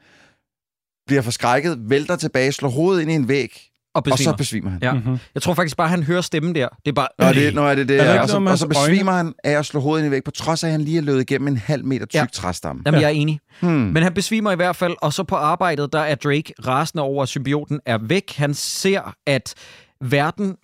[1.08, 3.62] bliver forskrækket, vælter tilbage, slår hovedet ind i en væg,
[3.94, 4.80] Og og så besvimer han.
[4.82, 4.94] Ja.
[4.94, 5.18] Mhm.
[5.34, 6.68] Jeg tror faktisk bare, han hører stemmen der.
[6.86, 7.08] Det er bare...
[7.20, 8.00] Nå, det, nå er det det.
[8.02, 8.22] Er ja.
[8.22, 10.64] og, så, og så besvimer han af at slå hovedet ind i væg, på trods
[10.64, 12.20] af, at han lige er løbet igennem en halv meter tyk Ja.
[12.20, 12.26] ja.
[12.34, 12.82] træstamme.
[12.86, 13.40] Jamen, jeg er enig.
[13.62, 13.70] Hmm.
[13.72, 17.24] Men han besvimer i hvert fald, og så på arbejdet, der er Drake rasende over,
[17.24, 18.34] at symbioten er væk.
[18.36, 19.54] Han ser, at
[20.02, 20.56] verden...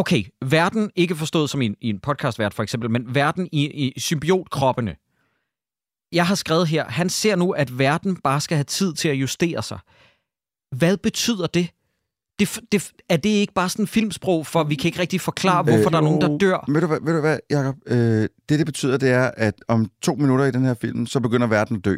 [0.00, 3.66] Okay, verden, ikke forstået som i en, i en podcastvært for eksempel, men verden i,
[3.66, 4.96] i symbiotkroppene.
[6.12, 9.14] Jeg har skrevet her, han ser nu, at verden bare skal have tid til at
[9.14, 9.78] justere sig.
[10.76, 11.70] Hvad betyder det?
[12.40, 15.62] det, det er det ikke bare sådan en filmsprog, for vi kan ikke rigtig forklare,
[15.62, 16.64] hvorfor Øh, der er nogen, der dør?
[16.68, 17.76] Ved du hvad, ved du hvad Jacob?
[17.86, 17.96] Øh,
[18.48, 21.46] det, det betyder, det er, at om to minutter i den her film, så begynder
[21.46, 21.96] verden at dø.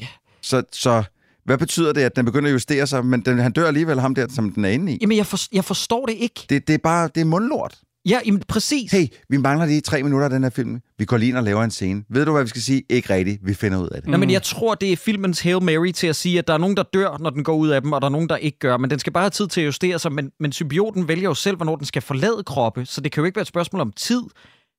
[0.00, 0.06] ja.
[0.40, 1.04] Så, så
[1.44, 4.14] hvad betyder det, at den begynder at justere sig, men den, han dør alligevel, ham
[4.14, 4.98] der, som den er inde i?
[5.00, 6.46] Jamen, jeg, for, jeg forstår det ikke.
[6.48, 7.78] Det, det er bare, det er mundlort.
[8.08, 8.92] Ja, jamen, præcis.
[8.92, 10.80] Hey, vi mangler lige tre minutter af den her film.
[10.98, 12.02] Vi går lige ind og laver en scene.
[12.10, 12.82] Ved du, hvad vi skal sige?
[12.88, 13.40] Ikke rigtigt.
[13.46, 14.10] Vi finder ud af det.
[14.10, 16.58] Nå, men jeg tror, det er filmens Hail Mary til at sige, at der er
[16.58, 18.58] nogen, der dør, når den går ud af dem, og der er nogen, der ikke
[18.58, 18.76] gør.
[18.76, 20.12] Men den skal bare have tid til at justere sig.
[20.12, 22.86] Men, men symbioten vælger jo selv, hvornår den skal forlade kroppe.
[22.86, 24.22] Så det kan jo ikke være et spørgsmål om tid.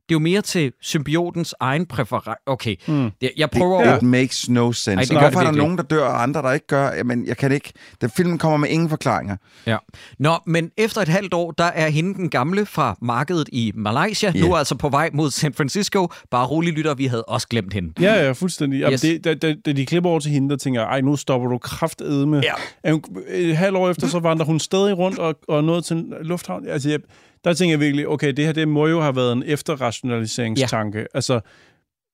[0.10, 2.32] Det er jo mere til symbiotens egen præference.
[2.46, 3.12] Okay, Mm.
[3.38, 3.84] jeg prøver...
[3.84, 4.92] Det, at- it makes no sense.
[4.92, 6.92] Ej, det Hvorfor det er der nogen, der dør, og andre, der ikke gør?
[6.94, 7.72] Jamen, jeg kan ikke...
[8.02, 9.38] Den filmen kommer med ingen forklaringer.
[9.68, 9.78] Ja.
[10.20, 14.32] Nå, men efter et halvt år, der er hende den gamle fra markedet i Malaysia,
[14.36, 14.42] Ja.
[14.42, 16.08] nu altså på vej mod San Francisco.
[16.32, 17.94] Bare rolig lytter, vi havde også glemt hende.
[18.04, 18.80] Ja, ja, fuldstændig.
[18.80, 19.02] Jamen, Yes.
[19.02, 21.58] det, da, da, da de klipper over til hende, der tænker ej, nu stopper du
[21.58, 22.38] kraftedme.
[22.44, 22.54] Ja.
[22.84, 23.00] Er
[23.30, 26.68] Et halvt år efter, så vandrer hun stadig rundt og, og nåede til en lufthavn.
[26.68, 27.00] Altså, jeg,
[27.44, 31.00] der tænker jeg virkelig, okay, det her, det må jo have været en efterrationaliseringstanke.
[31.00, 31.06] Ja.
[31.14, 31.40] Altså,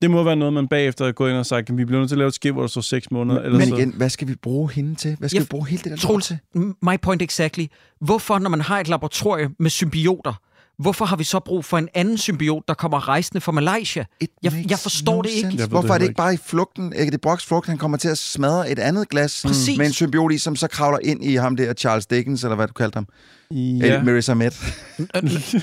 [0.01, 2.09] det må være noget, man bagefter er gået ind og sagt, at vi bliver nødt
[2.09, 3.41] til at lave et skib, hvor der står seks måneder.
[3.41, 3.75] eller Men så.
[3.75, 5.15] igen, hvad skal vi bruge hende til?
[5.19, 6.37] Hvad skal Ja, vi bruge hele det der Troels, til?
[6.81, 7.65] my point exactly.
[8.01, 10.33] Hvorfor, når man har et laboratorium med symbioter,
[10.79, 14.05] hvorfor har vi så brug for en anden symbiot, der kommer rejsende fra Malaysia?
[14.21, 15.41] It Jeg, jeg forstår no det ikke.
[15.49, 15.57] sense.
[15.61, 18.09] Jeg Hvorfor det er det ikke bare i flugten, Eddie Brocks flugt, han kommer til
[18.09, 19.77] at smadre et andet glas Præcis.
[19.77, 22.67] med en symbiot i, som så kravler ind i ham der, Charles Dickens, eller hvad
[22.67, 23.07] du kaldte ham?
[23.53, 23.87] Ja.
[23.87, 24.03] Ja.
[24.03, 24.53] Marissa Met.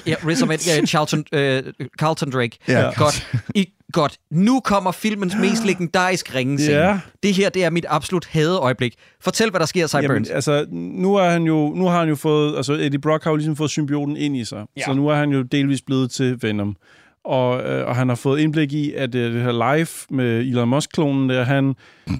[0.07, 1.63] Ja, Riz Ahmed, ja, Charlton, øh,
[1.99, 2.59] Carlton Drake.
[2.69, 2.91] Ja.
[2.97, 3.29] Godt.
[3.55, 4.19] I, godt.
[4.31, 6.77] Nu kommer filmens mest legendariske ringescene.
[6.77, 7.01] Ja.
[7.23, 8.95] Det her, det er mit absolut hadeøjeblik.
[9.21, 10.29] Fortæl, hvad der sker, Sideburns.
[10.29, 12.57] Jamen, altså, nu, er han jo, nu har han jo fået...
[12.57, 14.57] Altså, Eddie Brock har jo ligesom fået symbioten ind i sig.
[14.59, 14.65] Ja.
[14.77, 14.85] Ja.
[14.85, 16.77] Så nu er han jo delvis blevet til Venom.
[17.25, 20.69] Og, øh, og han har fået indblik i, at øh, det her live med Elon
[20.69, 21.75] Musk-klonen der, han,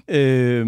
[0.07, 0.67] øh,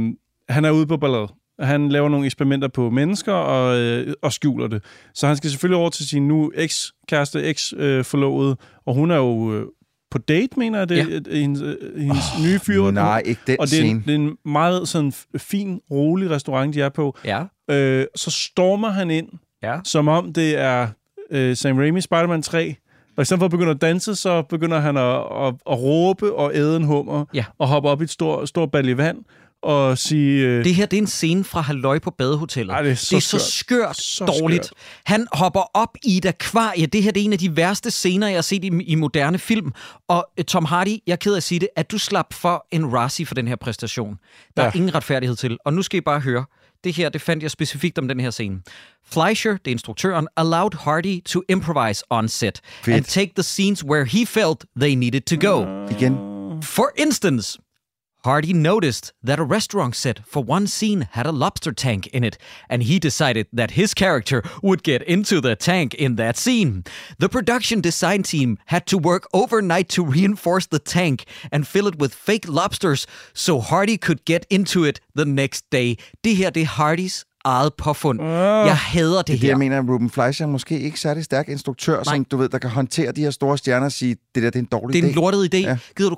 [0.49, 1.27] han er ude på ballade.
[1.61, 4.83] Han laver nogle eksperimenter på mennesker og, øh, og skjuler det.
[5.13, 8.55] Så han skal selvfølgelig over til sin nu eks-kæreste, eks-forlovede,
[8.85, 9.65] og hun er jo øh,
[10.11, 11.37] på date, mener jeg, det, Ja.
[11.39, 12.91] hendes, øh, hendes oh, nye fyr.
[12.91, 14.03] Nej, ikke den og det er, en, scene.
[14.05, 17.17] det er en meget sådan fin, rolig restaurant, de er på.
[17.25, 17.43] Ja.
[17.71, 19.27] Øh, så stormer han ind,
[19.63, 19.79] Ja.
[19.83, 20.87] som om det er
[21.31, 22.75] øh, Sam Raimi Spider-Man 3.
[23.17, 25.15] Og i stedet for at begynde at danse, så begynder han at,
[25.47, 27.45] at, at råbe og æde en hummer, Ja.
[27.57, 29.17] og hoppe op i et stort, stort bal i vand,
[29.63, 30.45] og sige...
[30.47, 32.73] Øh, Det her, det er en scene fra Halløj på badehotellet.
[32.73, 33.51] Ej, det er så det er så skørt.
[33.51, 34.65] skørt, Så dårligt.
[34.65, 34.77] skørt.
[35.05, 36.85] Han hopper op i et akvarie.
[36.85, 39.37] Det her det er en af de værste scener, jeg har set i, i moderne
[39.39, 39.71] film.
[40.07, 42.67] Og øh, Tom Hardy, jeg er ked af at sige det, at du slap for
[42.71, 44.17] en Razzie for den her præstation.
[44.57, 44.69] Der ja.
[44.69, 45.57] er ingen retfærdighed til.
[45.65, 46.45] Og nu skal I bare høre.
[46.83, 48.59] Det her, det fandt jeg specifikt om den her scene.
[49.11, 52.95] Fleischer, det er instruktøren, allowed Hardy to improvise on set Fedt.
[52.95, 55.65] and take the scenes where he felt they needed to go.
[55.91, 56.13] Igen.
[56.63, 57.57] For instance,
[58.25, 62.37] Hardy noticed that a restaurant set for one scene had a lobster tank in it,
[62.67, 66.83] and he decided that his character would get into the tank in that scene.
[67.17, 71.97] The production design team had to work overnight to reinforce the tank and fill it
[71.97, 75.97] with fake lobsters so Hardy could get into it the next day.
[76.21, 78.21] Det her, det er Hardys eget påfund.
[78.23, 79.49] Jeg hader det Det er det, her.
[79.49, 82.15] jeg mener, at Ruben Fleischer er måske ikke særlig stærk instruktør, Nej.
[82.15, 84.55] som du ved, der kan håndtere de her store stjerner og sige, det der det
[84.55, 85.15] er en dårlig Det er en idé.
[85.15, 85.57] lortet idé.
[85.57, 85.77] Ja.
[85.97, 86.15] Gider du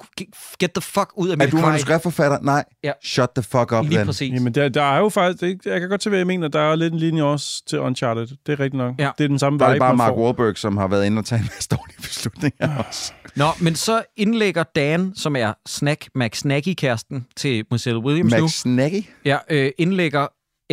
[0.59, 1.65] get the fuck ud af Er mit du akvarie?
[1.71, 2.37] manuskriptforfatter?
[2.41, 2.63] Nej.
[2.83, 2.91] Ja.
[3.03, 4.05] Shut the fuck up, Lige then.
[4.05, 4.33] præcis.
[4.33, 5.41] Jamen, der, der er jo faktisk...
[5.63, 6.47] Det, jeg kan godt til, hvad jeg mener.
[6.47, 8.27] Der er lidt en linje også til Uncharted.
[8.27, 8.95] Det er rigtigt nok.
[8.99, 9.09] Ja.
[9.17, 10.23] Det er den samme Der er vibe, det bare Mark får.
[10.23, 13.13] Wahlberg, som har været inde og tage en masse dårlige beslutninger også.
[13.35, 19.03] Nå, men så indlægger Dan, som er Snack McSnacky-kæresten til Michelle Williams nu, Max Snaggy?
[19.25, 20.27] ja, øh, indlægger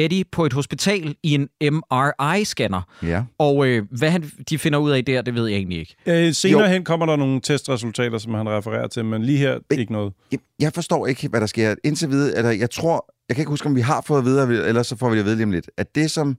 [0.04, 2.82] Eddie på et hospital i en MRI-scanner.
[3.02, 3.22] Ja.
[3.38, 5.94] Og øh, hvad han, de finder ud af der, det ved jeg egentlig ikke.
[6.06, 6.68] Øh, senere Jo.
[6.68, 10.12] hen kommer der nogle testresultater, som han refererer til, men lige her ikke noget.
[10.32, 11.74] Jeg, jeg forstår ikke, hvad der sker.
[11.84, 14.66] Indtil videre, eller jeg tror, jeg kan ikke huske, om vi har fået at vide,
[14.68, 16.36] ellers så får vi det at vide lige om lidt, at det, som,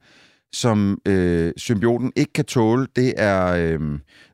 [0.54, 3.80] som øh, symbioten ikke kan tåle, det er øh,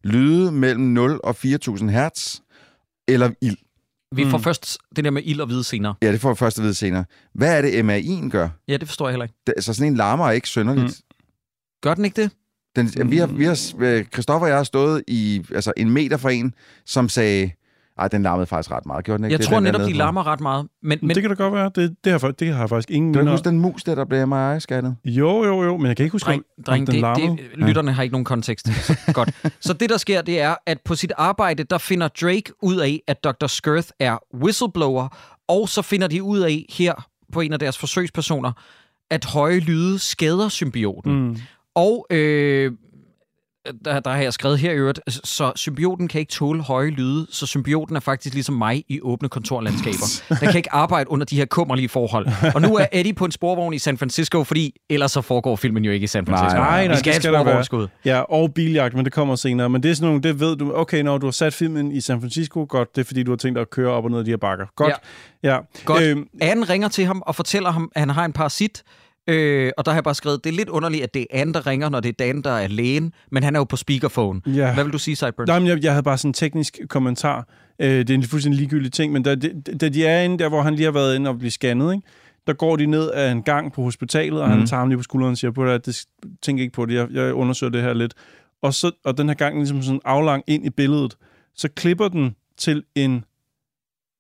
[0.03, 2.35] lyde mellem 0 og 4.000 hertz,
[3.07, 3.57] eller ild.
[4.11, 4.29] Vi mm.
[4.31, 4.43] får Mm.
[4.43, 5.95] først det der med ild og hvide senere.
[6.01, 7.05] Ja, det får vi først at vide senere.
[7.33, 8.49] Hvad er det, MRI'en gør?
[8.67, 9.35] Ja, det forstår jeg heller ikke.
[9.47, 10.83] Det, altså sådan en larmer er ikke synderligt.
[10.83, 10.87] Mm.
[10.87, 11.25] Mm.
[11.81, 12.31] Gør den ikke det?
[12.75, 13.11] Den, mm.
[13.11, 16.31] vi har, vi har, øh, Christoffer og jeg har stået i altså en meter fra
[16.31, 16.53] en,
[16.85, 17.51] som sagde,
[17.99, 19.05] ej, den larmede faktisk ret meget.
[19.05, 20.67] Gjorde den ikke Jeg det, tror den netop, de larmer ret meget.
[20.81, 21.71] Men, Men, men det kan da godt være.
[21.75, 23.95] Det, det, har, det har jeg faktisk ingen Kan du minder huske den mus der,
[23.95, 24.95] der blev MRI-scannet?
[25.05, 27.37] Jo, jo, jo, men jeg kan ikke huske, dreng, om, dreng om den det, larmede.
[27.37, 28.85] det, lytterne har ikke nogen kontekst.
[28.85, 29.29] Så, godt.
[29.59, 33.01] Så det, der sker, det er, at på sit arbejde, der finder Drake ud af,
[33.07, 33.47] at Dr.
[33.47, 35.07] Skirth er whistleblower,
[35.47, 38.51] og så finder de ud af her på en af deres forsøgspersoner,
[39.11, 41.27] at høje lyde skader symbioten.
[41.27, 41.37] Mm.
[41.75, 42.71] Og øh,
[43.85, 47.27] der, der har jeg skrevet her i øvrigt, så symbioten kan ikke tåle høje lyde,
[47.31, 50.23] så symbioten er faktisk ligesom mig i åbne kontorlandskaber.
[50.41, 52.27] Den kan ikke arbejde under de her kummerlige forhold.
[52.55, 55.85] Og nu er Eddie på en sporvogn i San Francisco, fordi ellers så foregår filmen
[55.85, 56.57] jo ikke i San Francisco.
[56.57, 57.87] Nej, nej, Vi skal det skal der være.
[58.05, 59.69] Ja, og biljagt, men det kommer senere.
[59.69, 62.01] Men det er sådan nogle, det ved du, okay, når du har sat filmen i
[62.01, 64.19] San Francisco, godt, det er fordi, du har tænkt dig at køre op og ned
[64.19, 64.65] af de her bakker.
[64.75, 64.93] Godt,
[65.43, 65.53] ja.
[65.53, 65.59] ja.
[65.85, 66.03] Godt.
[66.03, 68.83] Øhm, Anne ringer til ham og fortæller ham, at han har en parasit.
[69.27, 71.53] Øh, og der har jeg bare skrevet, det er lidt underligt, at det er Anne,
[71.53, 73.13] der ringer, når det er Dan, der er lægen.
[73.31, 74.41] Men han er jo på speakerphone.
[74.45, 74.73] Ja.
[74.73, 75.47] Hvad vil du sige, Sideburns?
[75.47, 77.47] Nej, men jeg, jeg havde bare sådan en teknisk kommentar.
[77.81, 79.35] Øh, det er en fuldstændig ligegyldig ting, men da,
[79.81, 82.07] da de er inde der, hvor han lige har været inde og blive scannet, ikke?
[82.47, 84.51] der går de ned ad en gang på hospitalet, og mm.
[84.51, 84.59] Mhm.
[84.59, 86.05] han tager ham lige på skulderen og siger, på det, det
[86.41, 88.13] tænker ikke på det, jeg, jeg undersøger det her lidt.
[88.61, 91.17] Og, så, og den her gang ligesom sådan aflang ind i billedet,
[91.55, 93.23] så klipper den til en...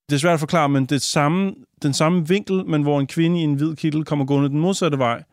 [0.09, 1.53] Det er svært at forklare, men det samme,
[1.83, 4.97] den samme vinkel, men hvor en kvinde i en hvid kittel kommer gående den modsatte
[4.97, 5.23] vej.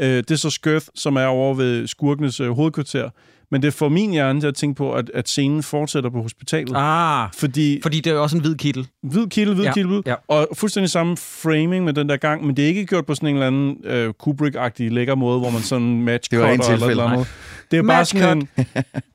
[0.00, 3.10] Øh, det er så Skirth, som er over ved skurkenes øh, hovedkvarter.
[3.50, 6.72] Men det får min hjerne til at tænke på, at, at scenen fortsætter på hospitalet.
[6.76, 8.88] Ah, Fordi fordi det er også en hvid kittel.
[9.02, 10.14] hvid kittel, hvid Ja, kittel, ja.
[10.28, 13.28] og fuldstændig samme framing med den der gang, men det er ikke gjort på sådan
[13.28, 16.76] en eller anden øh, Kubrick-agtig lækker måde, hvor man sådan match Det var eller, eller,
[16.76, 16.90] tilfælde.
[16.90, 17.26] eller andet.
[17.70, 18.48] Det er bare sådan en...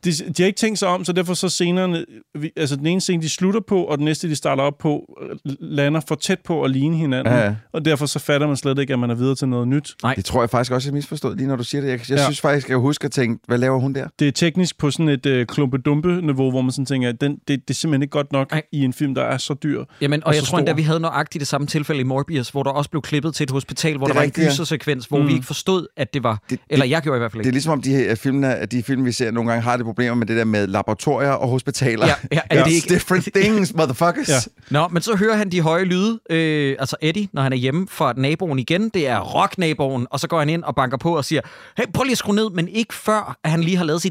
[0.03, 2.05] De, de har ikke tænkt sig om, så derfor så scenerne...
[2.39, 5.17] vi- Altså den ene scene, de slutter på, og den næste, de starter op på,
[5.29, 7.33] øh, lander for tæt på at ligne hinanden.
[7.33, 7.55] Ja.
[7.73, 9.95] Og derfor så fatter man slet ikke, at man er videre til noget nyt.
[10.03, 10.13] Nej.
[10.15, 11.89] Det tror jeg faktisk også, jeg misforstod lige når du siger det.
[11.89, 12.23] Jeg, jeg Ja.
[12.23, 14.07] synes faktisk, jeg kan huske at tænke, hvad laver hun der?
[14.21, 17.47] Det er teknisk på sådan et øh, klumpe-dumpe-niveau, hvor man sådan tænker, at den, det,
[17.47, 18.61] det er simpelthen ikke godt nok Nej.
[18.71, 19.83] i en film, der er så dyr.
[20.01, 22.63] Jamen, og, Og jeg tror endda, vi havde nøjagtigt det samme tilfælde i Morbius, hvor
[22.63, 24.49] der også blev klippet til et hospital, hvor Det er der var rigtigt, ja.
[24.49, 25.27] en gysersekvens, hvor mm.
[25.27, 26.41] vi ikke forstod, at det var...
[26.49, 27.55] Det- eller jeg gjorde i hvert fald Det er ikke.
[27.55, 30.15] ligesom om de her filmene, at de film, vi ser nogle gange, har det problemer
[30.15, 32.07] med det der med laboratorier og hospitaler.
[32.07, 34.29] Ja, ja, er It's det ikke- different things, motherfuckers.
[34.29, 34.35] Ja.
[34.69, 37.87] Nå, men så hører han de høje lyde, øh, altså Eddie, når han er hjemme
[37.89, 38.89] fra naboen igen.
[38.89, 41.41] Det er rock-naboen, og så går han ind og banker på og siger,
[41.77, 44.10] hey, prøv lige at skrue ned, men ikke før, at han lige har lavet sit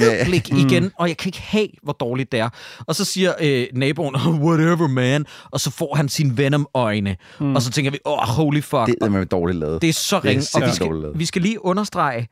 [0.00, 0.24] Ja.
[0.24, 2.48] blik igen, og jeg kan ikke have, hvor dårligt det er.
[2.86, 7.16] Og så siger øh, naboen, oh, whatever man, og så får han sin Venom-øjne.
[7.40, 7.54] Mm.
[7.54, 8.86] Og så tænker vi, oh, holy fuck.
[8.86, 9.82] Det er med dårligt lavet.
[9.82, 10.46] Det er så ringe.
[10.54, 12.28] Og vi skal, vi skal lige understrege,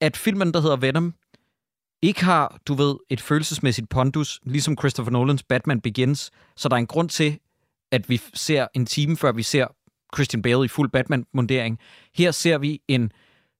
[0.00, 1.14] at filmen, der hedder Venom,
[2.02, 6.30] ikke har, du ved, et følelsesmæssigt pondus, ligesom Christopher Nolans Batman Begins.
[6.56, 7.38] Så der er en grund til,
[7.92, 9.66] at vi ser en time før vi ser
[10.14, 11.78] Christian Bale i fuld Batman-mundering.
[12.14, 13.12] Her ser vi en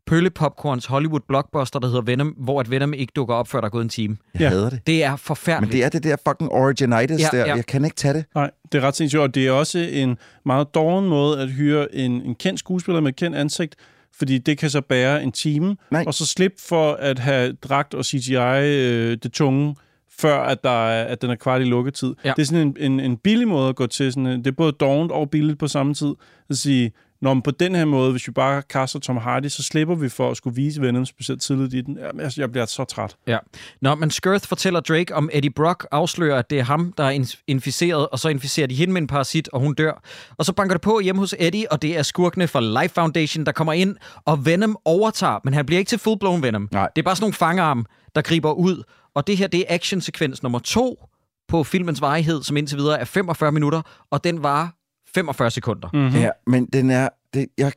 [0.06, 3.66] pølle popcorns Hollywood blockbuster, der hedder Venom, hvor at Venom ikke dukker op, før der
[3.66, 4.16] er gået en time.
[4.34, 4.48] Jeg Ja.
[4.48, 4.86] hader det.
[4.86, 5.72] Det er Men forfærdeligt.
[5.72, 7.46] det er det der fucking originitis Ja, der.
[7.46, 7.54] ja.
[7.54, 8.24] Jeg kan ikke tage det.
[8.34, 11.94] Nej, det er ret sindssygt, og det er også en meget doven måde at hyre
[11.94, 13.76] en, en kendt skuespiller med et kendt ansigt,
[14.18, 16.04] fordi det kan så bære en time, Nej.
[16.06, 19.76] og så slippe for at have dragt og CGI øh, det tunge,
[20.18, 22.14] før at, der er, at den er kvart i lukketid.
[22.24, 22.32] Ja.
[22.36, 24.12] Det er sådan en, en, en billig måde at gå til.
[24.12, 26.14] Sådan en, det er både dovent og billigt på samme tid.
[26.50, 26.92] At sige,
[27.24, 30.08] når man på den her måde, hvis vi bare kaster Tom Hardy, så slipper vi
[30.08, 31.98] for at skulle vise Venom specielt tidligt i den.
[31.98, 33.16] Jamen, altså, jeg bliver så træt.
[33.26, 33.38] Ja.
[33.80, 37.10] Nå, men Skirth fortæller Drake om Eddie Brock, afslører, at det er ham, der er
[37.10, 40.02] in- inficeret, og så inficerer de hende med en parasit, og hun dør.
[40.38, 43.46] Og så banker det på hjemme hos Eddie, og det er skurkene fra Life Foundation,
[43.46, 46.68] der kommer ind, og Venom overtager, men han bliver ikke til full-blown Venom.
[46.72, 46.88] Nej.
[46.96, 48.82] Det er bare sådan nogle fangarm, der griber ud.
[49.14, 51.04] Og det her, det er actionsekvens nummer to
[51.48, 54.74] på filmens varighed, som indtil videre er 45 minutter, og den var
[55.14, 55.88] 45 sekunder.
[55.92, 55.98] Mm.
[56.00, 56.16] Mm-hmm.
[56.20, 57.08] Ja, men den er...
[57.34, 57.72] Det, jeg,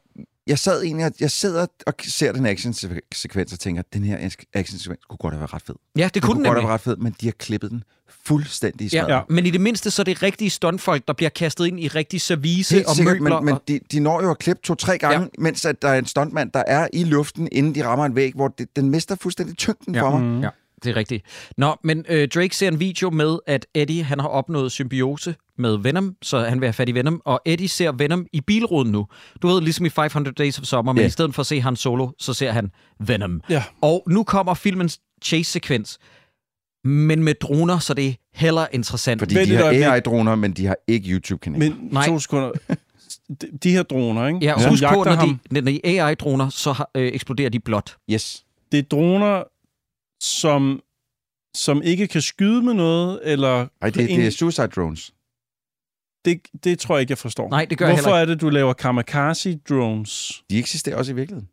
[0.48, 4.18] jeg sad egentlig, og- jeg sidder og ser den action-sekvens og tænker, den her
[4.54, 5.76] action-sekvens kunne godt have været ret fed.
[5.98, 7.72] Ja, det Den kunne kunne den godt have været ret fed, men de har klippet
[7.72, 7.84] den
[8.26, 9.08] fuldstændig i smadret.
[9.10, 9.22] Ja, Ja.
[9.30, 12.22] men i det mindste, så er det rigtige stuntfolk, der bliver kastet ind i rigtig
[12.22, 13.36] service Helt og sikkert, møbler.
[13.40, 13.62] men, men og...
[13.68, 15.26] de, de når jo at klippe to-tre gange, ja.
[15.38, 18.34] mens at der er en stuntmand, der er i luften, inden de rammer en væg,
[18.36, 20.02] hvor det, den mister fuldstændig tyngden Ja.
[20.02, 20.22] for mig.
[20.22, 20.42] Mm.
[20.42, 20.50] Ja,
[20.84, 21.26] det er rigtigt.
[21.58, 25.78] Nå, men øh, Drake ser en video med, at Eddie han har opnået symbiose med
[25.78, 29.08] Venom, så han vil have fat i Venom, og Eddie ser Venom i bilruden nu.
[29.42, 31.08] Du ved, ligesom i 500 Days of Summer, men Ja.
[31.08, 33.42] i stedet for at se han solo, så ser han Venom.
[33.50, 33.64] Ja.
[33.82, 35.98] Og nu kommer filmens chase-sekvens,
[36.84, 39.22] men med droner, så det er heller interessant.
[39.22, 39.92] Fordi Vent de har.
[39.92, 41.70] AI-droner, men de har ikke YouTube-kanaler.
[41.70, 42.06] Men Nej.
[42.08, 42.52] to sekunder.
[43.42, 44.40] De, de her droner, ikke?
[44.42, 47.60] Ja, som husk på, når de, når de er AI-droner, så har- øh, eksploderer de
[47.60, 47.96] blåt.
[48.12, 48.44] Yes.
[48.72, 49.44] det er droner,
[50.22, 50.82] som,
[51.56, 53.68] som ikke kan skyde med noget, eller...
[53.82, 55.14] Ej, det, det er suicide drones.
[56.26, 57.50] det, det tror jeg ikke, jeg forstår.
[57.50, 60.44] Nej, det gør jeg Hvorfor heller er det, du laver kamikaze-drones?
[60.50, 61.50] De eksisterer også i virkeligheden.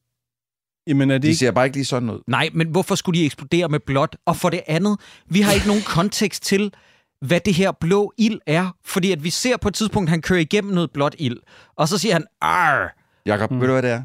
[0.87, 1.39] Jamen, er det De ikke...
[1.39, 2.21] ser bare ikke lige sådan ud.
[2.27, 4.17] Nej, men hvorfor skulle de eksplodere med blåt?
[4.27, 6.73] Og for det andet, vi har ikke nogen kontekst til,
[7.21, 8.77] hvad det her blå ild er.
[8.85, 11.37] Fordi at vi ser på et tidspunkt, at han kører igennem noget blåt ild.
[11.77, 12.95] Og så siger han, Arr!
[13.27, 13.61] Jakob, mm.
[13.61, 14.03] ved du, hvad det er?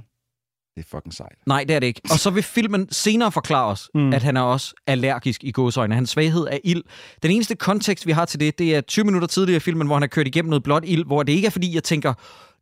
[0.79, 1.35] Det er fucking sejt.
[1.45, 2.01] Nej, det er det ikke.
[2.11, 4.01] Og så vil filmen senere forklare os, mm.
[4.01, 4.13] Mm.
[4.13, 5.95] at han er også allergisk i gåsøjne.
[5.95, 6.83] Hans svaghed er ild.
[7.23, 9.95] Den eneste kontekst, vi har til det, det er 20 minutter tidligere i filmen, hvor
[9.95, 12.13] han har kørt igennem noget blåt ild, hvor det ikke er fordi, jeg tænker,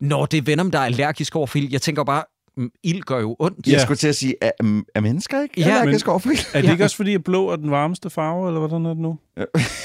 [0.02, 1.72] når det er Venom, der er allergisk over for ild.
[1.72, 2.23] Jeg tænker bare,
[2.57, 3.68] mm, ild gør jo ondt.
[3.68, 3.84] Jeg Ja.
[3.84, 4.52] skulle til at sige, er,
[4.95, 5.53] er mennesker ikke?
[5.61, 6.02] Ja, men- men...
[6.07, 6.72] overfor Er det Ja.
[6.72, 9.18] ikke også fordi, at blå er den varmeste farve, eller hvordan er det nu?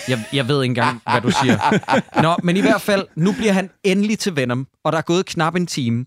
[0.09, 2.22] Jeg, jeg ved ikke engang, hvad du siger.
[2.22, 5.26] Nå, men i hvert fald, nu bliver han endelig til Venom, og der er gået
[5.26, 6.04] knap en time.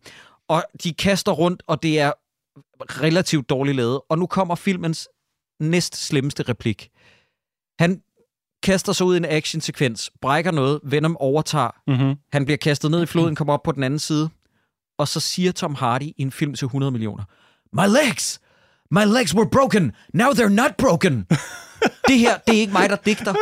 [0.49, 2.11] Og de kaster rundt, og det er
[2.81, 4.01] relativt dårligt lavet.
[4.09, 5.07] Og nu kommer filmens
[5.59, 6.89] næst slemmeste replik.
[7.79, 8.01] Han
[8.63, 12.15] kaster sig ud i en actionsekvens, brækker noget, Venom overtager, Mm-hmm.
[12.33, 14.29] han bliver kastet ned i floden, kommer op på den anden side,
[14.97, 17.23] og så siger Tom Hardy i en film til 100 millioner,
[17.73, 18.39] My legs!
[18.91, 19.91] My legs were broken!
[20.13, 21.27] Now they're not broken!
[22.07, 23.33] det her, det er ikke mig, der digter.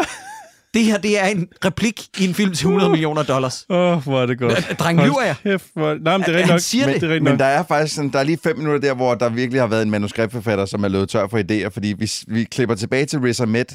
[0.74, 3.66] Det her, det er en replik i en film til 100 millioner dollars.
[3.70, 4.76] Åh, oh, hvor er det godt.
[4.80, 5.36] Dreng, lyver jeg?
[5.44, 5.94] Kæft, hvor...
[6.02, 6.60] Nej, men det er rigtigt nok.
[6.60, 7.10] siger men, det.
[7.10, 9.62] det Men der er faktisk sådan, der er lige fem minutter der, hvor der virkelig
[9.62, 13.06] har været en manuskriptforfatter, som er løbet tør for idéer, fordi vi, vi klipper tilbage
[13.06, 13.66] til Riz Ahmed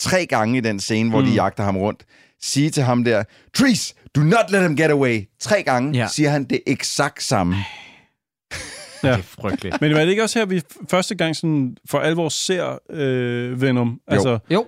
[0.00, 1.26] tre gange i den scene, hvor mm.
[1.26, 2.02] de jagter ham rundt,
[2.42, 3.24] sige til ham der,
[3.54, 5.28] Trees, do not let him get away.
[5.40, 6.06] Tre gange Ja.
[6.08, 7.56] siger han det eksakt samme.
[9.04, 9.10] Ja.
[9.10, 9.80] Det er frygteligt.
[9.80, 14.00] Men er det ikke også her, vi første gang sådan for alvor ser øh, Venom?
[14.08, 14.66] Altså, Jo,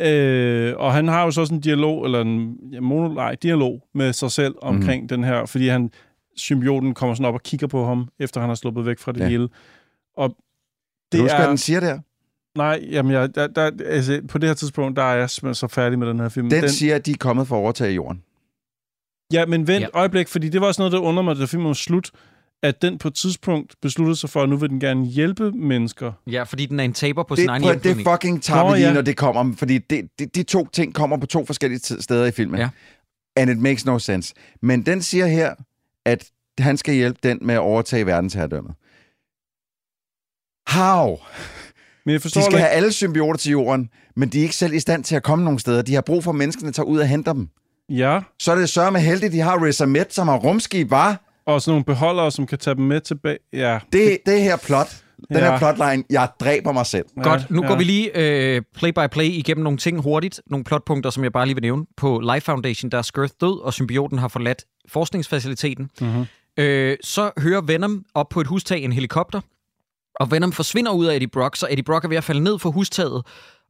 [0.00, 3.82] Øh, og han har jo så sådan en dialog, eller en ja, mono, nej, dialog
[3.94, 5.08] med sig selv omkring mm.
[5.08, 5.90] den her, fordi han,
[6.36, 9.20] symbioten kommer sådan op og kigger på ham, efter han har sluppet væk fra det
[9.20, 9.28] Ja.
[9.28, 9.48] hele.
[10.16, 10.28] Og
[11.12, 11.40] Det du husker, er...
[11.40, 11.98] hvad den siger der?
[12.58, 15.68] Nej, jamen, jeg, der, der, altså, på det her tidspunkt, der er jeg simpelthen så
[15.68, 16.50] færdig med den her film.
[16.50, 18.22] Den, den siger, at de er kommet for at overtage jorden.
[19.32, 19.86] Ja, men vent Ja.
[19.94, 22.10] øjeblik, fordi det var også noget, der undrer mig, da filmen var slut,
[22.64, 26.12] at den på et tidspunkt besluttede sig for, at nu vil den gerne hjælpe mennesker.
[26.26, 28.70] ja, fordi den er en taber på Det, sin egen prøv, det fucking tager Nå,
[28.70, 28.94] vi lige, ja.
[28.94, 29.54] når det kommer.
[29.56, 32.60] Fordi det, det, de to ting kommer på to forskellige t- steder i filmen.
[32.60, 32.68] Ja.
[33.36, 34.34] And it makes no sense.
[34.62, 35.54] Men den siger her,
[36.04, 38.74] at han skal hjælpe den med at overtage verdensherredømmet.
[40.68, 41.18] How?
[42.06, 42.58] Men jeg forstår De skal ikke...
[42.62, 45.44] have alle symbioter til jorden, men de er ikke selv i stand til at komme
[45.44, 45.82] nogen steder.
[45.82, 47.48] De har brug for, at menneskene tager ud og henter dem.
[47.88, 51.23] Ja, Så er det sørme heldigt, de har Riz Ahmed, som har rumskib, var.
[51.46, 53.38] Og sådan nogle beholdere, som kan tage dem med tilbage.
[53.52, 54.86] Ja, Det, det her plot,
[55.28, 55.50] den Ja.
[55.50, 57.04] her plotline, jeg dræber mig selv.
[57.22, 57.68] Godt, nu ja.
[57.68, 60.40] går vi lige øh, play-by-play igennem nogle ting hurtigt.
[60.46, 61.84] Nogle plotpunkter, som jeg bare lige vil nævne.
[61.96, 65.90] På Life Foundation, der er Skirth død, og symbioten har forladt forskningsfaciliteten.
[66.00, 66.24] Mhm.
[66.58, 69.40] Øh, så hører Venom op på et hustag i en helikopter,
[70.20, 72.58] og Venom forsvinder ud af Eddie Brock, så Eddie Brock er ved at falde ned
[72.58, 73.22] fra hustaget,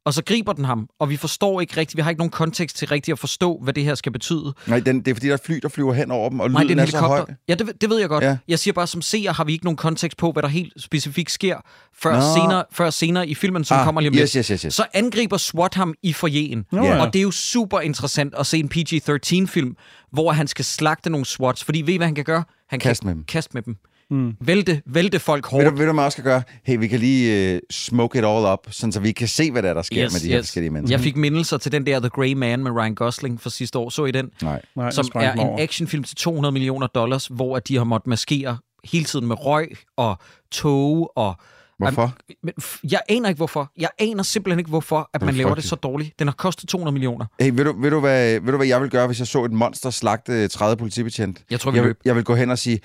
[0.05, 2.77] og så griber den ham, og vi forstår ikke rigtigt, vi har ikke nogen kontekst
[2.77, 4.55] til rigtigt at forstå, hvad det her skal betyde.
[4.67, 6.63] Nej, den, det er fordi, der er fly, der flyver hen over dem, og Nej,
[6.63, 7.25] det er lyden en er så høj.
[7.49, 8.25] Ja, det, det ved jeg godt.
[8.25, 8.37] Ja.
[8.49, 11.31] Jeg siger bare, som seer har vi ikke nogen kontekst på, hvad der helt specifikt
[11.31, 11.57] sker,
[12.03, 12.41] før, Nå.
[12.41, 14.75] senere, før senere i filmen, som Ah, kommer lige om yes, yes, yes, yes.
[14.75, 16.65] Så angriber SWAT ham i forjen.
[16.73, 17.01] Nå ja.
[17.01, 19.77] Og det er jo super interessant at se en PG-13-film,
[20.13, 21.65] hvor han skal slagte nogle SWATs.
[21.65, 22.45] Fordi ved I, hvad han kan gøre?
[22.69, 23.25] Han Kast kan med dem.
[23.25, 23.77] Kaste med dem.
[24.11, 24.37] Mm.
[24.41, 25.65] Vælte, vælte folk hårdt.
[25.65, 26.43] Ved du, ved du, hvad man også skal gøre?
[26.63, 29.63] Hey, vi kan lige uh, smoke it all up, sådan så vi kan se, hvad
[29.63, 30.97] der, er, der sker med de her forskellige mennesker.
[30.97, 33.89] Jeg fik mindelser til den der The Grey Man med Ryan Gosling fra sidste år.
[33.91, 34.31] Så I den?
[34.43, 34.63] Nej.
[34.77, 38.59] Nej, som er en actionfilm til 200 millioner dollars, hvor at de har måttet maskere
[38.85, 40.19] hele tiden med røg og
[40.53, 41.35] tog og...
[41.79, 42.15] Hvorfor?
[42.43, 43.73] Men f- Jeg aner ikke hvorfor.
[43.79, 46.19] Jeg aner simpelthen ikke hvorfor, at man laver det så dårligt.
[46.19, 47.27] Den har kostet 200 millioner.
[47.41, 49.45] Hey, ved du, ved, du, hvad, ved du, hvad jeg vil gøre, hvis jeg så
[49.45, 51.43] et monster slagte 30 politibetjent?
[51.51, 51.99] Jeg tror, vi Jeg løb.
[52.05, 52.81] jeg vil gå hen og sige,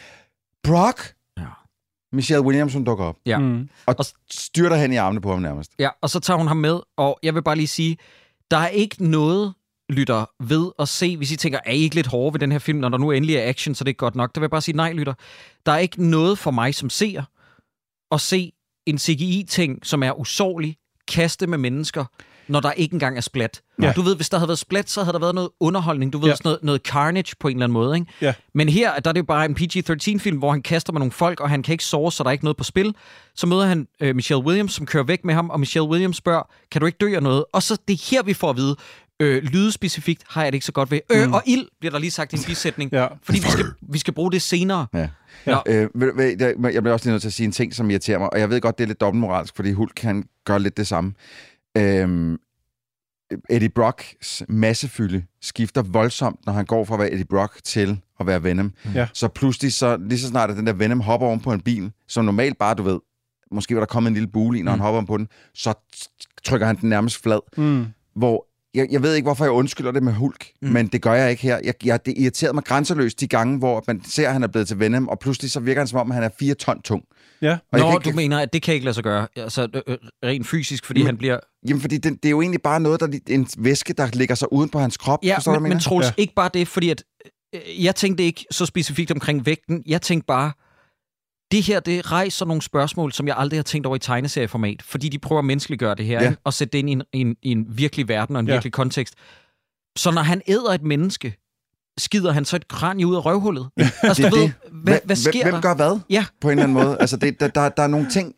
[0.64, 1.14] Brock!
[1.38, 1.46] Ja.
[2.12, 3.16] Michelle Williams, hun dukker op.
[3.26, 3.38] Ja.
[3.38, 3.70] Mm.
[3.86, 5.72] Og Og- styrter hen i armene på ham nærmest.
[5.80, 7.98] Ja, og så tager hun ham med, og jeg vil bare lige sige,
[8.52, 9.54] der er ikke noget,
[9.90, 12.60] lytter, ved at se, hvis I tænker, er I ikke lidt hårde ved den her
[12.60, 14.36] film, når der nu endelig er action, så det er godt nok.
[14.36, 15.14] Der vil jeg bare sige, nej, lytter.
[15.66, 17.24] Der er ikke noget for mig som seer
[18.12, 18.52] at se
[18.86, 20.78] en CGI-ting, som er usårlig,
[21.08, 22.06] kaste med mennesker,
[22.50, 23.62] når der ikke engang er splat.
[23.82, 23.92] Ja.
[23.96, 26.14] Du ved, hvis der havde været splat, så havde der været noget underholdning.
[26.14, 26.30] Du ved, Ja.
[26.32, 26.36] ja.
[26.36, 27.96] sådan noget, noget carnage på en eller anden måde.
[27.96, 28.12] Ikke?
[28.22, 28.34] Ja.
[28.54, 31.40] Men her, der er det jo bare en PG-13-film, hvor han kaster med nogle folk,
[31.40, 32.96] og han kan ikke sove, så der er ikke noget på spil.
[33.36, 36.44] Så møder han øh, Michelle Williams, som kører væk med ham, og Michelle Williams spørger,
[36.72, 37.46] kan du ikke dø af noget?
[37.54, 38.76] Og så det er her, vi får at vide,
[39.20, 41.00] øh, lyde specifikt har jeg det ikke så godt ved.
[41.12, 41.34] Øh, Mm.
[41.34, 43.08] og ild bliver der lige sagt i en bisætning, Ja.
[43.24, 44.88] fordi vi skal, vi skal bruge det senere.
[44.94, 45.08] Ja.
[45.46, 45.58] Nå.
[45.68, 48.40] Øh, jeg bliver også lige nødt til at sige en ting, som irriterer mig, og
[48.40, 51.14] jeg ved godt, det er lidt dobbeltmoralsk, fordi Hulk kan gøre lidt det samme.
[51.78, 52.38] Øhm,
[53.50, 58.28] Eddie Brocks massefylde skifter voldsomt, når han går fra at være Eddie Brock til at
[58.28, 58.74] være Venom.
[58.96, 59.08] Ja.
[59.14, 61.92] Så pludselig, så, lige så snart at den der Venom hopper oven på en bil,
[62.08, 63.00] som normalt bare, du ved,
[63.52, 64.80] måske var der kommet en lille bule i, når mm.
[64.80, 65.74] han hopper om på den, så
[66.44, 67.40] trykker han den nærmest flad.
[67.58, 67.86] Mm.
[68.16, 70.70] Hvor jeg, jeg ved ikke, hvorfor jeg undskylder det med Hulk, mm.
[70.70, 71.60] men det gør jeg ikke her.
[71.64, 74.68] Jeg, jeg, det irriterede mig grænseløst de gange, hvor man ser, at han er blevet
[74.68, 77.04] til Venom, og pludselig så virker han som om, han er fire ton tung.
[77.42, 77.58] Ja.
[77.72, 79.98] Og Nå, ikke- du mener, at det kan ikke lade sig gøre, altså øh, øh,
[80.24, 81.40] rent fysisk, fordi Men- han bliver...
[81.68, 84.36] Jamen, fordi det, det er jo egentlig bare noget, der er en væske, der ligger
[84.36, 85.20] sig uden på hans krop.
[85.24, 85.80] Ja, Forstår men, men?
[85.80, 86.12] Troels, Ja.
[86.18, 87.04] ikke bare det, fordi at,
[87.56, 89.84] øh, jeg tænkte ikke så specifikt omkring vægten.
[89.86, 90.52] Jeg tænkte bare,
[91.52, 95.10] det her, det rejser nogle spørgsmål, som jeg aldrig har tænkt over i tegneserieformat, fordi
[95.10, 96.26] de prøver at menneskeliggøre det her, Ja.
[96.30, 96.34] ja.
[96.44, 98.54] og sætte det ind i en, i, en, i en virkelig verden og en ja.
[98.54, 99.14] virkelig kontekst.
[99.98, 101.39] Så når han æder et menneske,
[102.00, 103.70] skider han så et kranje ud af røvhullet?
[103.78, 104.54] Altså, Det du ved, det.
[104.84, 105.62] hvad, hvad sker hvem der?
[105.62, 106.00] gør hvad?
[106.10, 106.26] Ja.
[106.42, 106.98] På en eller anden måde.
[107.00, 108.34] Altså, det, der, der, der er nogle ting...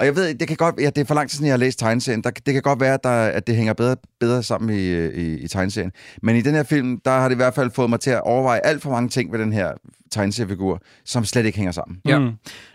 [0.00, 1.58] Og jeg ved, det kan godt, ja, det er for lang tid siden, jeg har
[1.58, 2.24] læst tegneserien.
[2.24, 5.38] Der, det kan godt være, at, der, at det hænger bedre, bedre sammen i, i,
[5.38, 5.92] i tegneserien.
[6.22, 8.20] Men i den her film, der har det i hvert fald fået mig til at
[8.20, 9.72] overveje alt for mange ting ved den her
[10.10, 11.98] tegneseriefigur, som slet ikke hænger sammen.
[12.04, 12.18] Ja.
[12.18, 12.30] Mm.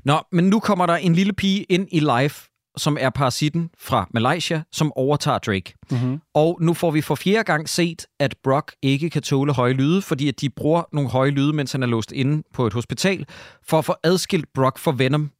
[0.05, 2.46] Nå, men nu kommer der en lille pige ind i Life,
[2.77, 5.73] som er parasitten fra Malaysia, som overtager Drake.
[5.91, 6.21] Mm-hmm.
[6.33, 10.01] Og nu får vi for fjerde gang set, at Brock ikke kan tåle høje lyde,
[10.01, 13.25] fordi at de bruger nogle høje lyde, mens han er låst inde på et hospital,
[13.63, 15.31] for at få adskilt Brock fra Venom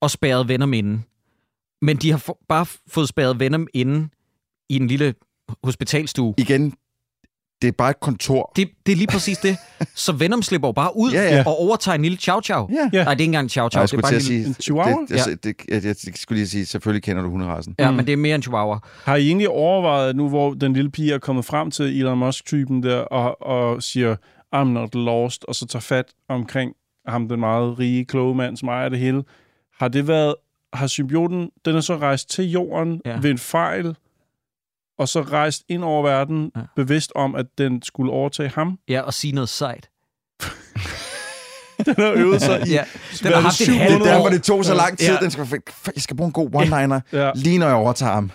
[0.00, 1.02] og spærret Venom inde.
[1.82, 4.08] Men de har få- bare fået spærret Venom inde
[4.68, 5.14] i en lille
[5.64, 6.34] hospitalstue.
[6.38, 6.74] Igen,
[7.62, 8.52] det er bare et kontor.
[8.56, 9.56] Det, det er lige præcis det.
[9.94, 11.42] Så Venom slipper jo bare ud Ja, ja.
[11.46, 12.68] og overtager en lille chow chow.
[12.70, 12.76] Ja.
[12.76, 13.80] Nej, det er ikke engang en chow chow.
[13.80, 14.44] jeg Det er skulle bare en lille...
[14.44, 15.02] sige, chihuahua?
[15.08, 17.74] Det, altså, det, jeg, jeg, jeg skulle lige sige, selvfølgelig kender du hunderasen.
[17.78, 18.78] Ja, men det er mere en chihuahua.
[19.04, 22.82] Har I egentlig overvejet, nu hvor den lille pige er kommet frem til Elon Musk-typen
[22.82, 24.16] der, og, og siger,
[24.56, 26.72] I'm not lost, og så tager fat omkring
[27.08, 29.22] ham, den meget rige, kloge mand, som ejer det hele.
[29.80, 30.34] Har det været,
[30.72, 33.18] har symbioten, den er så rejst til jorden ja.
[33.22, 33.96] ved en fejl,
[34.98, 36.60] og så rejst ind over verden, Ja.
[36.76, 38.78] bevidst om, at den skulle overtage ham?
[38.88, 39.88] Ja, og sige noget sejt.
[41.86, 42.70] Den har øvet sig i...
[42.70, 42.84] Ja,
[43.22, 44.98] den har er det, haft et syv halvt Det er derfor, det tog så lang
[44.98, 45.08] tid.
[45.08, 45.16] Ja.
[45.20, 45.46] Den skal,
[45.94, 47.30] jeg skal bruge en god one-liner, Ja.
[47.34, 48.30] lige når jeg overtager ham.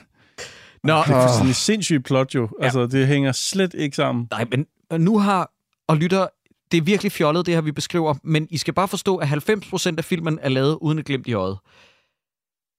[0.83, 2.49] Nå, Det er sådan et sindssygt plot jo.
[2.59, 2.65] Ja.
[2.65, 4.27] Altså, det hænger slet ikke sammen.
[4.31, 4.65] nej, men
[5.03, 5.49] nu har...
[5.87, 6.27] Og lytter,
[6.71, 9.93] det er virkelig fjollet, det her, vi beskriver, men I skal bare forstå, at 90%
[9.97, 11.57] af filmen er lavet uden et glimt i øjet.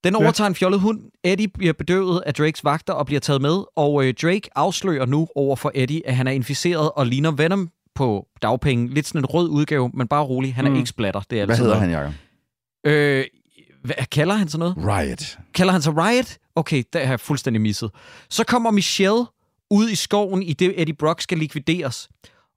[0.05, 1.01] Den overtager en fjollet hund.
[1.25, 5.29] Eddie bliver bedøvet af Drakes vagter og bliver taget med, og øh, Drake afslører nu
[5.35, 8.95] over for Eddie, at han er inficeret og ligner Venom på dagpenge.
[8.95, 10.55] Lidt sådan en rød udgave, men bare rolig.
[10.55, 10.77] Han er Mm.
[10.77, 11.21] ikke splatter.
[11.31, 11.91] Det er Hvad hedder noget.
[11.91, 12.13] han, Jacob?
[12.87, 13.25] Øh,
[13.85, 14.75] hvad, kalder han så noget?
[14.79, 15.39] Riot.
[15.55, 16.37] Kalder han sig Riot?
[16.57, 17.91] Okay, det har jeg fuldstændig misset.
[18.31, 19.25] Så kommer Michelle
[19.71, 22.09] ud i skoven, i det Eddie Brock skal likvideres,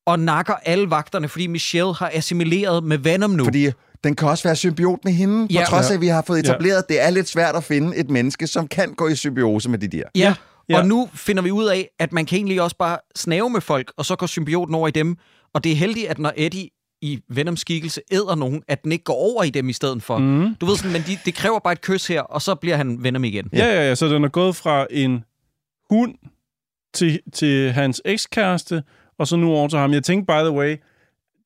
[0.05, 3.43] og nakker alle vagterne, fordi Michelle har assimileret med Venom nu.
[3.43, 3.69] Fordi
[4.03, 5.59] den kan også være symbiot med hende, Ja.
[5.65, 5.95] på trods af, Ja.
[5.95, 8.67] at vi har fået etableret, at det er lidt svært at finde et menneske, som
[8.67, 10.03] kan gå i symbiose med de der.
[10.15, 10.33] Ja,
[10.69, 10.77] Ja.
[10.77, 13.91] og nu finder vi ud af, at man kan egentlig også bare snave med folk,
[13.97, 15.17] og så går symbioten over i dem.
[15.53, 16.69] Og det er heldigt, at når Eddie
[17.01, 20.17] i Venoms skikkelse æder nogen, at den ikke går over i dem i stedet for.
[20.17, 20.55] Mm.
[20.61, 23.03] Du ved sådan, men de, det kræver bare et kys her, og så bliver han
[23.03, 23.49] Venom igen.
[23.53, 23.95] Ja, ja, ja.
[23.95, 25.23] Så den er gået fra en
[25.89, 26.13] hund
[26.93, 28.83] til, til hans ekskæreste,
[29.19, 29.93] og så nu over til ham.
[29.93, 30.75] Jeg tænkte, by the way,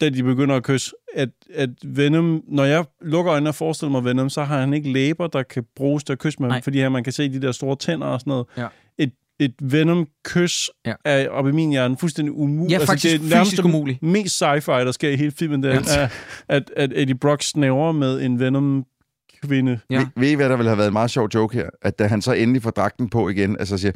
[0.02, 4.06] da de begynder at kysse, at, at Venom, når jeg lukker øjnene og forestiller mig
[4.06, 6.56] Venom, så har han ikke læber, der kan bruges til at kysse med Nej.
[6.58, 8.46] ham, fordi her, man kan se de der store tænder og sådan noget.
[8.58, 8.68] Ja.
[8.98, 10.90] Et, et Venom-kys Ja.
[10.90, 11.24] ja.
[11.24, 12.80] er oppe i min hjerne fuldstændig umuligt.
[12.82, 14.04] Ja, faktisk det er nærmest umuligt.
[14.04, 16.08] mest sci-fi, der sker i hele filmen, det er,
[16.48, 19.80] at, at Eddie Brock snæver med en Venom-kvinde.
[19.90, 19.96] Ja.
[19.96, 20.00] Ja.
[20.00, 21.70] Ved, ved I, hvad der ville have været en meget sjov joke her?
[21.82, 23.92] At da han så endelig får dragten på igen, altså siger,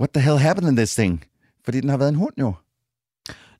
[0.00, 1.24] what the hell happened in this thing?
[1.64, 2.52] Fordi den har været en hund jo.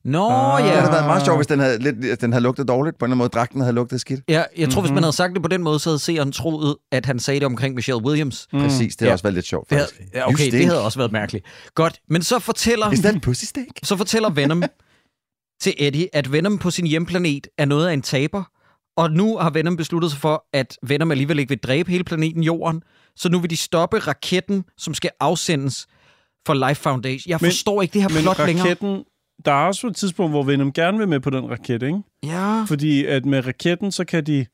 [0.03, 0.63] Nå, Ah.
[0.63, 0.75] Det ja.
[0.79, 2.97] havde været meget sjovt, hvis den havde, lidt, den havde lugtet dårligt.
[2.99, 4.19] På en eller anden måde, dragten havde lugtet skidt.
[4.29, 4.81] Ja, jeg tror, mm-hmm.
[4.81, 4.93] hvis Mhm.
[4.95, 7.45] man havde sagt det på den måde, så havde seeren troet, at han sagde det
[7.45, 8.47] omkring Michelle Williams.
[8.53, 8.59] Mm.
[8.59, 9.13] Præcis, det har Ja.
[9.13, 10.13] også været lidt sjovt, Det havde, faktisk.
[10.15, 11.45] ja, okay, det havde også været mærkeligt.
[11.75, 13.67] Godt, men så fortæller, Is that pussy steak?
[13.83, 14.63] så fortæller Venom
[15.61, 18.43] til Eddie, at Venom på sin hjemplanet er noget af en taber,
[18.97, 22.43] og nu har Venom besluttet sig for, at Venom alligevel ikke vil dræbe hele planeten
[22.43, 22.81] Jorden,
[23.15, 25.87] så nu vil de stoppe raketten, som skal afsendes
[26.47, 27.29] for Life Foundation.
[27.29, 28.75] Jeg Men- forstår ikke det her Men plot længere.
[29.45, 31.99] Der er også et tidspunkt, hvor Venom gerne vil med på den raket, ikke?
[32.23, 32.63] Ja.
[32.67, 34.45] Fordi at med raketten, så kan de...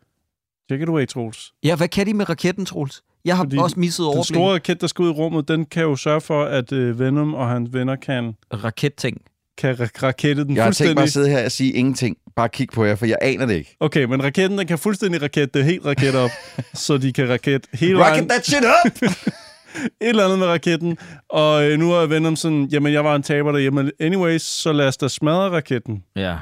[0.72, 1.51] Check it away, Troels.
[1.64, 3.01] ja, hvad kan de med raketten, Troels?
[3.26, 4.35] Jeg har Fordi også misset Den overblik.
[4.35, 7.34] store raket, der skal ud i rummet, den kan jo sørge for, at øh, Venom
[7.34, 9.22] og hans venner kan, Raketting.
[9.57, 11.03] kan ra- rakette den Jeg har tænkt mig fuldstændig.
[11.03, 12.18] at sidde her og sige ingenting.
[12.35, 13.76] Bare kig på jer, for jeg aner det ikke.
[13.80, 16.30] Okay, men raketten, den kan fuldstændig rakette det helt raket op,
[16.73, 18.14] så de kan raket hele vejen.
[18.14, 19.09] Rocket that shit up!
[20.01, 20.97] Et eller andet med raketten.
[21.29, 23.91] Og øh, nu er Venom sådan, jamen jeg var en taber derhjemme.
[23.99, 26.03] Anyways, så lad os da smadre raketten.
[26.15, 26.37] Ja.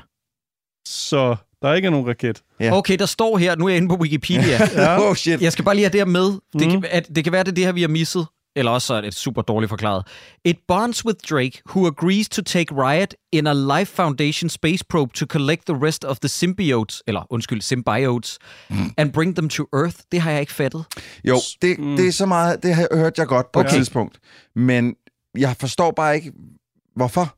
[0.88, 2.42] Så der ikke er nogen raket.
[2.60, 2.78] Ja.
[2.78, 4.58] Okay, der står her, nu er jeg inde på Wikipedia.
[4.76, 5.10] Ja.
[5.10, 5.42] oh shit.
[5.42, 6.26] Jeg skal bare lige have det her med.
[6.60, 6.82] Det, Mhm.
[6.82, 8.26] kan, at, det kan være, det er det her, vi har misset.
[8.56, 10.08] Eller også så er det super dårligt forklaret.
[10.46, 15.14] It bonds with Drake, who agrees to take Riot in a Life Foundation space probe
[15.14, 18.38] to collect the rest of the symbiotes, eller undskyld, symbiotes,
[18.98, 19.96] and bring them to Earth.
[20.12, 20.86] Det har jeg ikke fattet.
[21.24, 23.70] Jo, det, det er så meget, det har- hørte jeg godt på okay.
[23.70, 24.20] Et tidspunkt.
[24.56, 24.96] Men
[25.38, 26.32] jeg forstår bare ikke,
[26.96, 27.36] hvorfor.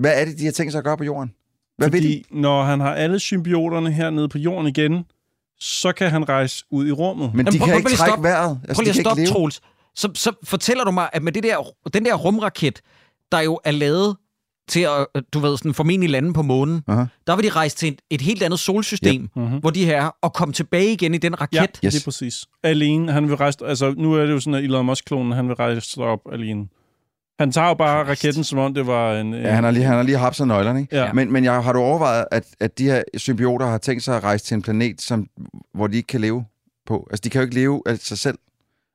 [0.00, 1.32] Hvad er det, de har tænkt sig at gøre på jorden?
[1.78, 2.06] Hvad vil de?
[2.08, 5.04] Fordi når han har alle symbioterne hernede på jorden igen,
[5.60, 7.34] så kan han rejse ud i rummet.
[7.34, 8.28] Men de Jamen, prøv- kan prøv ikke at trække stoppe.
[8.28, 8.60] vejret.
[8.68, 9.26] Altså, Prøv lige de at kan stoppe.
[9.26, 9.60] Troels.
[9.96, 11.56] Så, så fortæller du mig, at med det der,
[11.94, 12.80] den der rumraket,
[13.32, 14.16] der jo er lavet
[14.68, 14.80] til
[15.14, 17.04] at, du ved, sådan formentlig lande på månen, Aha.
[17.26, 19.30] der vil de rejse til et, et helt andet solsystem, yep.
[19.36, 19.58] Mhm.
[19.58, 21.56] hvor de her er, og komme tilbage igen i den raket.
[21.56, 21.94] Ja, Yes.
[21.94, 22.44] det er præcis.
[22.62, 23.12] Alene.
[23.12, 23.58] Han vil rejse...
[23.66, 26.66] Altså, nu er det jo sådan, at Elon Musk-klonen, han vil rejse sig op alene.
[27.40, 28.24] Han tager jo bare Christ.
[28.24, 29.34] raketten, som om det var en...
[29.34, 30.96] Ja, han har lige, han har lige hapset nøglerne, ikke?
[30.96, 31.12] Ja.
[31.12, 34.24] Men, men jeg, har du overvejet, at, at de her symbioter har tænkt sig at
[34.24, 35.26] rejse til en planet, som,
[35.74, 36.44] hvor de ikke kan leve
[36.86, 37.06] på?
[37.10, 38.38] Altså, de kan jo ikke leve af sig selv.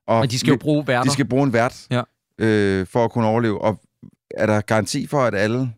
[0.07, 1.03] Og de skal jo vi- bruge værter.
[1.03, 2.02] De skal bruge en vært Ja.
[2.40, 3.61] øh, for at kunne overleve.
[3.61, 3.82] Og
[4.38, 5.72] er der garanti for, at alle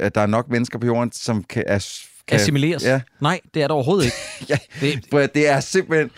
[0.00, 1.64] at der er nok mennesker på jorden, som kan...
[1.66, 2.84] As, kan assimileres.
[2.84, 3.00] Ja.
[3.20, 4.16] Nej, det er der overhovedet ikke.
[4.48, 4.58] Ja.
[4.80, 6.10] Det, Det er simpelthen...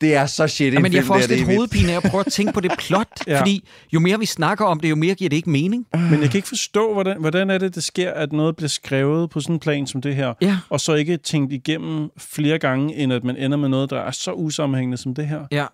[0.00, 2.24] Det er så shit ja, men jeg får også det lidt hovedpine af at prøve
[2.26, 3.08] at tænke på det plot.
[3.26, 3.40] Ja.
[3.40, 5.86] fordi jo mere vi snakker om det, jo mere giver det ikke mening.
[5.94, 9.30] Men jeg kan ikke forstå, hvordan, hvordan er det, det sker, at noget bliver skrevet
[9.30, 10.58] på sådan en plan som det her, Ja.
[10.68, 14.10] og så ikke tænkt igennem flere gange, end at man ender med noget, der er
[14.10, 15.40] så usammenhængende som det her.
[15.52, 15.66] Ja.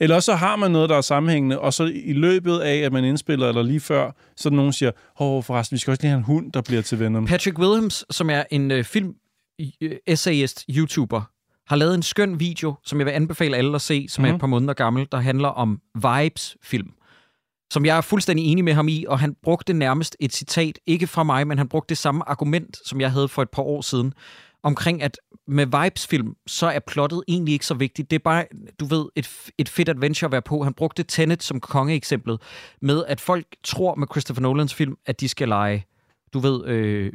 [0.00, 3.04] Eller så har man noget, der er sammenhængende, og så i løbet af, at man
[3.04, 4.90] indspiller, eller lige før, så nogen, siger,
[5.20, 7.26] åh, forresten, vi skal også lige have en hund, der bliver til Venom.
[7.26, 9.14] Patrick Williams, som er en øh, film
[9.80, 11.22] øh, essayist, YouTuber,
[11.68, 14.28] har lavet en skøn video, som jeg vil anbefale alle at se, som mm-hmm.
[14.28, 14.36] er Mhm.
[14.36, 16.88] et par måneder gammel, der handler om Vibes-film.
[17.72, 21.06] Som jeg er fuldstændig enig med ham i, og han brugte nærmest et citat, ikke
[21.06, 23.80] fra mig, men han brugte det samme argument, som jeg havde for et par år
[23.80, 24.12] siden,
[24.64, 28.10] omkring at med Vibes-film, så er plottet egentlig ikke så vigtigt.
[28.10, 28.44] Det er bare,
[28.80, 30.62] du ved, et, et fedt adventure at være på.
[30.62, 32.40] Han brugte Tenet som kongeeksemplet,
[32.82, 35.86] med at folk tror med Christopher Nolans film, at de skal lege,
[36.32, 37.12] du ved, øh,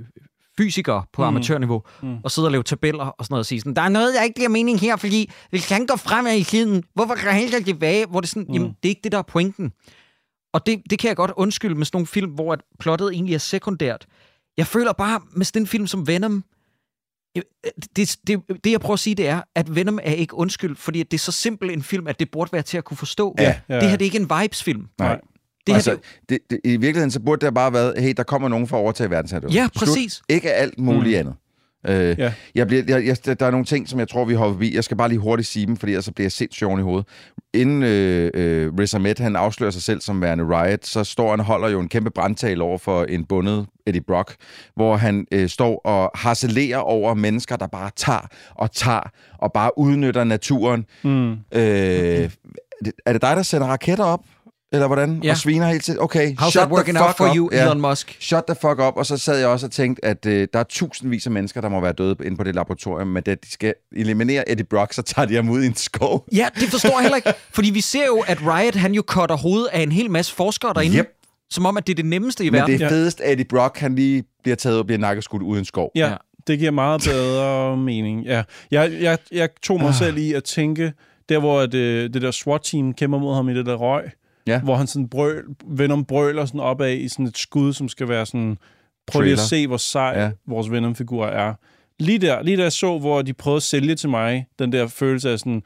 [0.58, 1.28] fysikere på mm.
[1.28, 2.18] amatørniveau, mm.
[2.24, 4.24] og sidde og lave tabeller og sådan noget, og sige sådan, der er noget, der
[4.24, 7.64] ikke giver mening her, fordi hvis han går fremad i tiden, hvorfor kan han ikke
[7.64, 8.06] tilbage?
[8.06, 8.54] Hvor det sådan, mm.
[8.54, 9.72] jamen, det er ikke det, der er pointen.
[10.54, 13.34] Og det, det kan jeg godt undskylde med sådan nogle film, hvor at plottet egentlig
[13.34, 14.08] er sekundært.
[14.58, 16.44] Jeg føler bare, med sådan en film som Venom,
[17.96, 21.02] det, det, det jeg prøver at sige, det er, at Venom er ikke undskyld, fordi
[21.02, 23.36] at det er så simpel en film, at det burde være til at kunne forstå.
[23.38, 23.76] Ja, ja.
[23.76, 24.88] Det her det er ikke en vibes-film.
[25.00, 25.16] Nej.
[25.16, 25.22] Det
[25.68, 25.98] her, altså,
[26.30, 28.78] det, det, I virkeligheden, så burde det bare have været, hey, der kommer nogen for
[28.78, 29.56] at overtage verdensherredømmet.
[29.56, 29.88] Ja, Slut.
[29.88, 30.22] præcis.
[30.30, 31.20] Ikke alt muligt mm.
[31.20, 31.36] andet.
[31.88, 32.34] Øh, Ja.
[32.56, 34.76] jeg bliver, jeg, jeg, der er nogle ting, som jeg tror, vi hopper forbi.
[34.76, 36.84] Jeg skal bare lige hurtigt sige dem, fordi ellers så bliver jeg sindssygt oven i
[36.84, 37.08] hovedet.
[37.54, 41.40] Inden øh, øh, Riz Ahmed, han afslører sig selv som værende Riot, så står han
[41.40, 44.36] holder jo en kæmpe brandtal over for en bundet Eddie Brock,
[44.76, 49.78] hvor han øh, står og harcelerer over mennesker, der bare tager og tager og bare
[49.78, 50.86] udnytter naturen.
[51.04, 51.32] Mm.
[51.32, 52.30] Øh,
[53.06, 54.22] er det dig, der sender raketter op?
[54.72, 55.20] Eller hvordan?
[55.24, 55.32] Ja.
[55.32, 56.00] Og sviner helt til.
[56.02, 57.36] Okay, how's shut that the fuck out for up.
[57.36, 57.64] you, Ja.
[57.66, 58.18] Elon Musk?
[58.20, 58.94] Shut the fuck up.
[58.98, 61.70] Og så sad jeg også og tænkte, at øh, der er tusindvis af mennesker, der
[61.70, 65.02] må være døde inde på det laboratorium, men da de skal eliminere Eddie Brock, så
[65.02, 66.26] tager de ham ud i en skov.
[66.34, 67.34] Ja, det forstår jeg heller ikke.
[67.54, 70.74] Fordi vi ser jo, at Riot, han jo cutter hovedet af en hel masse forskere
[70.74, 70.98] derinde.
[70.98, 71.08] Yep.
[71.52, 72.80] Som om, at det er det nemmeste i Men verden.
[72.80, 75.91] det er fedest, at Eddie Brock, han lige bliver taget og bliver nakkeskudt uden skov.
[75.96, 76.08] Ja, Ja.
[76.10, 76.16] ja,
[76.48, 78.26] det giver meget bedre mening.
[78.26, 78.44] Ja.
[78.72, 79.96] Jeg, jeg, jeg tog mig Ah.
[79.96, 80.94] selv i at tænke,
[81.30, 84.04] der hvor det, det der SWAT-team kæmper mod ham i det der røg,
[84.50, 84.60] Ja.
[84.60, 88.26] hvor han sådan brøl, Venom brøler sådan opad i sådan et skud, som skal være
[88.26, 88.58] sådan,
[89.08, 90.32] prøv lige at se, hvor sej ja.
[90.48, 91.54] vores Venom-figur er.
[92.00, 94.88] Lige der, lige der jeg så, hvor de prøvede at sælge til mig, den der
[94.88, 95.64] følelse af sådan,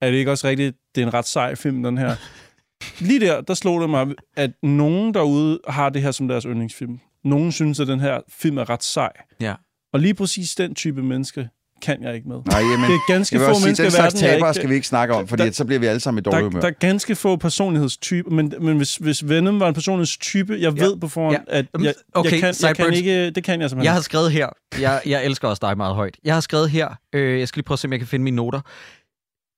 [0.00, 2.16] er det ikke også rigtigt, det er en ret sej film, den her.
[3.06, 4.06] lige der, der slog det mig,
[4.36, 7.00] at nogen derude har det her som deres yndlingsfilm.
[7.24, 9.12] Nogen synes, at den her film er ret sej.
[9.40, 9.54] Ja.
[9.92, 11.48] Og lige præcis den type menneske
[11.82, 12.36] kan jeg ikke med.
[12.50, 14.68] Nej, jamen, Det er ganske få sige, mennesker den i slags verden, tabere ikke- skal
[14.70, 16.60] vi ikke snakke om, fordi Der- så bliver vi alle sammen i dårlig Der, humør.
[16.60, 20.96] der er ganske få personlighedstyper, men, men hvis, hvis Venom var en personlighedstype, jeg ved
[21.00, 21.58] på forhånd, Ja.
[21.58, 24.32] at jeg, okay, jeg, kan, jeg kan ikke, det kan jeg simpelthen Jeg har skrevet
[24.32, 24.48] her,
[24.80, 26.16] jeg, jeg elsker også dig meget højt.
[26.24, 28.22] Jeg har skrevet her, øh, jeg skal lige prøve at se, om jeg kan finde
[28.24, 28.60] mine noter.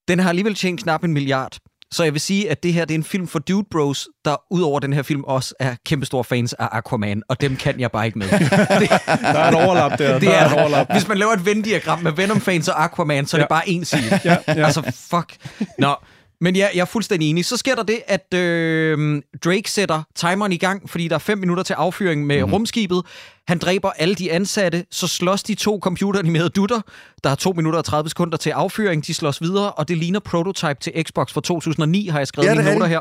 [0.09, 1.57] Den har alligevel tjent knap en milliard.
[1.93, 4.37] Så jeg vil sige, at det her det er en film for Dude Bros, der
[4.51, 7.91] ud over den her film også er kæmpestore fans af Aquaman, og dem kan jeg
[7.91, 8.29] bare ikke med.
[8.29, 8.41] Det,
[9.07, 10.13] Der er et overlap der.
[10.13, 10.93] det der er et er, overlap.
[10.93, 14.21] hvis man laver et Venn-diagram med Venom-fans og Aquaman, så er det bare én side.
[14.25, 14.67] Ja, ja.
[14.67, 15.37] Altså, fuck.
[15.79, 15.95] Nå,
[16.41, 17.45] men ja, jeg er fuldstændig enig.
[17.45, 21.39] Så sker der det, at øh, Drake sætter timeren i gang, fordi der er fem
[21.39, 22.53] minutter til affyring med mm.
[22.53, 23.03] rumskibet.
[23.49, 26.81] Han dræber alle de ansatte, så slås de to computeranimerede dutter.
[27.25, 29.07] Der er to minutter og 30 sekunder til affyring.
[29.07, 32.55] De slås videre, og det ligner prototype til Xbox fra 2009, har jeg skrevet Ja,
[32.55, 33.01] er noter her.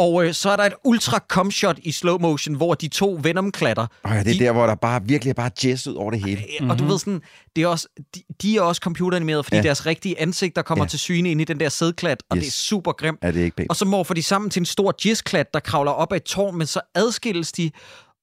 [0.00, 3.18] Og øh, så er der et ultra com shot i slow motion, hvor de to
[3.22, 3.86] Venom-klatter.
[4.04, 6.10] Oh, ja, det er de, der, hvor der bare virkelig er bare jazz ud over
[6.10, 6.42] det hele.
[6.70, 7.20] Og du ved sådan,
[7.56, 9.60] det er også, de, de er også computeranimeret, fordi Ja.
[9.62, 9.66] ja.
[9.66, 10.86] deres rigtige ansigter kommer Ja.
[10.86, 10.88] ja.
[10.88, 12.42] til syne ind i den der sædklat, og Yes.
[12.44, 13.18] det er super grimt.
[13.22, 13.70] Er det ikke pænt?
[13.70, 16.56] Og så morfer de sammen til en stor jizzklat, der kravler op ad et tårn,
[16.58, 17.70] men så adskilles de,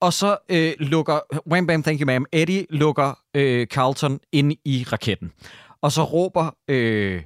[0.02, 1.20] og så øh, lukker,
[1.52, 5.32] wham bam, thank you ma'am, Eddie lukker øh, Carlton ind i raketten.
[5.82, 7.22] Og så råber øh,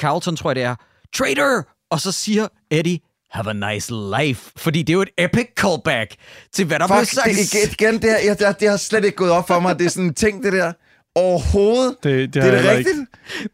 [0.00, 0.74] Carlton, tror jeg det er,
[1.16, 1.64] traitor!
[1.90, 2.98] Og så siger Eddie,
[3.30, 4.50] have a nice life.
[4.56, 6.14] Fordi det er jo et epic callback
[6.52, 7.26] til, hvad der blev Fuck, sagt.
[7.26, 9.78] det, igen, igen det, her, jeg, det har slet ikke gået op for mig.
[9.78, 10.72] Det er sådan en ting, det der.
[11.14, 11.96] Overhovedet.
[12.02, 12.96] Det, det, Det er det rigtigt.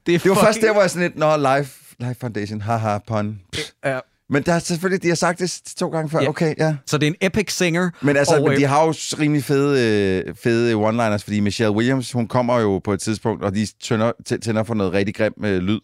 [0.07, 2.99] det, er Det var først der, hvor jeg sådan lidt, nå, life, life foundation, haha,
[3.07, 3.41] pun.
[3.85, 3.99] Ja.
[4.31, 6.21] Men der er selvfølgelig, de har sagt det to gange før.
[6.21, 6.29] Ja.
[6.29, 6.77] Okay, ja.
[6.87, 7.91] Så det er en epic singer.
[8.03, 8.91] Men altså, og, men øh, de har jo
[9.21, 13.55] rimelig fede, øh, fede one-liners, fordi Michelle Williams, hun kommer jo på et tidspunkt, og
[13.55, 15.81] de tænder, tæ- tænder for noget rigtig grim øh, lyd.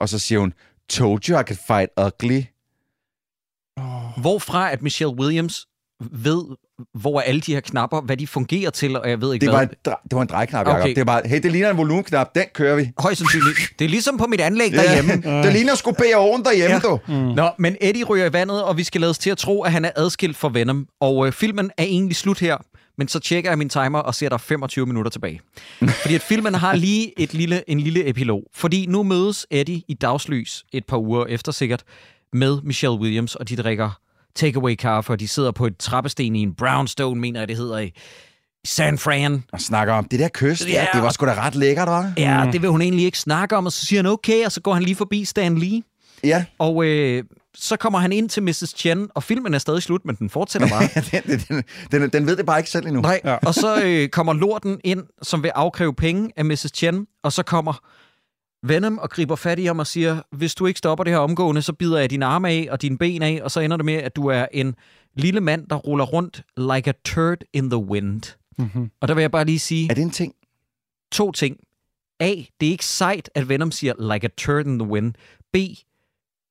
[0.00, 0.52] Og så siger hun,
[0.88, 2.42] told you I could fight ugly.
[4.16, 5.66] Hvorfra at Michelle Williams
[6.12, 6.44] ved,
[7.00, 9.52] hvor er alle de her knapper, hvad de fungerer til, og jeg ved ikke Det
[9.52, 9.58] hvad.
[9.58, 10.78] var en, det var en drejeknap, Okay.
[10.78, 10.88] Jacob.
[10.88, 12.90] Det var bare, hey, det ligner en volumenknap, den kører vi.
[12.98, 13.58] Højst sandsynligt.
[13.78, 15.42] Det er ligesom på mit anlæg derhjemme.
[15.42, 16.78] det ligner sgu bære oven derhjemme, Ja.
[16.80, 16.98] du.
[17.08, 17.14] Mm.
[17.14, 19.84] Nå, men Eddie ryger i vandet, og vi skal lades til at tro, at han
[19.84, 20.86] er adskilt fra Venom.
[21.00, 22.56] Og øh, filmen er egentlig slut her,
[22.98, 25.40] men så tjekker jeg min timer og ser der er 25 minutter tilbage.
[26.02, 28.42] Fordi at filmen har lige et lille, en lille epilog.
[28.54, 31.82] Fordi nu mødes Eddie i dagslys et par uger efter sikkert
[32.32, 33.90] med Michelle Williams, og de drikker
[34.34, 37.78] takeaway kaffe, og de sidder på et trappesten i en brownstone, mener jeg det hedder,
[37.78, 37.92] i
[38.64, 39.44] San Fran.
[39.52, 40.72] Og snakker om det der kyst, ja.
[40.72, 40.86] Ja.
[40.94, 42.12] det var sgu da ret lækkert, var?
[42.16, 44.60] Ja, det vil hun egentlig ikke snakke om, og så siger han okay, og så
[44.60, 45.82] går han lige forbi Stan Lee.
[46.24, 48.74] Ja, Og øh, så kommer han ind til Mrs.
[48.76, 50.88] Chen, og filmen er stadig slut, men den fortsætter bare.
[51.22, 51.62] den, den,
[52.02, 53.00] den, den ved det bare ikke selv endnu.
[53.00, 53.34] Nej, ja.
[53.34, 56.66] og så øh, kommer lorten ind, som vil afkræve penge af Mrs.
[56.74, 57.72] Chen, og så kommer
[58.62, 61.62] Venom og griber fat i ham og siger, hvis du ikke stopper det her omgående,
[61.62, 63.94] så bider jeg dine arme af og dine ben af, og så ender det med,
[63.94, 64.74] at du er en
[65.14, 68.36] lille mand, der ruller rundt like a turd in the wind.
[68.58, 68.90] Mm-hmm.
[69.00, 69.90] Og der vil jeg bare lige sige...
[69.90, 70.34] Er det en ting?
[71.12, 71.56] To ting.
[72.20, 75.14] A, det er ikke sejt, at Venom siger like a turd in the wind.
[75.52, 75.56] B,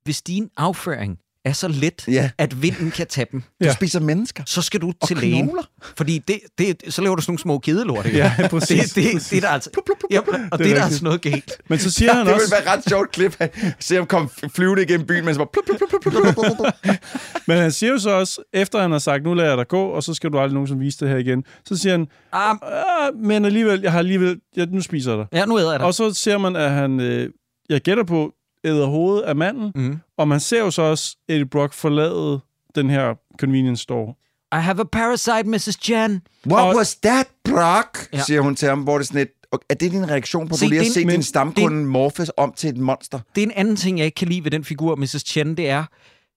[0.03, 2.29] hvis din afføring er så let, Ja.
[2.37, 3.73] at vinden kan tage dem, Du Ja.
[3.73, 4.43] spiser mennesker.
[4.47, 5.43] så skal du Og til lægen.
[5.45, 5.63] knogler.
[5.97, 8.05] Fordi det, det, så laver du sådan nogle små kedelort.
[8.05, 8.17] ikke?
[8.17, 9.29] Ja, præcis, Det, det, præcis.
[9.29, 9.69] det, er der altså,
[10.11, 10.79] ja, og det, er er der rigtigt.
[10.83, 11.51] altså noget galt.
[11.69, 12.45] Men så siger han det også...
[12.45, 13.35] ville være et ret sjovt klip.
[13.39, 15.47] at Se ham komme flyvende igennem byen, men så bare...
[15.53, 16.95] Plup, plup, plup, plup, plup, plup, plup.
[17.47, 19.83] Men han siger jo så også, efter han har sagt, nu lader jeg dig gå,
[19.85, 23.15] og så skal du aldrig nogensinde vise det her igen, så siger han, Ah, ah,
[23.23, 25.27] men alligevel, jeg har alligevel, jeg, nu spiser jeg dig.
[25.39, 25.87] ja, nu æder jeg dig.
[25.87, 27.29] Og så ser man, at han, øh,
[27.69, 28.31] jeg gætter på,
[28.63, 29.97] æder hovedet af manden, Mhm.
[30.17, 32.39] og man ser jo så også Eddie Brock forlade
[32.75, 34.13] den her convenience store.
[34.59, 35.77] I have a parasite, Mrs.
[35.81, 36.21] Chen.
[36.47, 38.09] What Og- was that, Brock?
[38.13, 38.21] Ja.
[38.23, 39.27] Siger hun til ham, hvor det er sådan et...
[39.51, 41.23] "Og Er det din reaktion på, at Se, du lige har det er- set din
[41.23, 43.19] stamkunde morfes om til et monster?
[43.35, 45.23] Det er en anden ting, jeg ikke kan lide ved den figur, Mrs.
[45.23, 45.83] Chen, det er,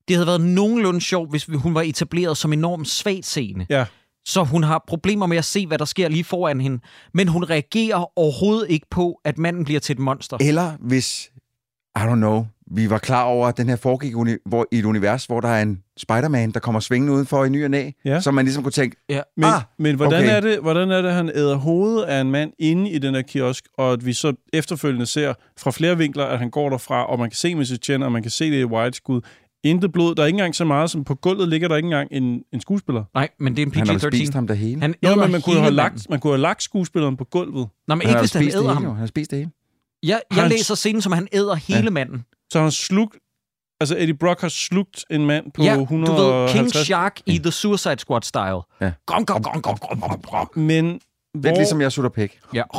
[0.09, 3.67] det havde været nogenlunde sjovt, hvis vi- hun var etableret som enormt svagt seende.
[3.71, 3.85] Ja.
[4.27, 6.79] Så hun har problemer med at se, hvad der sker lige foran hende.
[7.15, 10.37] Men hun reagerer overhovedet ikke på, at manden bliver til et monster.
[10.41, 11.31] Eller hvis,
[11.99, 14.85] I don't know, vi var klar over, at den her foregik uni- hvor, i et
[14.85, 18.21] univers, hvor der er en Spider-Man, der kommer svingende udenfor i ny og næ, Ja.
[18.21, 19.21] så man ligesom kunne tænke, Ja.
[19.37, 20.37] Men, Ah, ah, men hvordan, okay.
[20.37, 23.15] er det, hvordan er det, at han æder hovedet af en mand inde i den
[23.15, 27.05] her kiosk, og at vi så efterfølgende ser fra flere vinkler, at han går derfra,
[27.07, 27.79] og man kan se Mrs.
[27.83, 29.21] Chen, og man kan se det i wideskud.
[29.65, 30.15] Intet blod.
[30.15, 32.61] Der er ikke engang så meget, som på gulvet ligger der ikke engang en, en
[32.61, 33.05] skuespiller.
[33.15, 33.99] Nej, men det er en han har PG-13.
[34.17, 34.81] spist ham der hele.
[34.81, 37.69] Han æder men man kunne, have lagt, man kunne have lagt skuespilleren på gulvet.
[37.89, 38.83] Nå, men han ikke hvis han æder ham.
[38.83, 38.89] jo.
[38.89, 39.51] Han har spist det hele.
[40.09, 41.91] Jeg, jeg Han- læser scenen, som han æder hele Ja.
[41.91, 42.25] manden.
[42.53, 43.17] Så han slugt...
[43.81, 46.19] Altså, Eddie Brock har slugt en mand på Ja, 150...
[46.21, 48.77] du ved, King Shark i The Suicide Squad-style.
[48.81, 48.93] Ja.
[49.07, 50.49] Gom, gom, gom, gom, gom, gom, gom.
[50.59, 51.01] Men Lidt
[51.35, 51.51] hvor...
[51.57, 52.39] ligesom jeg sutter pæk.
[52.55, 52.63] Ja.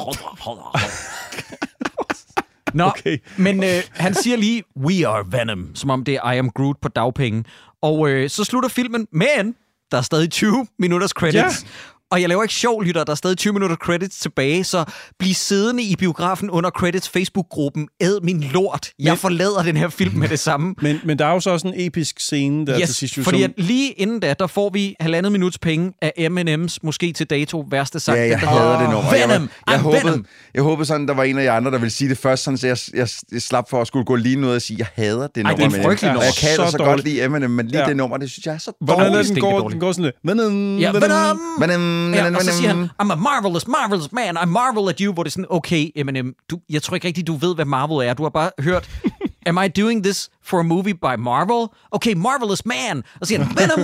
[2.73, 3.17] Nå, Okay.
[3.37, 6.75] men øh, han siger lige, we are Venom, som om det er I am Groot
[6.81, 7.43] på dagpenge.
[7.81, 9.55] Og øh, så slutter filmen, men
[9.91, 11.35] der er stadig 20 minutters credits.
[11.63, 11.67] Ja.
[12.15, 13.03] Og jeg laver ikke sjov, lytter.
[13.03, 14.83] Der er stadig 20 minutter credits tilbage, så
[15.19, 17.87] bliv siddende i biografen under credits Facebook-gruppen.
[18.01, 18.89] Æd min lort.
[18.99, 20.75] Jeg Men- forlader den her film med det samme.
[20.81, 23.17] Men, men der er jo så også en episk scene der til sidst.
[23.17, 26.77] jo, fordi som- at lige inden da, der får vi halvandet minuts penge af M&M's,
[26.83, 28.17] måske til dato værste sang.
[28.17, 29.13] Ja, jeg den, der hader det nummer.
[29.13, 29.49] Jeg, Venom!
[29.67, 30.25] var, jeg, I'm håbede, Venom!
[30.53, 32.57] jeg håbede sådan, der var en af jer andre, der ville sige det først, sådan,
[32.57, 35.27] så jeg, jeg, jeg slap for at skulle gå lige ud og sige, jeg hader
[35.27, 35.55] det Ej, nummer.
[35.55, 36.13] det er en med frygtelig Eminem.
[36.13, 36.23] nummer.
[36.25, 37.87] Jeg kan Så så, så godt lide Eminem, men lige Ja.
[37.87, 39.69] det nummer, det synes jeg er så Hvordan er det, Dårligt, den stinker går?
[39.69, 40.15] Den går sådan lidt...
[40.23, 41.39] Venom, Ja, Venom!
[41.59, 42.89] Venom, Ja, og så siger han.
[43.01, 44.37] I'm a marvelous, marvelous man.
[44.43, 45.13] I marvel at you.
[45.13, 48.07] Hvor det er sådan, okay, Eminem, du, jeg tror ikke rigtigt, du ved, hvad Marvel
[48.07, 48.13] er.
[48.13, 48.89] Du har bare hørt,
[49.49, 51.67] am I doing this for a movie by Marvel?
[51.91, 53.03] Okay, marvelous man.
[53.21, 53.79] Og så siger han, Venom,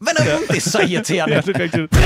[0.00, 0.40] Venom.
[0.48, 1.34] Det er så irriterende.
[1.34, 1.96] Ja, det er rigtigt.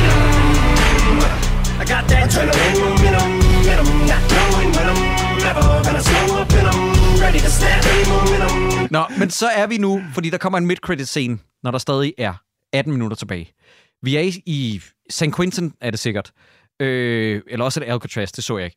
[1.83, 3.31] I got that adrenaline, venom,
[3.69, 5.01] venom, not knowing when I'm
[5.47, 8.89] never gonna slow up and I'm ready to snap any momentum.
[8.91, 12.33] Nå, men så er vi nu, fordi der kommer en mid-credit-scene, når der stadig er
[12.73, 13.55] 18 minutter tilbage.
[14.03, 14.81] Vi er i, i
[15.11, 16.33] San Quentin, er det sikkert.
[16.81, 18.77] Øh, eller også er det Alcatraz, det så jeg ikke.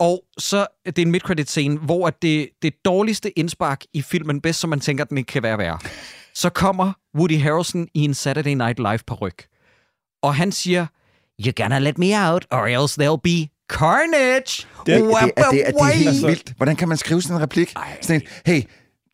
[0.00, 4.60] Og så er det en mid-credit-scene, hvor at det, det dårligste indspark i filmen, bedst
[4.60, 5.78] som man tænker, den ikke kan være værre.
[6.34, 9.46] Så kommer Woody Harrelson i en Saturday Night Live paryk.
[10.22, 10.86] Og han siger,
[11.42, 14.66] You're gonna let me out, or else there'll be carnage.
[14.86, 16.52] Det- er, det, er, det, er, det er helt vildt.
[16.56, 17.74] Hvordan kan man skrive sådan en replik?
[18.02, 18.62] Sådan en, hey,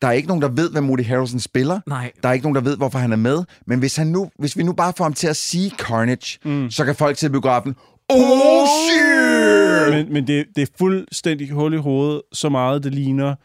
[0.03, 1.79] der er ikke nogen, der ved, hvad Woody Harrelson spiller.
[1.87, 2.11] Nej.
[2.23, 3.43] Der er ikke nogen, der ved, hvorfor han er med.
[3.67, 6.71] Men hvis, han nu, hvis vi nu bare får ham til at sige Carnage, mm.
[6.71, 7.75] så kan folk til biografen,
[8.09, 9.95] oh shit!
[9.95, 13.35] Men, men det, det er fuldstændig hul i hovedet, så meget det ligner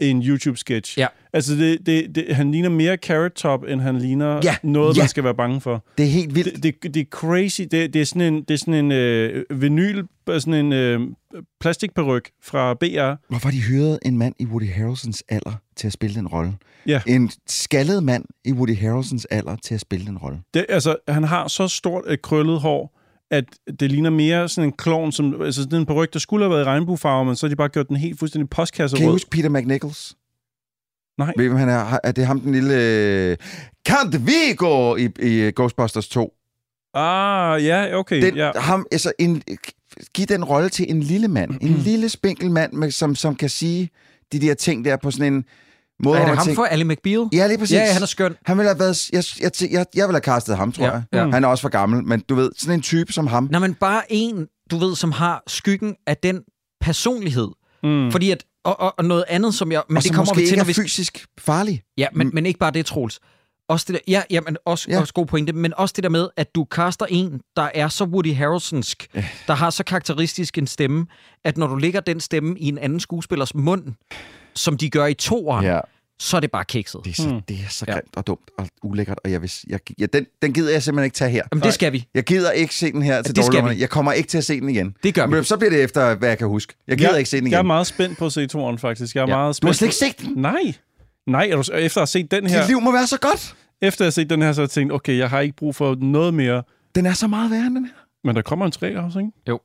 [0.00, 0.98] en YouTube-sketch.
[0.98, 1.06] Ja.
[1.32, 5.02] Altså, det, det, det, han ligner mere Carrot Top, end han ligner Ja, noget, ja.
[5.02, 5.84] man skal være bange for.
[5.98, 6.62] Det er helt vildt.
[6.62, 7.60] Det, det, det er crazy.
[7.70, 11.00] Det, det er sådan en, det er sådan en øh, vinyl, sådan en øh,
[11.60, 13.14] plastikperyk fra BR.
[13.28, 16.52] Hvorfor de hyret en mand i Woody Harrelsons alder til at spille den rolle?
[16.86, 17.00] Ja.
[17.06, 20.38] En skaldet mand i Woody Harrelsons alder til at spille den rolle.
[20.54, 22.97] Det, altså, han har så stort et krøllet hår,
[23.30, 23.44] at
[23.80, 26.62] det ligner mere sådan en klovn, som, altså sådan en peryk, der skulle have været
[26.62, 29.30] i regnbuefarver, men så har de bare gjort den helt fuldstændig postkasse Kan I huske
[29.30, 30.16] Peter McNichols?
[31.18, 31.32] Nej.
[31.36, 31.98] Ved I, hvem han er?
[32.04, 32.74] Er det ham, den lille...
[32.74, 33.36] Øh,
[33.88, 36.34] Count Vigo i, i Ghostbusters 2?
[36.94, 38.22] Ah, ja, okay.
[38.22, 38.50] Den, ja.
[38.56, 39.42] ham, altså en,
[40.14, 41.50] giv den rolle til en lille mand.
[41.60, 43.90] En lille spinkel mand, med, som, som kan sige
[44.32, 45.44] de der ting der på sådan en
[46.04, 47.28] måde, Er det ham tænker, for Ali McBeal?
[47.32, 47.74] Ja, lige præcis.
[47.74, 48.34] Ja, ja, han er skøn.
[48.46, 49.10] Han ville have været...
[49.12, 51.02] Jeg, jeg, jeg, jeg, jeg ville have castet ham, tror Ja, jeg.
[51.12, 51.30] ja.
[51.30, 53.48] Han er også for gammel, men du ved, sådan en type som ham.
[53.52, 56.40] Nå, men bare en, du ved, som har skyggen af den
[56.80, 57.48] personlighed.
[57.82, 58.10] Mm.
[58.12, 59.82] Fordi at Og, og, og noget andet, som jeg...
[59.88, 60.74] Men og det kommer måske vi til, ikke når er vi...
[60.74, 61.82] fysisk farlig.
[61.98, 63.20] Ja, men, men ikke bare det, Troels.
[63.68, 64.86] Også det der, ja, ja, men også.
[64.90, 65.00] Ja.
[65.00, 68.04] også god pointe, men også det der med, at du kaster en, der er så
[68.04, 69.24] Woody Harrelsonsk, ja.
[69.46, 71.06] der har så karakteristisk en stemme,
[71.44, 73.84] at når du lægger den stemme i en anden skuespillers mund,
[74.58, 75.80] som de gør i toeren, Ja.
[76.18, 77.00] så er det bare kikset.
[77.04, 77.40] Det er så, Hmm.
[77.48, 77.92] det er så Ja.
[77.92, 81.04] grimt og dumt og ulækkert, og jeg vil, jeg, ja, den, den gider jeg simpelthen
[81.04, 81.42] ikke tage her.
[81.52, 82.06] Jamen, det skal vi.
[82.14, 83.74] Jeg gider ikke se den her til det skal dårligdommerne.
[83.76, 83.80] vi.
[83.80, 84.94] Jeg kommer ikke til at se den igen.
[85.02, 85.34] Det gør vi.
[85.34, 86.74] Men så bliver det efter, hvad jeg kan huske.
[86.88, 87.52] Jeg gider ikke se den igen.
[87.52, 89.14] Jeg er meget spændt på at se toren, faktisk.
[89.14, 89.36] Jeg er Ja.
[89.36, 90.42] meget Du spændt har slet ikke set den.
[90.42, 90.74] Nej.
[91.26, 92.60] Nej, er du, efter at have set den her...
[92.60, 93.54] Dit liv må være så godt.
[93.82, 95.74] Efter at have set den her, så har jeg tænkt, okay, jeg har ikke brug
[95.74, 96.62] for noget mere.
[96.94, 97.92] Den er så meget værre end den her.
[98.24, 99.30] Men der kommer en træer også, ikke?
[99.48, 99.60] Jo.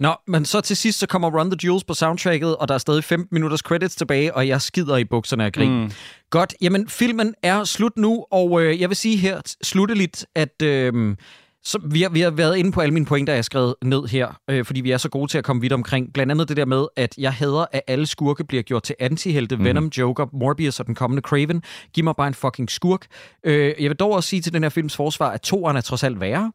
[0.00, 2.78] Nå, men så til sidst, så kommer Run the Jewels på soundtracket, og der er
[2.78, 5.82] stadig 15 minutters credits tilbage, og jeg skider i bukserne af grin.
[5.82, 5.90] Mm.
[6.30, 11.16] Godt, jamen filmen er slut nu, og øh, jeg vil sige her slutteligt, at øh,
[11.64, 14.06] så vi, har, vi har været inde på alle mine pointer, jeg har skrevet ned
[14.06, 16.12] her, øh, fordi vi er så gode til at komme vidt omkring.
[16.12, 19.56] Blandt andet det der med, at jeg hader, at alle skurke bliver gjort til antihelte.
[19.56, 19.64] Mm.
[19.64, 21.62] Venom, Joker, Morbius og den kommende Craven.
[21.94, 23.06] Giv mig bare en fucking skurk.
[23.44, 26.04] Øh, jeg vil dog også sige til den her films forsvar, at toeren er trods
[26.04, 26.52] alt værre.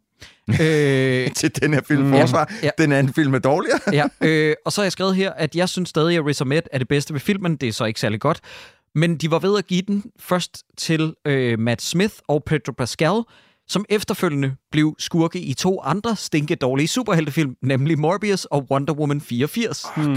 [0.61, 2.11] Øh, Til den her film Mm.
[2.11, 2.53] forsvar.
[2.63, 2.69] Ja.
[2.77, 3.79] Den anden film er dårligere.
[3.93, 6.61] ja, øh, og så har jeg skrevet her, at jeg synes stadig, at Riz Ahmed
[6.71, 7.55] er det bedste ved filmen.
[7.55, 8.39] Det er så ikke særlig godt.
[8.95, 13.21] Men de var ved at give den først til øh, Matt Smith og Pedro Pascal,
[13.67, 19.21] som efterfølgende blev skurke i to andre stinke dårlige superheltefilm, nemlig Morbius og Wonder Woman
[19.21, 19.85] 84.
[19.95, 20.13] Hmm.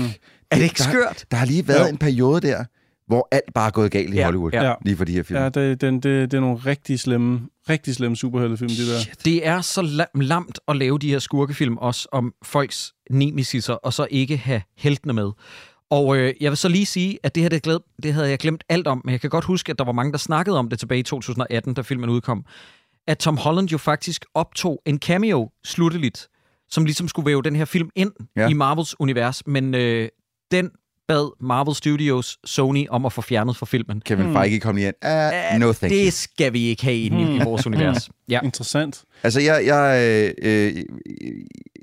[0.51, 1.24] Er det ikke der, skørt?
[1.31, 1.86] Der har lige været Jo.
[1.86, 2.64] en periode der,
[3.10, 4.50] hvor alt bare er gået galt i Ja, Hollywood.
[4.52, 4.74] ja.
[4.84, 5.38] Lige for de her film.
[5.40, 8.98] Ja, det, den, det, det er nogle rigtig slemme, rigtig slemme superheltefilm, de der.
[9.24, 13.92] Det er så la- lamt at lave de her skurkefilm også om folks nemesisser, og
[13.92, 15.30] så ikke have heltene med.
[15.90, 18.38] Og øh, jeg vil så lige sige, at det her det, glæd, det havde jeg
[18.38, 20.68] glemt alt om, men jeg kan godt huske, at der var mange, der snakkede om
[20.68, 22.44] det tilbage i 2018, da filmen udkom,
[23.06, 26.28] at Tom Holland jo faktisk optog en cameo slutteligt,
[26.68, 28.12] som ligesom skulle væve den her film ind.
[28.36, 28.48] Ja.
[28.48, 30.08] i Marvels univers, men øh,
[30.50, 30.70] den
[31.10, 34.00] bad Marvel Studios Sony om at få fjernet fra filmen.
[34.00, 34.94] Kevin Feige kom lige ind.
[35.04, 35.98] Uh, no thank you.
[35.98, 38.08] det skal vi ikke have inde i, i vores univers.
[38.28, 38.40] Ja.
[38.44, 39.04] Interessant.
[39.22, 40.04] Altså, jeg, jeg,
[40.42, 40.82] øh, øh,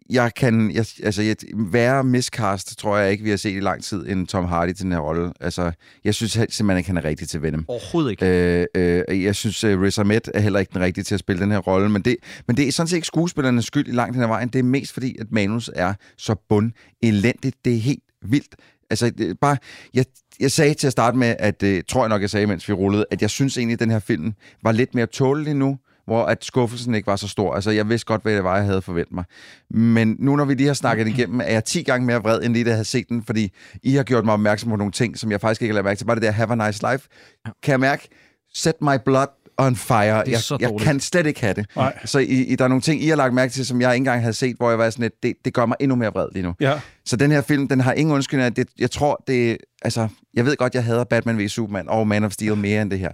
[0.10, 0.72] jeg kan...
[0.72, 4.28] Jeg, altså, jeg, værre miscast, tror jeg ikke, vi har set i lang tid, end
[4.28, 5.34] Tom Hardy til den her rolle.
[5.42, 5.72] Altså,
[6.04, 7.66] jeg synes simpelthen ikke, han er rigtig til Venom.
[7.68, 8.68] Overhovedet ikke.
[8.76, 11.42] Øh, øh, jeg synes, uh, Riz Ahmed er heller ikke den rigtige til at spille
[11.42, 12.16] den her rolle, men det,
[12.48, 14.50] men det er sådan set ikke skuespillernes skyld i langt hen ad vejen.
[14.50, 16.72] Det er mest fordi, at manus er så bund
[17.04, 17.56] elendigt.
[17.66, 18.56] Det er helt vildt.
[18.90, 19.58] Altså, det, bare,
[19.94, 20.06] jeg,
[20.40, 22.74] jeg sagde til at starte med, at øh, tror jeg nok, jeg sagde, mens vi
[22.74, 24.34] rullede, at jeg synes egentlig, at den her film
[24.64, 27.54] var lidt mere tålelig nu, hvor at skuffelsen ikke var så stor.
[27.54, 29.24] Altså, jeg vidste godt, hvad det var, jeg havde forventet mig.
[29.70, 32.44] Men nu, når vi lige har snakket den igennem, er jeg 10 gange mere vred,
[32.44, 33.52] end lige da jeg havde set den, fordi
[33.84, 35.98] I har gjort mig opmærksom på nogle ting, som jeg faktisk ikke har lagt mærke
[35.98, 36.06] til.
[36.06, 37.08] Bare det der Have a Nice Life.
[37.64, 38.08] Kan jeg mærke,
[38.54, 39.28] set my blood
[39.58, 40.24] on fire.
[40.28, 41.66] Jeg, så jeg kan slet ikke have det.
[41.76, 41.98] Nej.
[42.06, 44.02] Så I, I, der er nogle ting, I har lagt mærke til, som jeg ikke
[44.02, 46.28] engang havde set, hvor jeg var sådan lidt, det, det gør mig endnu mere vred
[46.34, 46.54] lige nu.
[46.60, 46.80] Ja.
[47.06, 48.56] Så den her film, den har ingen undskyldning.
[48.56, 52.24] Det, jeg tror, det altså, jeg ved godt, jeg hader Batman v Superman og Man
[52.24, 53.12] of Steel mere end det her.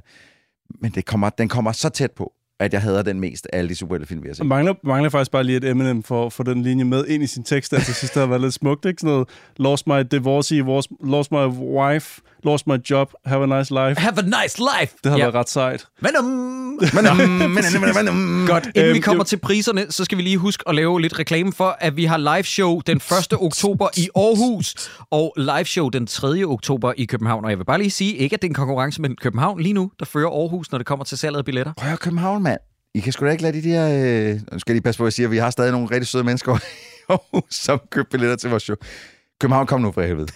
[0.82, 3.70] Men det kommer, den kommer så tæt på, at jeg hader den mest af alle
[3.70, 4.46] de superheltefilm, vi har set.
[4.46, 7.28] Mangler, mangler faktisk bare lige et Eminem for at få den linje med ind i
[7.28, 9.00] sin tekst, der til sidst har været lidt smukt, ikke?
[9.00, 10.64] Sådan noget, lost my divorcee,
[11.04, 14.02] lost my wife, lost my job, have a nice life.
[14.02, 14.94] Have a nice life!
[15.04, 15.24] Det har Ja.
[15.24, 15.86] været ret sejt.
[16.02, 16.26] Venom!
[16.94, 20.24] Men, um, men, um, Godt, inden Øhm, vi kommer jo- til priserne, så skal vi
[20.24, 23.34] lige huske at lave lidt reklame for, at vi har live show den 1.
[23.34, 26.44] oktober i Aarhus, og live show den 3.
[26.46, 27.44] oktober i København.
[27.46, 29.74] Og jeg vil bare lige sige, ikke at det er en konkurrence, men København lige
[29.74, 31.74] nu, der fører Aarhus, når det kommer til salget af billetter.
[31.78, 32.60] Prøv København, mand.
[32.96, 33.88] I kan sgu da ikke lade de der...
[33.90, 34.34] Øh...
[34.52, 36.08] Nu skal jeg lige passe på, at jeg siger, at vi har stadig nogle rigtig
[36.08, 36.60] søde mennesker i
[37.10, 38.76] Aarhus, som køber billetter til vores show.
[39.42, 40.28] København, kom nu for helvede.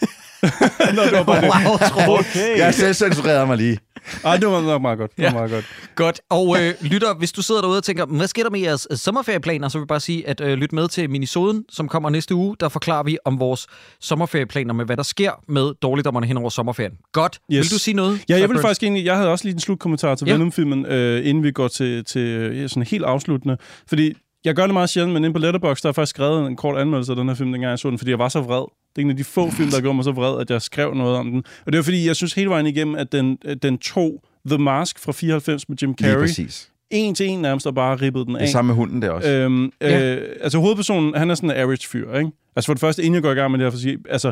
[0.95, 1.49] Nå, det var bare det.
[1.67, 2.27] Wow, Troels.
[2.35, 2.57] Okay.
[2.57, 3.77] Jeg selv censurerede mig lige.
[4.25, 5.11] Ej, det var nok meget godt.
[5.17, 5.33] Det var Ja.
[5.33, 5.65] meget godt.
[5.95, 6.21] Godt.
[6.29, 8.97] Og øh, lytter, hvis du sidder derude og tænker, hvad sker der med jeres øh,
[8.97, 12.35] sommerferieplaner, så vil jeg bare sige, at øh, lyt med til Minisoden, som kommer næste
[12.35, 12.55] uge.
[12.59, 13.67] Der forklarer vi om vores
[14.01, 16.93] sommerferieplaner med, hvad der sker med dårligdommerne hen over sommerferien.
[17.13, 17.39] Godt.
[17.53, 17.63] Yes.
[17.65, 18.19] Vil du sige noget?
[18.29, 19.05] Ja, jeg vil faktisk egentlig...
[19.05, 20.33] Jeg havde også lige en slutkommentar til Ja.
[20.33, 23.57] Venom-filmen, øh, inden vi går til, til sådan helt afsluttende.
[23.89, 24.13] Fordi
[24.45, 26.55] jeg gør det meget sjældent, men inde på Letterboxd, der har jeg faktisk skrevet en
[26.55, 28.63] kort anmeldelse af den her film, dengang jeg så den, fordi jeg var så vred.
[28.97, 30.93] Det er en af de få film, der gjorde mig så vred, at jeg skrev
[30.93, 31.43] noget om den.
[31.65, 34.99] Og det var fordi, jeg synes hele vejen igennem, at den, den tog The Mask
[34.99, 36.21] fra 94 med Jim Lige Carrey.
[36.21, 36.71] præcis.
[36.89, 38.39] En til en nærmest, og bare ribbede den af.
[38.39, 39.29] Det er samme med hunden der også.
[39.29, 40.15] Øhm, Ja.
[40.15, 42.31] øh, altså hovedpersonen, han er sådan en average fyr, ikke?
[42.55, 43.97] Altså for det første, inden jeg går i gang med det her, for at sige,
[44.09, 44.31] altså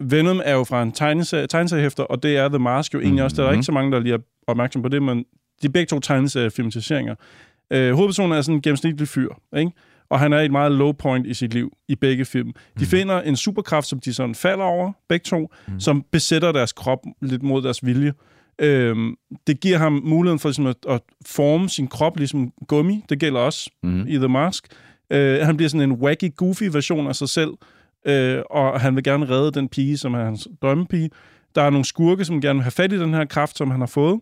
[0.00, 3.36] Venom er jo fra en tegneserie, tegneseriehæfter, og det er The Mask jo egentlig også.
[3.36, 3.54] Der er Mhm.
[3.54, 5.18] ikke så mange, der lige er opmærksom på det, men
[5.62, 7.14] de er begge to tegneseriefilmatiseringer.
[7.72, 9.72] Øh, hovedpersonen er sådan en gennemsnitlig fyr, ikke?
[10.10, 12.52] Og han er i et meget low point i sit liv, i begge film.
[12.80, 15.80] De finder en superkraft, som de sådan falder over, begge to, mm.
[15.80, 18.12] som besætter deres krop lidt mod deres vilje.
[18.58, 19.14] Øhm,
[19.46, 23.04] det giver ham muligheden for ligesom, at, at forme sin krop ligesom gummi.
[23.08, 24.06] Det gælder også Mhm.
[24.08, 24.66] i The Mask.
[25.10, 27.50] Øh, han bliver sådan en wacky, goofy version af sig selv,
[28.06, 31.10] øh, og han vil gerne redde den pige, som er hans drømmepige.
[31.54, 33.80] Der er nogle skurke, som gerne vil have fat i den her kraft, som han
[33.80, 34.20] har fået.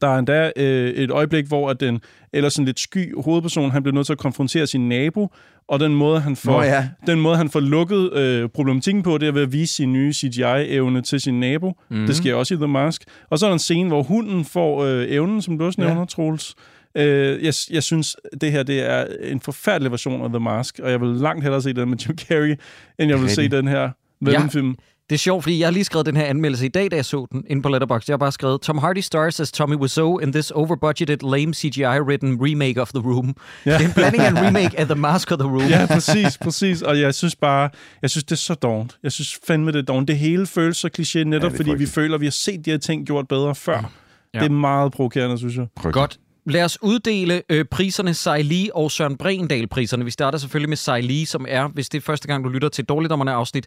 [0.00, 2.00] Der er endda øh, et øjeblik, hvor at den
[2.32, 5.28] ellers sådan lidt sky hovedperson, han bliver nødt til at konfrontere sin nabo,
[5.68, 6.88] og den måde, han får, Nå ja.
[7.06, 10.12] den måde, han får lukket øh, problematikken på, det er ved at vise sin nye
[10.12, 11.72] CGI-evne til sin nabo.
[11.90, 12.06] Mm.
[12.06, 13.02] Det sker også i The Mask.
[13.30, 15.86] Og så er der en scene, hvor hunden får øh, evnen, som du også Ja.
[15.88, 16.54] nævner, Troels.
[16.96, 20.90] Øh, jeg, jeg synes, det her det er en forfærdelig version af The Mask, og
[20.90, 22.56] jeg vil langt hellere se den med Jim Carrey,
[22.98, 23.58] end jeg vil se Rigtig.
[23.58, 23.90] den her
[24.20, 24.74] Venom-film.
[25.10, 27.04] Det er sjovt, fordi jeg har lige skrevet den her anmeldelse i dag, da jeg
[27.04, 28.10] så den inde på Letterboxd.
[28.10, 32.44] Jeg har bare skrevet, Tom Hardy stars as Tommy Wiseau in this over-budgeted, lame CGI-written
[32.46, 33.36] remake of The Room.
[33.66, 33.78] Ja.
[33.78, 35.68] Det er en blanding af en remake af The Mask og The Room.
[35.68, 36.82] Ja, præcis, præcis.
[36.82, 37.70] Og jeg synes bare,
[38.02, 38.98] jeg synes, det er så dovent.
[39.02, 40.08] Jeg synes fandme, det er dovent.
[40.08, 41.90] Det hele føles så kliché netop, ja, fordi vi frygteligt.
[41.90, 43.92] føler, at vi har set de her ting gjort bedre før.
[44.34, 44.38] Ja.
[44.38, 45.66] Det er meget provokerende, synes jeg.
[45.92, 46.18] Godt.
[46.46, 50.04] Lad os uddele øh, priserne Lee og Søren Brendal-priserne.
[50.04, 52.84] Vi starter selvfølgelig med Lee, som er, hvis det er første gang, du lytter til
[52.84, 53.66] Dårligdommerne afsnit,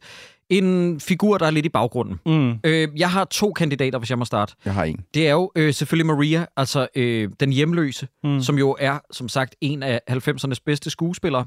[0.50, 2.20] en figur, der er lidt i baggrunden.
[2.26, 2.60] Mm.
[2.64, 4.56] Øh, jeg har to kandidater, hvis jeg må starte.
[4.66, 5.00] Jeg har en.
[5.14, 8.42] Det er jo øh, selvfølgelig Maria, altså øh, den hjemløse, mm.
[8.42, 11.46] som jo er, som sagt, en af 90'ernes bedste skuespillere.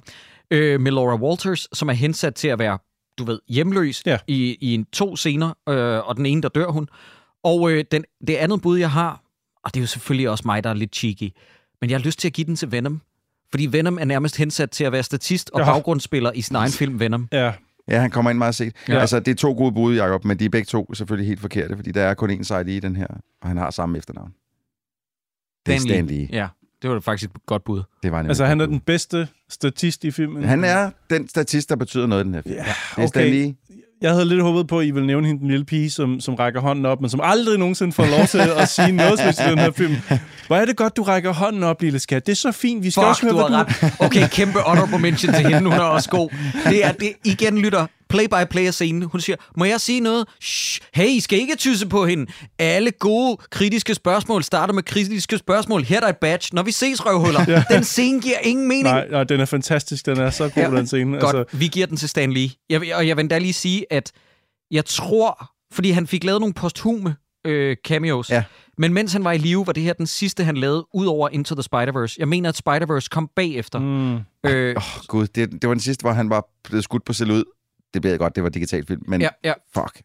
[0.51, 2.79] Øh, med Laura Walters, som er hensat til at være,
[3.19, 4.19] du ved, hjemløs Ja.
[4.27, 6.89] i, i en to scener, øh, og den ene, der dør hun.
[7.45, 9.23] Og øh, den, det andet bud, jeg har,
[9.65, 11.31] og det er jo selvfølgelig også mig, der er lidt cheeky,
[11.81, 13.01] men jeg har lyst til at give den til Venom.
[13.51, 15.65] Fordi Venom er nærmest hensat til at være statist og Ja.
[15.67, 17.29] baggrundsspiller i sin egen film Venom.
[17.33, 17.53] Ja,
[17.89, 18.77] Ja, han kommer ind meget set.
[18.89, 18.99] Ja.
[18.99, 21.77] Altså, det er to gode bud, Jacob, men de er begge to selvfølgelig helt forkerte,
[21.77, 23.07] fordi der er kun én side i den her,
[23.43, 24.35] og han har samme efternavn.
[25.67, 26.29] Det er Stan Lee.
[26.33, 26.49] Ja,
[26.83, 27.83] det var faktisk et godt bud.
[28.03, 30.45] Det var altså han er den bedste statist i filmen.
[30.45, 32.55] Han er den statist, der betyder noget i den her film.
[32.55, 32.65] Ja,
[32.97, 33.31] Det er okay.
[33.31, 33.55] Lee.
[34.01, 36.35] Jeg havde lidt håbet på, at I ville nævne hende, den lille pige, som, som
[36.35, 39.59] rækker hånden op, men som aldrig nogensinde får lov til at sige noget i den
[39.59, 39.97] her film.
[40.47, 42.27] Hvor er det godt, du rækker hånden op, lille skat.
[42.27, 42.85] Det er så fint.
[42.85, 43.65] Vi skal også Fuck, høre, du hvad du...
[43.83, 43.95] ret.
[43.99, 45.71] Okay, kæmpe honorable mention til hende.
[45.71, 46.29] Hun er også god.
[46.65, 49.03] Det er det, igen lytter play-by-play-scenen.
[49.03, 50.29] Hun siger, må jeg sige noget?
[50.43, 52.27] Shh, hey, I skal ikke tysse på hende.
[52.59, 55.83] Alle gode kritiske spørgsmål starter med kritiske spørgsmål.
[55.83, 56.49] Her er der et badge.
[56.53, 57.45] Når vi ses, røvhuller.
[57.53, 57.65] ja.
[57.71, 58.83] Den scene giver ingen mening.
[58.85, 60.07] Nej, nej, den er fantastisk.
[60.07, 60.71] Den er så god, Ja.
[60.71, 61.19] den scene.
[61.21, 62.49] Godt, Altså, vi giver den til Stan Lee.
[62.71, 64.13] Jeg, og jeg vil endda lige sige, at
[64.71, 67.17] jeg tror, fordi han fik lavet nogle posthume
[67.47, 68.45] øh, cameos, Ja.
[68.79, 71.29] men mens han var i live, var det her den sidste, han lavede, ud over
[71.29, 72.17] Into the Spider-Verse.
[72.19, 73.79] Jeg mener, at Spider-Verse kom bagefter.
[73.79, 74.15] mm,
[74.47, 77.13] Øh, Åh, oh, gud, det, det var den sidste, hvor han var blevet skudt på
[77.13, 77.45] selv ud.
[77.95, 79.97] Det ved jeg godt, det var digital film, men ja, ja, fuck.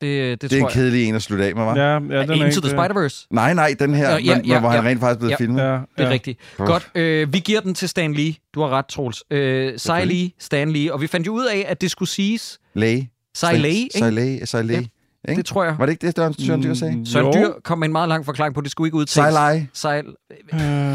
[0.00, 1.76] det, det, Det er en kedelig en at slutte af med, var?
[1.76, 2.22] ja, ja, den er.
[2.22, 3.26] Into ikke, the Spider-Verse.
[3.30, 4.88] Nej, nej, den her, Ja, ja, ja, men, ja, hvor han ja.
[4.90, 5.36] rent faktisk blev Ja.
[5.36, 5.62] filmet.
[5.62, 6.08] Ja, Det er ja.
[6.10, 6.38] rigtigt.
[6.58, 6.66] Uff.
[6.66, 8.34] Godt, øh, vi giver den til Stan Lee.
[8.54, 9.24] Du har ret, Troels.
[9.30, 10.92] Øh, Sai Lee, Stan Lee.
[10.92, 12.58] Og vi fandt jo ud af, at det skulle siges.
[12.74, 13.10] Læge.
[13.34, 13.98] Sai Lee, ikke?
[13.98, 14.86] Sai Lee, Sai Lee.
[15.28, 15.74] Ja, det tror jeg.
[15.78, 16.96] Var det ikke det, Søren Søren Dyr sagde?
[16.96, 17.32] Mm, Søren jo.
[17.32, 19.34] Dyr kom med en meget lang forklaring på, at det skulle ikke udtales.
[19.34, 19.68] Sai Lee.
[19.72, 20.02] Sai...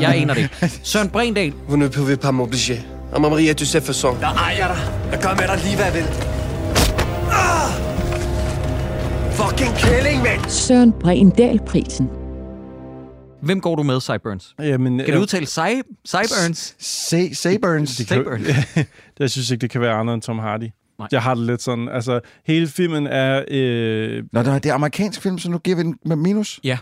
[0.01, 0.55] Jeg aner det ikke.
[0.83, 2.79] Søren Brendal, Vous ne pouvez pas m'obliger.
[3.19, 4.19] Ma Maria, tu sais façon.
[4.19, 4.77] Der ejer dig.
[5.11, 6.34] Jeg gør med dig lige, hvad jeg vil.
[7.35, 7.71] Ah!
[9.31, 10.49] Fucking kælling, mand!
[10.49, 12.09] Søren Brindal-prisen.
[13.41, 14.55] hvem går du med, Cyburns?
[14.59, 15.59] Jamen, Kan du udtale Cy...
[16.07, 16.75] Cyburns?
[17.11, 18.47] Kan, Cyburns.
[19.19, 20.69] jeg synes ikke, det kan være andre end Tom Hardy.
[20.99, 21.07] Nej.
[21.11, 23.43] Jeg har det lidt sådan, altså, hele filmen er...
[23.51, 26.59] Øh, Nå, det er- det er amerikansk film, så nu giver vi den med minus.
[26.63, 26.77] Ja.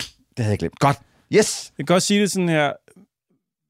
[0.00, 0.78] Det havde jeg glemt.
[0.78, 0.96] Godt.
[1.36, 1.72] Yes!
[1.78, 2.72] Jeg kan godt sige det sådan her.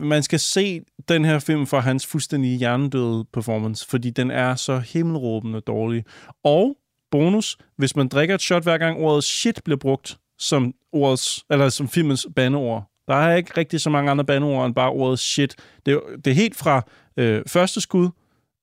[0.00, 4.78] Man skal se den her film for hans fuldstændig hjernedøde performance, fordi den er så
[4.78, 6.04] himmelråbende dårlig.
[6.44, 6.76] Og
[7.10, 11.68] bonus, hvis man drikker et shot hver gang ordet shit bliver brugt som, ordets, eller
[11.68, 12.90] som filmens bandeord.
[13.08, 15.56] Der er ikke rigtig så mange andre bandeord end bare ordet shit.
[15.86, 16.82] Det er, det er helt fra
[17.16, 18.08] øh, første skud,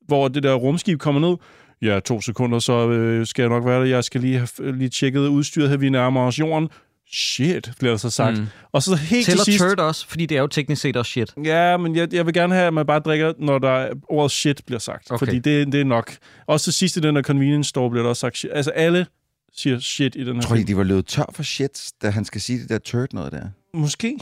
[0.07, 1.37] hvor det der rumskib kommer ned.
[1.81, 3.85] Ja, to sekunder, så øh, skal jeg nok være der.
[3.85, 6.69] Jeg skal lige have lige tjekket udstyret her, vi nærmer os jorden.
[7.13, 8.38] Shit, bliver der så sagt.
[8.38, 8.45] Mm.
[8.71, 9.63] Og så helt Tæller til sidst...
[9.63, 11.33] turd også, fordi det er jo teknisk set også shit.
[11.45, 14.31] Ja, men jeg, jeg vil gerne have, at man bare drikker, når der er, ordet
[14.31, 15.11] shit bliver sagt.
[15.11, 15.25] Okay.
[15.25, 16.13] Fordi det, det er nok.
[16.47, 18.51] Også til sidst i den der convenience store bliver der også sagt shit.
[18.53, 19.05] Altså alle
[19.55, 22.25] siger shit i den her Tror I, de var løbet tør for shit, da han
[22.25, 23.43] skal sige det der turd noget der?
[23.73, 24.17] Måske.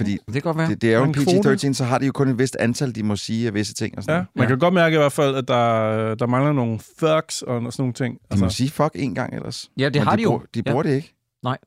[0.00, 0.68] Fordi Det kan godt være.
[0.70, 1.66] det, det er jo En en kvote.
[1.68, 3.98] PG-13, så har de jo kun et vist antal, de må sige af visse ting
[3.98, 4.28] og sådan Ja, noget.
[4.34, 7.72] man kan godt mærke i hvert fald, at der, der mangler nogle thugs og sådan
[7.78, 8.18] nogle ting.
[8.32, 9.70] De må sige fuck en gang ellers.
[9.78, 10.28] Ja, det Men har de jo.
[10.30, 11.14] bruger- De bruger det ikke.
[11.44, 11.58] Nej.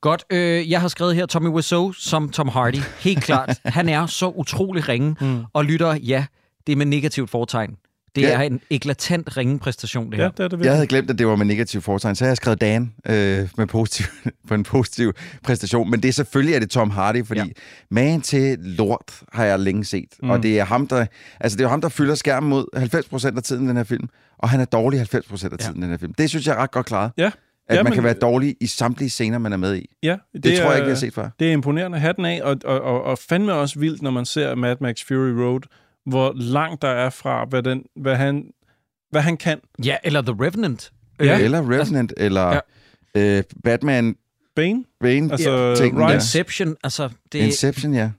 [0.00, 0.24] Godt.
[0.30, 2.76] Øh, jeg har skrevet her Tommy Wiseau som Tom Hardy.
[2.98, 3.60] Helt klart.
[3.64, 5.16] Han er så utrolig ringe.
[5.20, 5.44] Mm.
[5.52, 6.26] Og lytter, ja,
[6.66, 7.76] det er med negativt fortegn.
[8.14, 8.28] Det Ja.
[8.38, 10.24] er en eklatant ringe præstation, det her.
[10.24, 12.30] Ja, det er det Jeg havde glemt, at det var med negativ foretegn, så jeg
[12.30, 14.06] har skrevet Dan øh, med positiv,
[14.48, 15.12] på en positiv
[15.42, 15.90] præstation.
[15.90, 17.46] Men det er selvfølgelig er det Tom Hardy, fordi Ja.
[17.46, 17.52] ja.
[17.90, 20.04] magen til lort har jeg længe set.
[20.22, 20.26] Mm.
[20.26, 20.30] Mm.
[20.30, 21.06] Og det er ham, der,
[21.40, 22.66] altså det er jo ham, der fylder skærmen mod
[23.32, 24.08] 90% af tiden i den her film.
[24.38, 26.14] Og han er dårlig 90% af tiden i den her film.
[26.14, 27.12] Det synes jeg er ret godt klaret.
[27.16, 27.30] Ja.
[27.68, 29.86] At Ja, man kan være dårlig i samtlige scener, man er med i.
[30.02, 31.28] Ja, Det, det tror jeg ikke, vi har set før.
[31.38, 34.54] Det er imponerende hatten af, og, og, og, og fandme også vildt, når man ser
[34.54, 35.60] Mad Max Fury Road,
[36.06, 38.44] hvor langt der er fra, hvad, den, hvad, han,
[39.10, 39.60] hvad han kan.
[39.84, 40.92] Ja, eller The Revenant.
[41.20, 41.38] Ja.
[41.40, 42.60] Eller Revenant, eller
[43.14, 43.38] Ja.
[43.38, 44.16] Øh, Batman...
[44.56, 44.84] Bane?
[45.00, 46.14] Bane, Altså, tingen der.
[46.14, 47.08] Inception, altså...
[47.32, 48.10] Det, Inception, ja.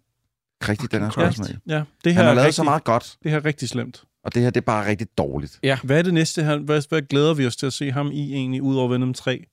[0.69, 1.75] Rigtigt, den er også med.
[1.75, 3.69] ja, det her Han har er lavet rigtig, så meget godt, Det her er rigtig
[3.69, 4.03] slemt.
[4.25, 5.59] Og det her, det er bare rigtig dårligt.
[5.63, 5.77] Ja.
[5.83, 6.43] Hvad er det næste?
[6.43, 9.13] Han, hvad, hvad glæder vi os til at se ham i egentlig, ud over Venom
[9.13, 9.45] 3?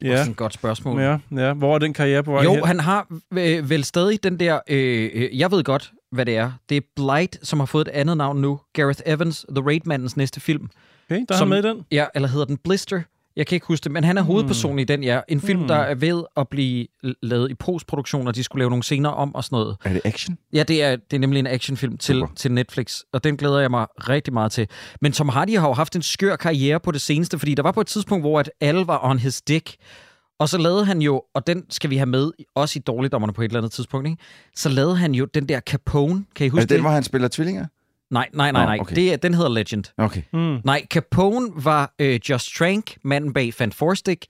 [0.00, 1.00] Det er Ja, også et godt spørgsmål.
[1.00, 1.52] ja, ja.
[1.52, 2.64] Hvor er den karriere på vej Jo, hen?
[2.64, 4.60] han har øh, vel stadig den der...
[4.68, 6.52] Øh, øh, jeg ved godt, hvad det er.
[6.68, 8.60] Det er Blight, som har fået et andet navn nu.
[8.72, 10.68] Gareth Evans, The Raid-mandens næste film.
[11.10, 11.84] Okay, der er som- han med i den.
[11.92, 13.02] Ja, eller hedder den Blister?
[13.36, 15.20] Jeg kan ikke huske det, men han er hovedpersonen i den, ja.
[15.28, 15.68] En film, Hmm.
[15.68, 16.86] der er ved at blive
[17.22, 19.76] lavet i postproduktion, og de skulle lave nogle scener om og sådan noget.
[19.84, 20.38] Er det action?
[20.52, 22.34] Ja, det er, det er nemlig en actionfilm til, Super.
[22.36, 24.66] til Netflix, og den glæder jeg mig rigtig meget til.
[25.00, 27.72] Men Tom Hardy har jo haft en skør karriere på det seneste, fordi der var
[27.72, 29.76] på et tidspunkt, hvor at alle var on his dick,
[30.38, 33.42] og så lavede han jo, og den skal vi have med, også i Dårligdommerne på
[33.42, 34.22] et eller andet tidspunkt, ikke?
[34.56, 36.82] så lavede han jo den der Capone, kan I Er huske det den, det?
[36.82, 37.66] hvor han spiller tvillinger?
[38.10, 38.78] Nej, nej, nej, nej.
[38.80, 38.94] okay.
[38.96, 39.84] Det er, den hedder Legend.
[39.98, 40.22] Okay.
[40.32, 40.58] Mm.
[40.64, 44.26] Nej, Capone var øh, Just Trank, manden bag Fan Stick.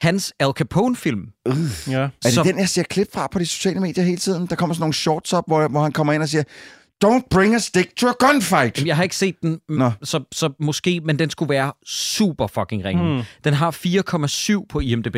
[0.00, 1.28] Hans Al Capone-film.
[1.46, 1.52] Ja.
[1.92, 4.46] Er det Som- den, jeg ser klip fra på de sociale medier hele tiden?
[4.46, 6.42] Der kommer sådan nogle shorts op, hvor, hvor han kommer ind og siger,
[7.04, 8.76] Don't bring a stick to a gunfight.
[8.76, 9.90] Jamen, jeg har ikke set den, Nå.
[10.02, 13.14] så, så måske, men den skulle være super fucking ringe.
[13.14, 13.22] Hmm.
[13.44, 13.70] Den har
[14.60, 15.14] 4,7 på IMDb.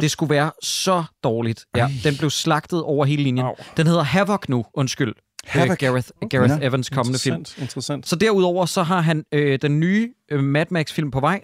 [0.00, 1.64] Det skulle være så dårligt.
[1.76, 3.46] Ja, den blev slagtet over hele linjen.
[3.46, 3.54] Au.
[3.76, 5.14] Den hedder Havoc nu, undskyld.
[5.44, 5.70] Havoc.
[5.70, 6.66] Øh, Gareth, Gareth Nå.
[6.66, 7.36] Evans kommende film.
[7.36, 8.08] Interessant, interessant.
[8.08, 11.40] Så derudover så har han øh, den nye øh, Mad Max-film på vej,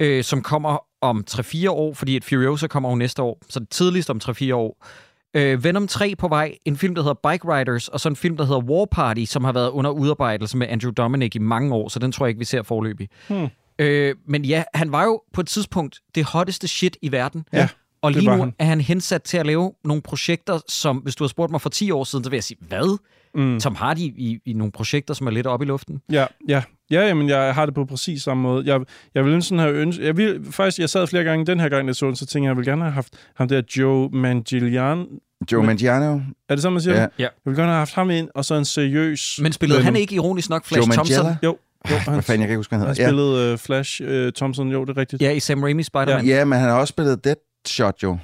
[0.00, 3.68] øh, som kommer om 3-4 år, fordi et Furiosa kommer jo næste år, så det
[3.68, 4.86] tidligst om 3-4 år.
[5.34, 8.36] Øh, Venom 3 på vej, en film, der hedder Bike Riders, og så en film,
[8.36, 11.88] der hedder War Party, som har været under udarbejdelse med Andrew Dominic i mange år,
[11.88, 13.08] så den tror jeg ikke, vi ser forløbig.
[13.28, 13.48] Hmm.
[13.78, 17.44] Øh, men ja, han var jo på et tidspunkt det hotteste shit i verden.
[17.52, 17.68] Ja,
[18.02, 18.52] Og lige nu han.
[18.58, 21.68] er han hensat til at lave nogle projekter, som hvis du har spurgt mig for
[21.70, 22.98] 10 år siden, så vil jeg sige, hvad?
[23.34, 23.60] Mm.
[23.60, 26.00] Tom Hardy i, i nogle projekter, som er lidt oppe i luften?
[26.12, 26.62] Ja, ja.
[26.90, 28.72] Ja, jamen, jeg har det på præcis samme måde.
[28.74, 28.80] Jeg,
[29.14, 30.04] jeg vil sådan have ønsket...
[30.04, 32.44] Jeg vil, faktisk, jeg sad flere gange den her gang, jeg så den, så tænkte
[32.44, 35.04] jeg, jeg vil gerne have haft ham der Joe Manganiello.
[35.52, 36.20] Joe Manganiello.
[36.48, 37.02] Er det sådan, man siger Ja.
[37.02, 37.10] det?
[37.18, 37.22] Ja.
[37.22, 39.38] Jeg vil gerne have haft ham ind, og så en seriøs...
[39.42, 39.84] Men spillede Venom.
[39.94, 41.16] han ikke ironisk nok Flash Joe Thompson?
[41.24, 41.36] Manganiello?
[41.42, 41.58] Jo,
[41.90, 43.08] jo Ej, han, Hvad fanden, jeg kan ikke huske, hvad han han hedder.
[43.10, 45.22] spillede uh, Flash uh, Thompson, jo, det er rigtigt.
[45.22, 46.26] Ja, i Sam Raimi Spider-Man.
[46.26, 46.36] Ja.
[46.38, 48.18] ja, men han har også spillet Deadshot, jo.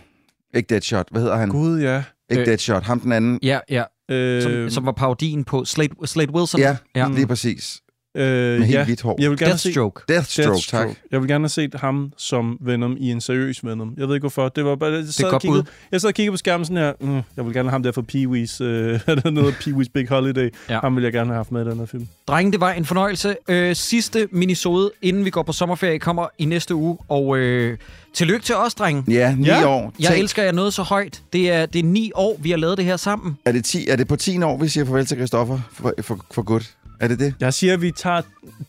[0.55, 1.49] Ikke Deadshot, hvad hedder han?
[1.49, 2.03] Gud, ja.
[2.31, 3.39] Ikke Øh, Deadshot, ham den anden.
[3.43, 3.83] Ja, ja.
[4.11, 6.61] Øh, Som, som var parodien på Slade, Slade Wilson.
[6.61, 7.09] Ja, ja.
[7.15, 7.81] lige præcis.
[8.17, 8.85] Øh, Med helt ja.
[8.85, 9.17] hvidt hår.
[9.21, 10.01] Jeg vil gerne se Deathstroke.
[10.09, 10.89] Deathstroke, Deathstroke.
[10.89, 10.97] tak.
[11.13, 13.95] Jeg vil gerne have set ham som Venom i en seriøs Venom.
[13.97, 14.49] Jeg ved ikke hvorfor.
[14.49, 16.65] Det var bare, jeg sad, et og godt kiggede, jeg sad og kiggede på skærmen
[16.65, 16.93] sådan her.
[17.01, 18.65] Mm, jeg vil gerne have ham der fra Pee-wee's.
[18.65, 20.51] Øh, er der noget Pee-wee's Big Holiday?
[20.71, 20.79] Ja.
[20.81, 22.07] Ham vil jeg gerne have haft med i den her film.
[22.29, 23.37] Drenge, det var en fornøjelse.
[23.49, 26.99] Øh, sidste minisode, inden vi går på sommerferie, kommer i næste uge.
[27.09, 27.79] Og øh,
[28.15, 29.05] tillykke til os, drenge.
[29.09, 29.69] Ja, ni Ja.
[29.69, 29.93] år.
[30.01, 31.23] Jeg Tænk, elsker jer noget så højt.
[31.33, 33.39] Det er, det er ni år, vi har lavet det her sammen.
[33.45, 36.19] Er det, 10, er det på 10 år, vi siger farvel til Christoffer for, for,
[36.35, 36.76] for godt?
[37.01, 37.35] Er det det?
[37.41, 38.23] Jeg siger, at vi tager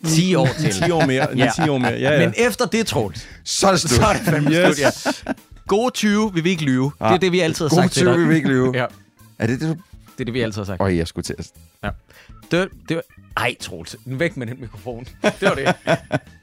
[0.05, 0.73] 10 år til.
[0.73, 1.27] 10 år mere.
[1.37, 1.51] ja.
[1.63, 1.91] 10 år mere.
[1.91, 2.25] Ja, ja.
[2.25, 3.27] Men efter det, Troels.
[3.43, 3.91] Så er det slut.
[3.91, 4.77] Så er det fandme yes.
[4.77, 5.31] slut, ja.
[5.67, 6.91] Gode 20 vil vi ikke lyve.
[6.99, 7.05] Ja.
[7.05, 7.21] Det er ah.
[7.21, 8.19] det, vi altid har Gode sagt 20 til dig.
[8.19, 8.71] vil vi ikke lyve.
[8.75, 8.85] ja.
[9.39, 9.73] Er det det, du...
[9.73, 10.81] Det er det, vi altid har sagt.
[10.81, 11.51] Øj, jeg skulle til at...
[11.83, 11.89] Ja.
[12.51, 13.03] Det, det var...
[13.37, 13.95] Ej, Troels.
[14.05, 15.07] Væk med den mikrofon.
[15.23, 15.75] det var det.